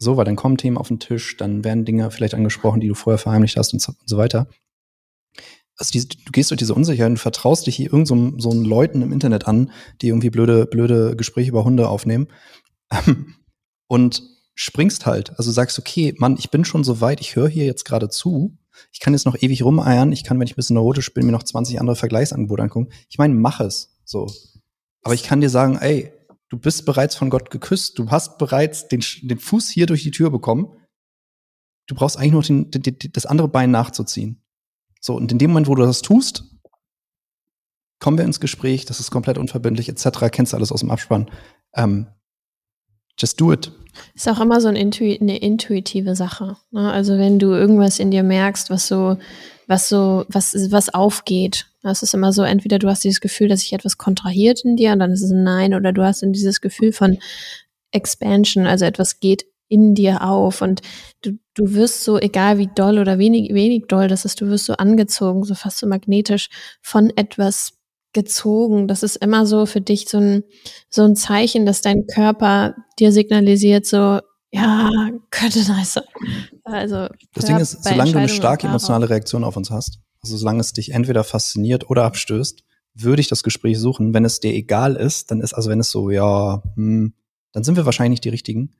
so, 0.00 0.16
weil 0.16 0.24
dann 0.24 0.36
kommen 0.36 0.56
Themen 0.56 0.78
auf 0.78 0.88
den 0.88 0.98
Tisch, 0.98 1.36
dann 1.36 1.62
werden 1.62 1.84
Dinge 1.84 2.10
vielleicht 2.10 2.34
angesprochen, 2.34 2.80
die 2.80 2.88
du 2.88 2.94
vorher 2.94 3.18
verheimlicht 3.18 3.56
hast 3.56 3.74
und 3.74 3.82
so, 3.82 4.16
weiter. 4.16 4.48
Also 5.76 5.92
diese, 5.92 6.08
du 6.08 6.32
gehst 6.32 6.50
durch 6.50 6.58
diese 6.58 6.74
Unsicherheit 6.74 7.10
und 7.10 7.18
vertraust 7.18 7.66
dich 7.66 7.76
hier 7.76 7.92
irgendeinem 7.92 8.38
so, 8.38 8.50
so 8.50 8.50
einen 8.50 8.64
Leuten 8.64 9.02
im 9.02 9.12
Internet 9.12 9.46
an, 9.46 9.70
die 10.00 10.08
irgendwie 10.08 10.30
blöde, 10.30 10.66
blöde 10.66 11.16
Gespräche 11.16 11.50
über 11.50 11.64
Hunde 11.64 11.88
aufnehmen. 11.88 12.28
und 13.88 14.22
springst 14.54 15.04
halt. 15.04 15.38
Also 15.38 15.50
sagst, 15.52 15.78
okay, 15.78 16.14
Mann, 16.16 16.36
ich 16.38 16.50
bin 16.50 16.64
schon 16.64 16.82
so 16.82 17.00
weit, 17.02 17.20
ich 17.20 17.36
höre 17.36 17.48
hier 17.48 17.66
jetzt 17.66 17.84
gerade 17.84 18.08
zu. 18.08 18.56
Ich 18.92 19.00
kann 19.00 19.12
jetzt 19.12 19.26
noch 19.26 19.36
ewig 19.40 19.62
rumeiern. 19.62 20.12
Ich 20.12 20.24
kann, 20.24 20.38
wenn 20.40 20.46
ich 20.46 20.54
ein 20.54 20.56
bisschen 20.56 20.74
neurotisch 20.74 21.12
bin, 21.12 21.26
mir 21.26 21.32
noch 21.32 21.42
20 21.42 21.78
andere 21.78 21.96
Vergleichsangebote 21.96 22.62
angucken. 22.62 22.90
Ich 23.10 23.18
meine, 23.18 23.34
mach 23.34 23.60
es. 23.60 23.98
So. 24.04 24.30
Aber 25.02 25.12
ich 25.12 25.22
kann 25.22 25.42
dir 25.42 25.50
sagen, 25.50 25.76
ey, 25.76 26.12
Du 26.50 26.58
bist 26.58 26.84
bereits 26.84 27.14
von 27.14 27.30
Gott 27.30 27.50
geküsst. 27.50 27.98
Du 27.98 28.10
hast 28.10 28.36
bereits 28.36 28.88
den, 28.88 29.02
den 29.22 29.38
Fuß 29.38 29.70
hier 29.70 29.86
durch 29.86 30.02
die 30.02 30.10
Tür 30.10 30.30
bekommen. 30.30 30.76
Du 31.86 31.94
brauchst 31.94 32.18
eigentlich 32.18 32.32
nur 32.32 32.42
den, 32.42 32.70
den, 32.70 33.12
das 33.12 33.24
andere 33.24 33.48
Bein 33.48 33.70
nachzuziehen. 33.70 34.42
So, 35.00 35.14
und 35.14 35.32
in 35.32 35.38
dem 35.38 35.50
Moment, 35.50 35.68
wo 35.68 35.74
du 35.74 35.82
das 35.82 36.02
tust, 36.02 36.44
kommen 38.00 38.18
wir 38.18 38.24
ins 38.24 38.40
Gespräch, 38.40 38.84
das 38.84 38.98
ist 39.00 39.10
komplett 39.10 39.38
unverbindlich, 39.38 39.88
etc. 39.88 40.28
Kennst 40.30 40.52
du 40.52 40.56
alles 40.56 40.72
aus 40.72 40.80
dem 40.80 40.90
Abspann. 40.90 41.30
Ähm, 41.74 42.08
just 43.16 43.40
do 43.40 43.52
it. 43.52 43.72
Ist 44.14 44.28
auch 44.28 44.40
immer 44.40 44.60
so 44.60 44.68
ein 44.68 44.76
Intu 44.76 45.04
eine 45.04 45.38
intuitive 45.38 46.16
Sache. 46.16 46.56
Ne? 46.70 46.90
Also 46.90 47.16
wenn 47.18 47.38
du 47.38 47.52
irgendwas 47.52 47.98
in 47.98 48.10
dir 48.10 48.22
merkst, 48.22 48.70
was 48.70 48.88
so, 48.88 49.18
was 49.66 49.88
so, 49.88 50.24
was, 50.28 50.54
was 50.70 50.88
aufgeht. 50.88 51.69
Es 51.82 52.02
ist 52.02 52.14
immer 52.14 52.32
so, 52.32 52.42
entweder 52.42 52.78
du 52.78 52.88
hast 52.88 53.04
dieses 53.04 53.20
Gefühl, 53.20 53.48
dass 53.48 53.60
sich 53.60 53.72
etwas 53.72 53.96
kontrahiert 53.96 54.64
in 54.64 54.76
dir 54.76 54.92
und 54.92 54.98
dann 54.98 55.12
ist 55.12 55.22
es 55.22 55.30
ein 55.30 55.42
Nein, 55.42 55.74
oder 55.74 55.92
du 55.92 56.02
hast 56.02 56.22
dann 56.22 56.32
dieses 56.32 56.60
Gefühl 56.60 56.92
von 56.92 57.18
Expansion, 57.90 58.66
also 58.66 58.84
etwas 58.84 59.20
geht 59.20 59.46
in 59.68 59.94
dir 59.94 60.22
auf 60.22 60.62
und 60.62 60.82
du, 61.22 61.38
du 61.54 61.74
wirst 61.74 62.04
so, 62.04 62.18
egal 62.18 62.58
wie 62.58 62.66
doll 62.66 62.98
oder 62.98 63.18
wenig, 63.18 63.54
wenig 63.54 63.84
doll 63.88 64.08
das 64.08 64.24
ist, 64.24 64.40
du 64.40 64.48
wirst 64.48 64.66
so 64.66 64.74
angezogen, 64.74 65.44
so 65.44 65.54
fast 65.54 65.78
so 65.78 65.86
magnetisch 65.86 66.50
von 66.82 67.10
etwas 67.16 67.74
gezogen. 68.12 68.88
Das 68.88 69.02
ist 69.02 69.16
immer 69.16 69.46
so 69.46 69.66
für 69.66 69.80
dich 69.80 70.08
so 70.08 70.18
ein, 70.18 70.42
so 70.88 71.04
ein 71.04 71.14
Zeichen, 71.14 71.66
dass 71.66 71.80
dein 71.80 72.06
Körper 72.06 72.74
dir 72.98 73.12
signalisiert, 73.12 73.86
so, 73.86 74.18
ja, 74.52 74.90
könnte 75.30 75.60
nice 75.60 75.94
sein. 75.94 76.04
Also, 76.64 77.06
das 77.34 77.44
Ding 77.44 77.58
ist, 77.58 77.84
solange 77.84 78.12
du 78.12 78.18
eine 78.18 78.28
starke 78.28 78.66
emotionale 78.66 79.08
Reaktion 79.08 79.44
auf 79.44 79.56
uns 79.56 79.70
hast, 79.70 80.00
also 80.22 80.36
solange 80.36 80.60
es 80.60 80.72
dich 80.72 80.92
entweder 80.92 81.24
fasziniert 81.24 81.88
oder 81.88 82.04
abstößt, 82.04 82.64
würde 82.94 83.20
ich 83.20 83.28
das 83.28 83.42
Gespräch 83.42 83.78
suchen. 83.78 84.14
Wenn 84.14 84.24
es 84.24 84.40
dir 84.40 84.52
egal 84.52 84.96
ist, 84.96 85.30
dann 85.30 85.40
ist, 85.40 85.54
also 85.54 85.70
wenn 85.70 85.80
es 85.80 85.90
so, 85.90 86.10
ja, 86.10 86.62
hm, 86.74 87.14
dann 87.52 87.64
sind 87.64 87.76
wir 87.76 87.86
wahrscheinlich 87.86 88.18
nicht 88.18 88.24
die 88.24 88.30
richtigen. 88.30 88.72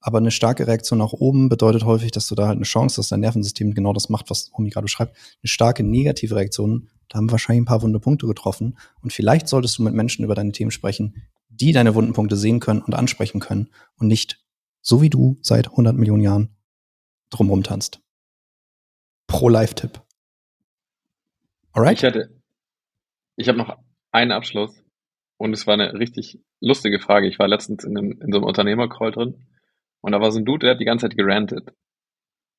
Aber 0.00 0.18
eine 0.18 0.30
starke 0.30 0.66
Reaktion 0.66 0.98
nach 0.98 1.12
oben 1.12 1.48
bedeutet 1.48 1.84
häufig, 1.84 2.10
dass 2.10 2.26
du 2.28 2.34
da 2.34 2.46
halt 2.46 2.56
eine 2.56 2.64
Chance 2.64 2.98
hast, 2.98 3.12
dein 3.12 3.20
Nervensystem 3.20 3.74
genau 3.74 3.92
das 3.92 4.08
macht, 4.08 4.30
was 4.30 4.50
Omi 4.52 4.70
gerade 4.70 4.84
beschreibt. 4.84 5.16
Eine 5.16 5.48
starke 5.48 5.82
negative 5.82 6.34
Reaktion, 6.34 6.88
da 7.08 7.18
haben 7.18 7.30
wahrscheinlich 7.30 7.62
ein 7.62 7.66
paar 7.66 7.82
wunde 7.82 8.00
Punkte 8.00 8.26
getroffen. 8.26 8.78
Und 9.02 9.12
vielleicht 9.12 9.48
solltest 9.48 9.78
du 9.78 9.82
mit 9.82 9.94
Menschen 9.94 10.24
über 10.24 10.34
deine 10.34 10.52
Themen 10.52 10.70
sprechen, 10.70 11.22
die 11.48 11.72
deine 11.72 11.94
wunden 11.94 12.14
Punkte 12.14 12.36
sehen 12.36 12.60
können 12.60 12.82
und 12.82 12.94
ansprechen 12.94 13.40
können 13.40 13.68
und 13.96 14.08
nicht 14.08 14.42
so 14.80 15.02
wie 15.02 15.10
du 15.10 15.38
seit 15.42 15.68
100 15.68 15.96
Millionen 15.96 16.22
Jahren 16.22 16.56
drumrum 17.30 17.62
tanzt. 17.62 18.00
Pro-Life-Tipp. 19.26 20.05
Alright? 21.76 21.98
Ich 21.98 22.04
hatte, 22.04 22.30
ich 23.36 23.48
habe 23.48 23.58
noch 23.58 23.76
einen 24.10 24.32
Abschluss 24.32 24.82
und 25.36 25.52
es 25.52 25.66
war 25.66 25.74
eine 25.74 25.92
richtig 25.92 26.40
lustige 26.60 26.98
Frage. 26.98 27.28
Ich 27.28 27.38
war 27.38 27.48
letztens 27.48 27.84
in, 27.84 27.98
einem, 27.98 28.12
in 28.12 28.32
so 28.32 28.38
einem 28.38 28.46
Unternehmercall 28.46 29.12
drin 29.12 29.46
und 30.00 30.12
da 30.12 30.20
war 30.20 30.32
so 30.32 30.38
ein 30.38 30.46
Dude, 30.46 30.66
der 30.66 30.70
hat 30.74 30.80
die 30.80 30.86
ganze 30.86 31.06
Zeit 31.06 31.18
gerantet. 31.18 31.68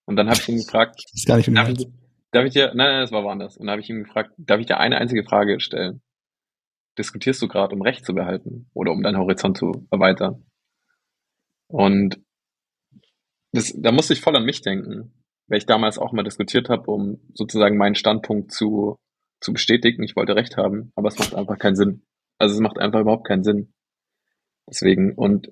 Und 0.06 0.17
dann 0.17 0.30
habe 0.30 0.39
ich 0.39 0.47
ihn 0.47 0.58
gefragt, 0.58 1.01
das 1.03 1.13
ist 1.15 1.27
gar 1.27 1.38
nicht 1.38 1.49
darf, 1.53 1.67
ich, 1.67 1.88
darf 2.32 2.45
ich 2.45 2.53
dir, 2.53 2.67
nein, 2.67 2.91
nein, 2.91 3.01
das 3.01 3.12
war 3.12 3.23
woanders. 3.23 3.58
Und 3.58 3.65
dann 3.65 3.71
habe 3.71 3.82
ich 3.82 3.89
ihn 3.89 4.03
gefragt, 4.03 4.34
darf 4.38 4.60
ich 4.60 4.67
dir 4.67 4.77
eine 4.77 4.97
einzige 4.97 5.23
Frage 5.23 5.60
stellen? 5.60 6.03
Diskutierst 6.99 7.41
du 7.41 7.47
gerade, 7.47 7.75
um 7.75 7.82
Recht 7.82 8.06
zu 8.06 8.13
behalten 8.13 8.69
oder 8.73 8.91
um 8.91 9.01
deinen 9.01 9.17
Horizont 9.17 9.58
zu 9.58 9.88
erweitern? 9.89 10.45
Und 11.67 12.21
das, 13.51 13.73
da 13.75 13.91
musste 13.91 14.13
ich 14.13 14.21
voll 14.21 14.36
an 14.36 14.45
mich 14.45 14.62
denken, 14.62 15.12
weil 15.47 15.58
ich 15.58 15.65
damals 15.65 15.97
auch 15.97 16.13
mal 16.13 16.23
diskutiert 16.23 16.69
habe, 16.69 16.89
um 16.91 17.19
sozusagen 17.34 17.77
meinen 17.77 17.95
Standpunkt 17.95 18.51
zu 18.51 18.99
zu 19.39 19.54
bestätigen. 19.54 20.04
Ich 20.04 20.15
wollte 20.15 20.36
recht 20.36 20.58
haben, 20.58 20.91
aber 20.95 21.08
es 21.10 21.17
macht 21.17 21.36
einfach 21.36 21.60
keinen 21.60 21.76
Sinn. 21.76 22.04
Also 22.38 22.56
es 22.56 22.62
macht 22.62 22.78
einfach 22.78 23.02
überhaupt 23.02 23.28
keinen 23.28 23.43
Sinn. 23.43 23.73
Deswegen, 24.69 25.13
und 25.13 25.52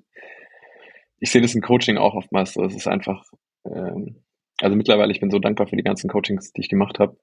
ich 1.18 1.30
sehe 1.30 1.42
das 1.42 1.54
im 1.54 1.62
Coaching 1.62 1.96
auch 1.96 2.14
oftmals 2.14 2.54
so. 2.54 2.64
Es 2.64 2.76
ist 2.76 2.88
einfach, 2.88 3.24
ähm, 3.64 4.22
also 4.60 4.76
mittlerweile, 4.76 5.12
ich 5.12 5.20
bin 5.20 5.30
so 5.30 5.38
dankbar 5.38 5.66
für 5.66 5.76
die 5.76 5.82
ganzen 5.82 6.08
Coachings, 6.08 6.52
die 6.52 6.60
ich 6.60 6.68
gemacht 6.68 6.98
habe. 6.98 7.16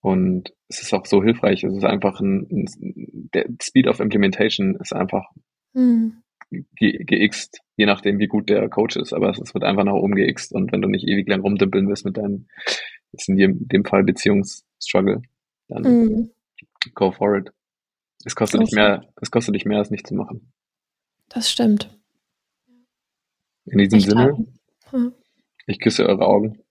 Und 0.00 0.52
es 0.68 0.82
ist 0.82 0.94
auch 0.94 1.04
so 1.06 1.22
hilfreich. 1.22 1.64
Es 1.64 1.74
ist 1.74 1.84
einfach 1.84 2.20
ein, 2.20 2.46
ein 2.50 2.66
der 3.34 3.46
Speed 3.60 3.88
of 3.88 4.00
Implementation 4.00 4.76
ist 4.80 4.92
einfach 4.92 5.24
mhm. 5.72 6.22
ge 6.50 7.02
geixt, 7.04 7.60
je 7.76 7.86
nachdem, 7.86 8.18
wie 8.18 8.28
gut 8.28 8.48
der 8.48 8.68
Coach 8.68 8.96
ist. 8.96 9.12
Aber 9.12 9.30
es, 9.30 9.40
es 9.40 9.52
wird 9.52 9.64
einfach 9.64 9.84
nach 9.84 9.94
oben 9.94 10.14
geixt. 10.14 10.52
Und 10.52 10.70
wenn 10.70 10.82
du 10.82 10.88
nicht 10.88 11.08
ewig 11.08 11.28
lang 11.28 11.40
rumdümpeln 11.40 11.88
wirst 11.88 12.04
mit 12.04 12.16
deinem, 12.16 12.46
jetzt 13.12 13.28
in 13.28 13.36
dem, 13.36 13.66
dem 13.66 13.84
Fall 13.84 14.04
Beziehungsstruggle, 14.04 15.22
dann 15.68 15.82
mhm. 15.82 16.30
go 16.94 17.12
for 17.12 17.36
it. 17.36 17.50
Es 18.24 18.34
kostet 18.34 18.60
dich 18.60 18.72
mehr, 18.72 19.12
es 19.20 19.30
kostet 19.30 19.54
dich 19.54 19.64
mehr, 19.64 19.80
es 19.80 19.90
nicht 19.90 20.06
zu 20.06 20.14
machen. 20.14 20.52
Das 21.28 21.50
stimmt. 21.50 21.96
In 23.66 23.78
diesem 23.78 23.98
Echt 23.98 24.08
Sinne, 24.08 24.46
hm. 24.90 25.12
ich 25.66 25.80
küsse 25.80 26.06
eure 26.06 26.26
Augen. 26.26 26.62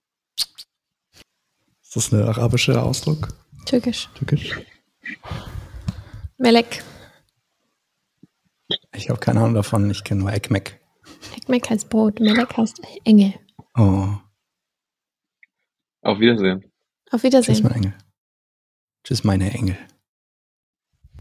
Ist 1.82 1.96
das 1.96 2.12
ein 2.12 2.22
arabischer 2.22 2.84
Ausdruck? 2.84 3.30
Türkisch. 3.66 4.10
Türkisch. 4.16 4.60
Melek. 6.38 6.84
Ich 8.94 9.10
habe 9.10 9.20
keine 9.20 9.42
Ahnung 9.42 9.56
davon, 9.56 9.90
ich 9.90 10.04
kenne 10.04 10.22
nur 10.22 10.34
Ekmek. 10.34 10.80
Ekmek 11.36 11.70
heißt 11.70 11.90
Brot, 11.90 12.20
Melek 12.20 12.56
heißt 12.58 12.82
Engel. 13.04 13.34
Oh. 13.78 14.08
Auf 16.02 16.20
Wiedersehen. 16.20 16.72
Auf 17.12 17.24
Wiedersehen. 17.24 17.56
Tschüss, 17.56 17.64
mein 17.64 17.74
Engel. 17.74 17.94
Tschüss, 19.06 19.24
meine 19.24 19.54
Engel. 19.54 19.78